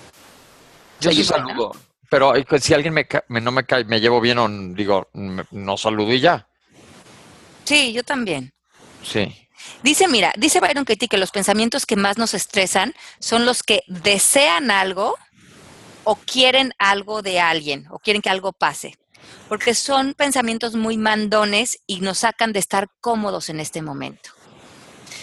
Yo 0.99 1.11
sí 1.11 1.24
saludo, 1.24 1.72
pero 2.09 2.34
si 2.59 2.74
alguien 2.74 2.93
me, 2.93 3.07
no 3.41 3.51
me 3.51 3.63
cae, 3.63 3.86
me 3.86 4.01
llevo 4.01 4.20
bien 4.20 4.38
o 4.38 4.49
digo, 4.76 5.09
no 5.13 5.78
saludo 5.78 6.13
y 6.13 6.20
ya. 6.20 6.47
Sí, 7.63 7.93
yo 7.93 8.03
también. 8.03 8.53
Sí. 9.03 9.47
Dice, 9.84 10.07
mira, 10.07 10.34
dice 10.38 10.59
Byron 10.59 10.86
Katie 10.86 11.07
que 11.07 11.17
los 11.17 11.32
pensamientos 11.32 11.86
que 11.86 11.95
más 11.95 12.17
nos 12.17 12.34
estresan 12.34 12.93
son 13.20 13.45
los 13.45 13.63
que 13.63 13.84
desean 13.88 14.72
algo 14.72 15.17
o 16.03 16.15
quieren 16.15 16.74
algo 16.80 17.22
de 17.22 17.39
alguien 17.39 17.86
o 17.91 17.99
quieren 17.99 18.22
que 18.22 18.30
algo 18.30 18.51
pase, 18.51 18.95
porque 19.47 19.73
son 19.73 20.13
pensamientos 20.13 20.75
muy 20.75 20.97
mandones 20.97 21.80
y 21.88 22.01
nos 22.01 22.19
sacan 22.19 22.53
de 22.53 22.59
estar 22.59 22.88
cómodos 23.01 23.49
en 23.49 23.59
este 23.59 23.82
momento. 23.82 24.30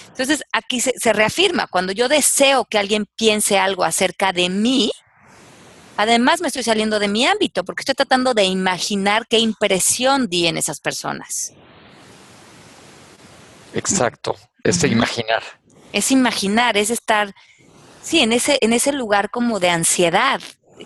Entonces, 0.09 0.43
aquí 0.53 0.81
se, 0.81 0.93
se 0.97 1.13
reafirma, 1.13 1.67
cuando 1.67 1.93
yo 1.93 2.09
deseo 2.09 2.65
que 2.65 2.79
alguien 2.79 3.07
piense 3.17 3.59
algo 3.59 3.85
acerca 3.85 4.33
de 4.33 4.49
mí, 4.49 4.91
además 5.97 6.41
me 6.41 6.49
estoy 6.49 6.63
saliendo 6.63 6.99
de 6.99 7.09
mi 7.09 7.27
ámbito, 7.27 7.65
porque 7.65 7.83
estoy 7.83 7.95
tratando 7.95 8.35
de 8.35 8.45
imaginar 8.45 9.27
qué 9.29 9.39
impresión 9.39 10.27
di 10.29 10.47
en 10.47 10.57
esas 10.57 10.81
personas. 10.81 11.53
Exacto, 13.75 14.37
es 14.65 14.83
imaginar. 14.85 15.43
Es 15.93 16.11
imaginar, 16.11 16.77
es 16.77 16.91
estar, 16.91 17.35
sí, 18.03 18.21
en 18.21 18.33
ese, 18.33 18.59
en 18.63 18.73
ese 18.73 18.93
lugar 18.93 19.31
como 19.31 19.61
de 19.61 19.71
ansiedad 19.71 20.41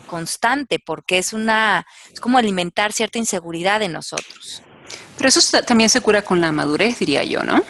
constante, 0.06 0.78
porque 0.78 1.18
es 1.18 1.32
una, 1.32 1.86
es 2.12 2.20
como 2.20 2.38
alimentar 2.38 2.92
cierta 2.92 3.18
inseguridad 3.18 3.82
en 3.82 3.92
nosotros. 3.92 4.62
Pero 5.16 5.28
eso 5.28 5.62
también 5.62 5.90
se 5.90 6.00
cura 6.00 6.22
con 6.22 6.40
la 6.40 6.52
madurez, 6.52 6.98
diría 6.98 7.24
yo, 7.24 7.42
¿no? 7.42 7.62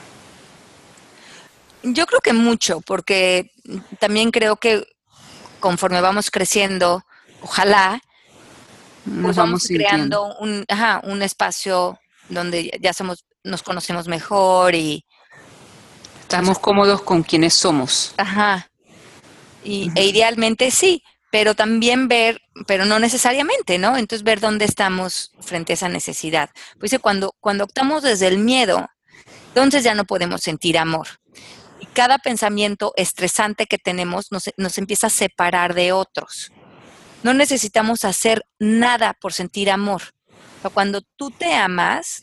Yo 1.83 2.07
creo 2.07 2.21
que 2.21 2.33
mucho, 2.33 2.81
porque 2.81 3.53
también 3.99 4.31
creo 4.31 4.57
que 4.57 4.87
conforme 5.61 6.01
vamos 6.01 6.31
creciendo, 6.31 7.05
ojalá, 7.43 8.01
nos 9.07 9.37
vamos, 9.37 9.67
creando 9.67 10.37
un, 10.41 10.67
un 11.05 11.23
espacio 11.23 11.99
donde 12.29 12.79
ya 12.81 12.93
somos, 12.93 13.25
nos 13.43 13.63
conocemos 13.63 14.09
mejor 14.09 14.75
y, 14.75 15.05
Estamos 16.31 16.61
cómodos 16.61 17.03
con 17.03 17.25
quienes 17.25 17.55
somos. 17.55 18.15
Ajá. 18.17 18.71
Y, 19.65 19.91
E 19.97 20.07
idealmente 20.07 20.71
sí, 20.71 21.03
pero 21.31 21.55
también 21.55 22.09
ver, 22.09 22.43
pero 22.67 22.85
no 22.85 22.99
necesariamente, 22.99 23.79
¿no? 23.79 23.97
Entonces 23.97 24.25
ver 24.25 24.41
dónde 24.41 24.65
estamos 24.65 25.33
frente 25.41 25.73
a 25.73 25.75
esa 25.75 25.89
necesidad. 25.89 26.51
Pues 26.79 26.97
cuando, 27.01 27.35
cuando 27.41 27.65
optamos 27.65 28.03
desde 28.03 28.27
el 28.27 28.39
miedo, 28.39 28.89
entonces 29.49 29.85
ya 29.85 29.95
no 29.95 30.05
podemos 30.05 30.43
sentir 30.43 30.77
amor. 30.77 31.07
Y 31.79 31.87
cada 31.87 32.19
pensamiento 32.19 32.93
estresante 32.97 33.67
que 33.67 33.79
tenemos 33.79 34.33
nos, 34.33 34.51
nos 34.57 34.77
empieza 34.79 35.07
a 35.07 35.11
separar 35.11 35.75
de 35.75 35.93
otros. 35.93 36.53
No 37.23 37.35
necesitamos 37.35 38.05
hacer 38.05 38.45
nada 38.59 39.15
por 39.21 39.33
sentir 39.33 39.71
amor. 39.71 40.03
cuando 40.75 41.03
tú 41.17 41.31
te 41.31 41.55
amas 41.55 42.23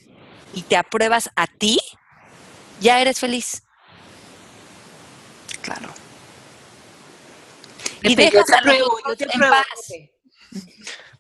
y 0.54 0.64
te 0.64 0.76
apruebas 0.76 1.30
a 1.36 1.48
ti, 1.48 1.80
ya 2.82 3.00
eres 3.00 3.20
feliz. 3.20 3.64
Claro. 5.62 6.07
Y 8.04 8.16
dejas 8.16 8.50
a 8.52 8.62
los 8.62 9.22
en 9.22 9.40
paz. 9.40 9.66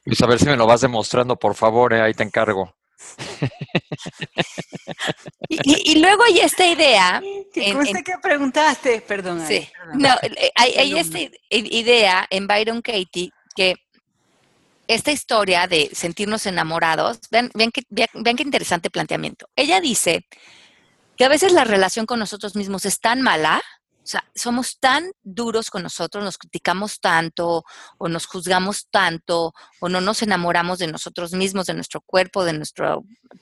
Pues 0.05 0.21
a 0.21 0.27
ver 0.27 0.39
si 0.39 0.45
me 0.45 0.55
lo 0.55 0.65
vas 0.65 0.81
demostrando, 0.81 1.37
por 1.37 1.53
favor, 1.55 1.93
eh, 1.93 2.01
ahí 2.01 2.13
te 2.13 2.23
encargo. 2.23 2.73
y, 5.49 5.99
luego 5.99 6.23
hay 6.23 6.39
esta 6.39 6.65
idea. 6.65 7.21
¿Qué 7.53 7.73
que 8.05 8.13
preguntaste? 8.21 9.01
Perdón. 9.01 9.45
Sí. 9.45 9.67
No, 9.93 10.09
eh, 10.21 10.51
hay, 10.55 10.97
esta 10.97 11.19
idea 11.49 12.25
en 12.29 12.47
Byron 12.47 12.81
Katie 12.81 13.31
que 13.55 13.75
esta 14.87 15.11
historia 15.11 15.67
de 15.67 15.89
sentirnos 15.93 16.45
enamorados, 16.45 17.19
vean, 17.29 17.51
vean, 17.53 17.71
vean 18.13 18.35
qué 18.37 18.43
interesante 18.43 18.89
planteamiento. 18.89 19.49
Ella 19.55 19.81
dice 19.81 20.25
que 21.17 21.25
a 21.25 21.29
veces 21.29 21.51
la 21.51 21.65
relación 21.65 22.05
con 22.05 22.19
nosotros 22.19 22.55
mismos 22.55 22.85
es 22.85 22.99
tan 23.01 23.21
mala 23.21 23.61
o 24.07 24.09
sea, 24.09 24.23
somos 24.33 24.79
tan 24.79 25.11
duros 25.21 25.69
con 25.69 25.83
nosotros, 25.83 26.23
nos 26.23 26.37
criticamos 26.37 27.01
tanto 27.01 27.65
o 27.97 28.07
nos 28.07 28.25
juzgamos 28.25 28.87
tanto 28.89 29.53
o 29.81 29.89
no 29.89 29.99
nos 29.99 30.21
enamoramos 30.21 30.79
de 30.79 30.87
nosotros 30.87 31.33
mismos, 31.33 31.65
de 31.65 31.73
nuestro 31.73 31.99
cuerpo, 31.99 32.45
de 32.45 32.53
nuestra 32.53 32.95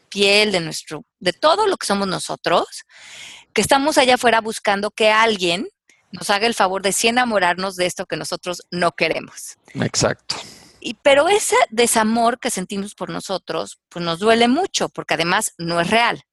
piel, 0.10 0.52
de 0.52 0.62
nuestro 0.62 1.06
de 1.20 1.34
todo 1.34 1.68
lo 1.68 1.78
que 1.78 1.86
somos 1.86 2.08
nosotros, 2.08 2.66
que 3.54 3.62
estamos 3.62 4.00
allá 4.00 4.16
afuera 4.16 4.42
buscando 4.42 4.90
que 4.90 5.12
alguien 5.12 5.68
nos 6.12 6.32
haga 6.32 6.48
el 6.48 6.56
favor 6.56 6.82
de 6.82 6.94
sí 6.94 7.10
enamorarnos 7.10 7.76
de 7.76 7.86
esto 7.86 8.08
que 8.08 8.18
nosotros 8.18 8.64
no 8.72 8.94
queremos. 8.94 9.58
Exacto. 9.76 10.36
Y, 10.80 10.96
pero 10.96 11.30
ese 11.30 11.58
desamor 11.70 12.40
que 12.40 12.50
sentimos 12.50 12.96
por 12.96 13.12
nosotros, 13.12 13.78
pues 13.88 14.04
nos 14.04 14.18
duele 14.18 14.48
mucho, 14.48 14.90
porque 14.90 15.14
además 15.14 15.54
no 15.60 15.80
es 15.80 15.92
real. 15.92 16.24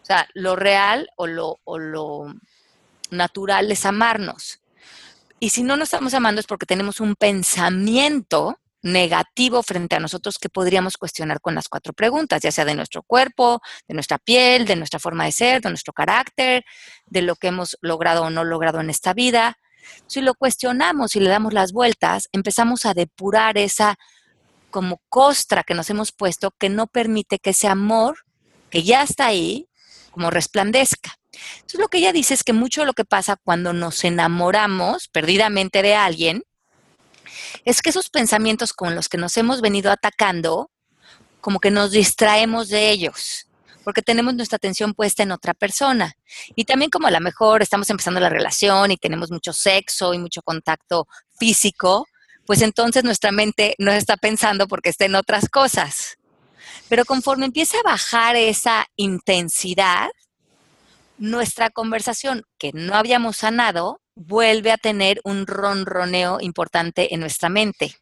O 0.00 0.04
sea, 0.06 0.26
lo 0.32 0.56
real 0.56 1.10
o 1.16 1.26
lo, 1.26 1.58
o 1.64 1.78
lo 1.78 2.34
natural 3.10 3.70
es 3.70 3.86
amarnos. 3.86 4.60
Y 5.38 5.50
si 5.50 5.62
no 5.62 5.76
nos 5.76 5.86
estamos 5.88 6.14
amando 6.14 6.40
es 6.40 6.46
porque 6.46 6.66
tenemos 6.66 7.00
un 7.00 7.16
pensamiento 7.16 8.58
negativo 8.82 9.62
frente 9.62 9.96
a 9.96 10.00
nosotros 10.00 10.38
que 10.38 10.48
podríamos 10.48 10.96
cuestionar 10.96 11.40
con 11.40 11.54
las 11.54 11.68
cuatro 11.68 11.92
preguntas, 11.92 12.42
ya 12.42 12.50
sea 12.50 12.64
de 12.64 12.74
nuestro 12.74 13.02
cuerpo, 13.02 13.60
de 13.86 13.94
nuestra 13.94 14.18
piel, 14.18 14.66
de 14.66 14.76
nuestra 14.76 14.98
forma 14.98 15.24
de 15.24 15.32
ser, 15.32 15.60
de 15.60 15.68
nuestro 15.68 15.92
carácter, 15.92 16.64
de 17.06 17.22
lo 17.22 17.36
que 17.36 17.48
hemos 17.48 17.76
logrado 17.80 18.22
o 18.22 18.30
no 18.30 18.44
logrado 18.44 18.80
en 18.80 18.90
esta 18.90 19.12
vida. 19.12 19.58
Si 20.06 20.20
lo 20.20 20.34
cuestionamos 20.34 21.16
y 21.16 21.20
le 21.20 21.30
damos 21.30 21.52
las 21.52 21.72
vueltas, 21.72 22.28
empezamos 22.32 22.86
a 22.86 22.94
depurar 22.94 23.58
esa 23.58 23.96
como 24.70 25.00
costra 25.08 25.64
que 25.64 25.74
nos 25.74 25.90
hemos 25.90 26.12
puesto 26.12 26.52
que 26.52 26.68
no 26.68 26.86
permite 26.86 27.38
que 27.38 27.50
ese 27.50 27.66
amor 27.66 28.18
que 28.70 28.82
ya 28.82 29.02
está 29.02 29.26
ahí, 29.26 29.68
como 30.10 30.30
resplandezca. 30.30 31.19
Entonces 31.56 31.80
lo 31.80 31.88
que 31.88 31.98
ella 31.98 32.12
dice 32.12 32.34
es 32.34 32.44
que 32.44 32.52
mucho 32.52 32.84
lo 32.84 32.92
que 32.92 33.04
pasa 33.04 33.36
cuando 33.36 33.72
nos 33.72 34.04
enamoramos 34.04 35.08
perdidamente 35.08 35.82
de 35.82 35.94
alguien 35.94 36.44
es 37.64 37.82
que 37.82 37.90
esos 37.90 38.10
pensamientos 38.10 38.72
con 38.72 38.94
los 38.94 39.08
que 39.08 39.18
nos 39.18 39.36
hemos 39.36 39.60
venido 39.60 39.90
atacando, 39.90 40.70
como 41.40 41.60
que 41.60 41.70
nos 41.70 41.90
distraemos 41.92 42.68
de 42.68 42.90
ellos. 42.90 43.46
porque 43.82 44.02
tenemos 44.02 44.34
nuestra 44.34 44.56
atención 44.56 44.92
puesta 44.92 45.22
en 45.22 45.32
otra 45.32 45.54
persona. 45.54 46.12
Y 46.54 46.66
también 46.66 46.90
como 46.90 47.06
a 47.06 47.10
lo 47.10 47.18
mejor 47.18 47.62
estamos 47.62 47.88
empezando 47.88 48.20
la 48.20 48.28
relación 48.28 48.90
y 48.90 48.98
tenemos 48.98 49.30
mucho 49.30 49.54
sexo 49.54 50.12
y 50.12 50.18
mucho 50.18 50.42
contacto 50.42 51.08
físico, 51.38 52.06
pues 52.44 52.60
entonces 52.60 53.04
nuestra 53.04 53.32
mente 53.32 53.74
no 53.78 53.90
está 53.90 54.18
pensando 54.18 54.68
porque 54.68 54.90
está 54.90 55.06
en 55.06 55.14
otras 55.14 55.48
cosas. 55.48 56.18
Pero 56.88 57.04
conforme 57.04 57.46
empieza 57.46 57.78
a 57.78 57.82
bajar 57.82 58.36
esa 58.36 58.86
intensidad, 58.96 60.10
nuestra 61.20 61.68
conversación 61.68 62.44
que 62.58 62.72
no 62.72 62.94
habíamos 62.94 63.36
sanado 63.36 64.00
vuelve 64.14 64.72
a 64.72 64.78
tener 64.78 65.20
un 65.22 65.46
ronroneo 65.46 66.40
importante 66.40 67.14
en 67.14 67.20
nuestra 67.20 67.50
mente. 67.50 67.94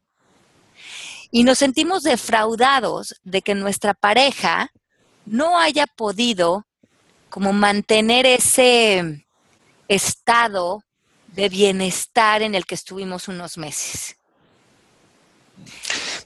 Y 1.31 1.43
nos 1.43 1.59
sentimos 1.59 2.05
defraudados 2.05 3.17
de 3.25 3.43
que 3.43 3.55
nuestra 3.55 3.93
pareja 3.93 4.71
no 5.27 5.59
haya 5.59 5.87
podido 5.87 6.65
como 7.29 7.53
mantener 7.53 8.25
ese 8.25 9.27
estado 9.89 10.85
de 11.27 11.49
bienestar 11.49 12.43
en 12.43 12.55
el 12.55 12.65
que 12.67 12.77
estuvimos 12.77 13.27
unos 13.29 13.59
meses. 13.59 14.17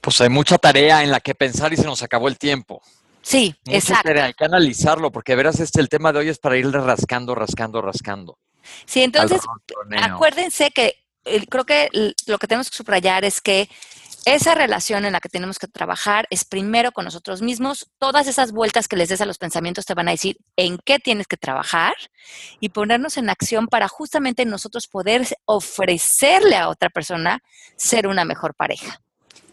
Pues 0.02 0.20
hay 0.20 0.28
mucha 0.28 0.58
tarea 0.58 1.02
en 1.02 1.10
la 1.10 1.20
que 1.20 1.34
pensar 1.34 1.72
y 1.72 1.76
se 1.76 1.84
nos 1.84 2.02
acabó 2.02 2.28
el 2.28 2.38
tiempo. 2.38 2.82
Sí, 3.22 3.54
exacto. 3.66 4.10
hay 4.20 4.34
que 4.34 4.44
analizarlo, 4.44 5.10
porque 5.12 5.36
verás, 5.36 5.60
este, 5.60 5.80
el 5.80 5.88
tema 5.88 6.12
de 6.12 6.20
hoy 6.20 6.28
es 6.28 6.38
para 6.38 6.56
irle 6.56 6.78
rascando, 6.80 7.34
rascando, 7.34 7.80
rascando. 7.80 8.38
Sí, 8.84 9.02
entonces, 9.02 9.40
acuérdense 10.02 10.70
que 10.70 10.94
creo 11.48 11.64
que 11.64 11.88
lo 12.26 12.38
que 12.38 12.46
tenemos 12.46 12.70
que 12.70 12.76
subrayar 12.76 13.24
es 13.24 13.40
que 13.40 13.68
esa 14.24 14.54
relación 14.54 15.04
en 15.04 15.12
la 15.12 15.20
que 15.20 15.28
tenemos 15.28 15.58
que 15.58 15.66
trabajar 15.66 16.26
es 16.30 16.44
primero 16.44 16.92
con 16.92 17.04
nosotros 17.04 17.42
mismos. 17.42 17.90
Todas 17.98 18.28
esas 18.28 18.52
vueltas 18.52 18.86
que 18.86 18.96
les 18.96 19.08
des 19.08 19.20
a 19.20 19.26
los 19.26 19.38
pensamientos 19.38 19.84
te 19.84 19.94
van 19.94 20.08
a 20.08 20.12
decir 20.12 20.36
en 20.56 20.78
qué 20.84 20.98
tienes 20.98 21.26
que 21.26 21.36
trabajar 21.36 21.94
y 22.60 22.68
ponernos 22.68 23.16
en 23.16 23.30
acción 23.30 23.66
para 23.66 23.88
justamente 23.88 24.44
nosotros 24.44 24.86
poder 24.86 25.26
ofrecerle 25.44 26.56
a 26.56 26.68
otra 26.68 26.88
persona 26.88 27.40
ser 27.76 28.06
una 28.06 28.24
mejor 28.24 28.54
pareja. 28.54 29.00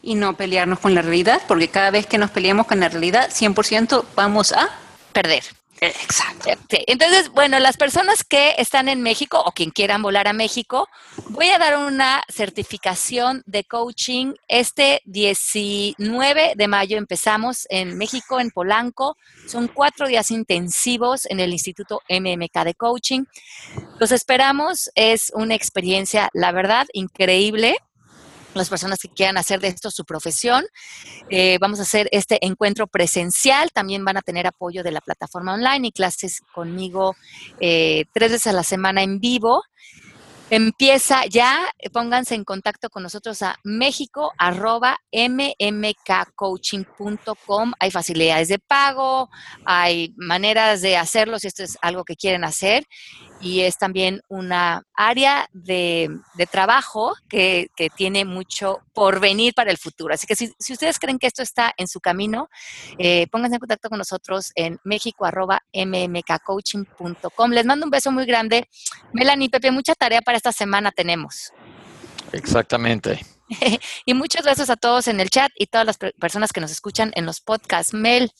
Y 0.01 0.15
no 0.15 0.37
pelearnos 0.37 0.79
con 0.79 0.95
la 0.95 1.01
realidad, 1.01 1.41
porque 1.47 1.67
cada 1.67 1.91
vez 1.91 2.05
que 2.05 2.17
nos 2.17 2.31
peleamos 2.31 2.67
con 2.67 2.79
la 2.79 2.89
realidad, 2.89 3.29
100% 3.31 4.05
vamos 4.15 4.53
a 4.53 4.69
perder. 5.11 5.43
Exacto. 5.81 6.49
Entonces, 6.87 7.29
bueno, 7.29 7.59
las 7.59 7.77
personas 7.77 8.23
que 8.23 8.55
están 8.57 8.89
en 8.89 9.01
México 9.01 9.41
o 9.45 9.51
quien 9.51 9.71
quieran 9.71 10.01
volar 10.01 10.27
a 10.27 10.33
México, 10.33 10.89
voy 11.29 11.49
a 11.49 11.57
dar 11.57 11.77
una 11.77 12.23
certificación 12.27 13.43
de 13.45 13.63
coaching. 13.63 14.33
Este 14.47 15.01
19 15.05 16.53
de 16.55 16.67
mayo 16.67 16.97
empezamos 16.97 17.65
en 17.69 17.97
México, 17.97 18.39
en 18.39 18.51
Polanco. 18.51 19.15
Son 19.47 19.67
cuatro 19.67 20.07
días 20.07 20.31
intensivos 20.31 21.25
en 21.27 21.39
el 21.39 21.53
Instituto 21.53 22.01
MMK 22.09 22.63
de 22.65 22.75
Coaching. 22.75 23.23
Los 23.99 24.11
esperamos. 24.11 24.89
Es 24.95 25.31
una 25.33 25.55
experiencia, 25.55 26.29
la 26.33 26.51
verdad, 26.51 26.87
increíble 26.93 27.77
las 28.53 28.69
personas 28.69 28.99
que 28.99 29.09
quieran 29.09 29.37
hacer 29.37 29.59
de 29.59 29.67
esto 29.67 29.91
su 29.91 30.05
profesión. 30.05 30.65
Eh, 31.29 31.57
vamos 31.59 31.79
a 31.79 31.83
hacer 31.83 32.07
este 32.11 32.45
encuentro 32.45 32.87
presencial, 32.87 33.71
también 33.71 34.05
van 34.05 34.17
a 34.17 34.21
tener 34.21 34.47
apoyo 34.47 34.83
de 34.83 34.91
la 34.91 35.01
plataforma 35.01 35.53
online 35.53 35.87
y 35.87 35.91
clases 35.91 36.41
conmigo 36.53 37.15
eh, 37.59 38.05
tres 38.13 38.31
veces 38.31 38.47
a 38.47 38.53
la 38.53 38.63
semana 38.63 39.03
en 39.03 39.19
vivo. 39.19 39.63
Empieza 40.51 41.27
ya, 41.27 41.71
pónganse 41.93 42.33
en 42.33 42.43
contacto 42.43 42.89
con 42.89 43.03
nosotros 43.03 43.43
a 43.43 43.59
México 43.63 44.33
arroba 44.35 44.97
mmkcoaching.com. 45.13 47.73
Hay 47.79 47.91
facilidades 47.91 48.47
de 48.47 48.57
pago, 48.57 49.29
hay 49.63 50.11
maneras 50.17 50.81
de 50.81 50.97
hacerlo 50.97 51.37
si 51.37 51.45
esto 51.45 51.61
es 51.61 51.77
algo 51.83 52.03
que 52.03 52.15
quieren 52.15 52.43
hacer 52.43 52.87
y 53.41 53.61
es 53.61 53.77
también 53.77 54.21
una 54.27 54.83
área 54.93 55.47
de, 55.53 56.09
trabajo 56.51 57.15
que, 57.27 57.71
tiene 57.95 58.25
mucho 58.25 58.79
por 58.93 59.19
venir 59.19 59.53
para 59.53 59.69
el 59.71 59.77
futuro. 59.77 60.13
Así 60.13 60.27
que 60.27 60.35
si, 60.35 60.53
ustedes 60.71 60.99
creen 60.99 61.17
que 61.19 61.27
esto 61.27 61.41
está 61.41 61.73
en 61.77 61.87
su 61.87 62.01
camino, 62.01 62.49
eh, 62.97 63.27
pónganse 63.27 63.55
en 63.55 63.59
contacto 63.59 63.87
con 63.89 63.97
nosotros 63.97 64.51
en 64.55 64.79
mexico.mmkcoaching.com. 64.83 67.51
Les 67.51 67.65
mando 67.65 67.85
un 67.85 67.91
beso 67.91 68.11
muy 68.11 68.25
grande. 68.25 68.67
Melanie, 69.13 69.49
Pepe, 69.49 69.71
mucha 69.71 69.95
tarea 69.95 70.21
para 70.21 70.35
esta 70.37 70.51
semana 70.51 70.91
tenemos. 70.91 71.53
Exactamente. 72.31 73.25
y 74.05 74.13
muchos 74.13 74.43
besos 74.43 74.69
a 74.69 74.75
todos 74.75 75.07
en 75.07 75.19
el 75.19 75.29
chat 75.29 75.51
y 75.55 75.67
todas 75.67 75.87
las 75.87 75.97
personas 75.97 76.51
que 76.51 76.61
nos 76.61 76.71
escuchan 76.71 77.11
en 77.15 77.25
los 77.25 77.41
podcasts. 77.41 77.93
Mel. 77.93 78.31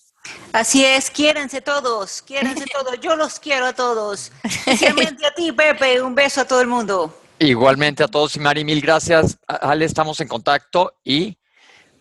Así 0.53 0.83
es, 0.83 1.09
quiérense 1.09 1.61
todos, 1.61 2.21
quiérense 2.21 2.65
todos, 2.73 2.99
yo 3.01 3.15
los 3.15 3.39
quiero 3.39 3.65
a 3.67 3.73
todos. 3.73 4.31
Especialmente 4.43 5.25
a 5.25 5.33
ti, 5.33 5.51
Pepe, 5.51 6.01
un 6.01 6.15
beso 6.15 6.41
a 6.41 6.45
todo 6.45 6.61
el 6.61 6.67
mundo. 6.67 7.13
Igualmente 7.39 8.03
a 8.03 8.07
todos 8.07 8.35
y 8.35 8.39
Mari, 8.39 8.65
mil 8.65 8.81
gracias. 8.81 9.37
Ale, 9.47 9.85
estamos 9.85 10.19
en 10.19 10.27
contacto 10.27 10.93
y 11.03 11.37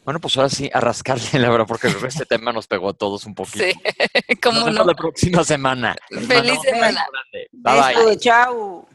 bueno, 0.08 0.20
pues 0.20 0.38
ahora 0.38 0.48
sí, 0.48 0.70
a 0.72 0.80
rascarle 0.80 1.38
la 1.38 1.50
verdad, 1.50 1.66
porque 1.66 1.88
este 2.08 2.24
tema 2.24 2.50
nos 2.50 2.66
pegó 2.66 2.88
a 2.88 2.94
todos 2.94 3.26
un 3.26 3.34
poquito. 3.34 3.62
Sí, 3.62 4.36
como 4.42 4.70
no. 4.70 4.82
la 4.82 4.94
próxima 4.94 5.44
semana. 5.44 5.94
Feliz 6.08 6.58
semana. 6.62 7.06
Bye, 7.52 8.04
bye. 8.06 8.16
Chao. 8.16 8.88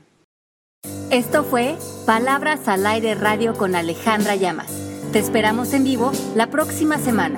Esto 1.11 1.43
fue 1.43 1.77
Palabras 2.07 2.67
al 2.67 2.87
Aire 2.87 3.13
Radio 3.13 3.53
con 3.53 3.75
Alejandra 3.75 4.35
Llamas. 4.35 4.71
Te 5.11 5.19
esperamos 5.19 5.73
en 5.73 5.83
vivo 5.83 6.11
la 6.35 6.47
próxima 6.47 6.97
semana. 6.97 7.37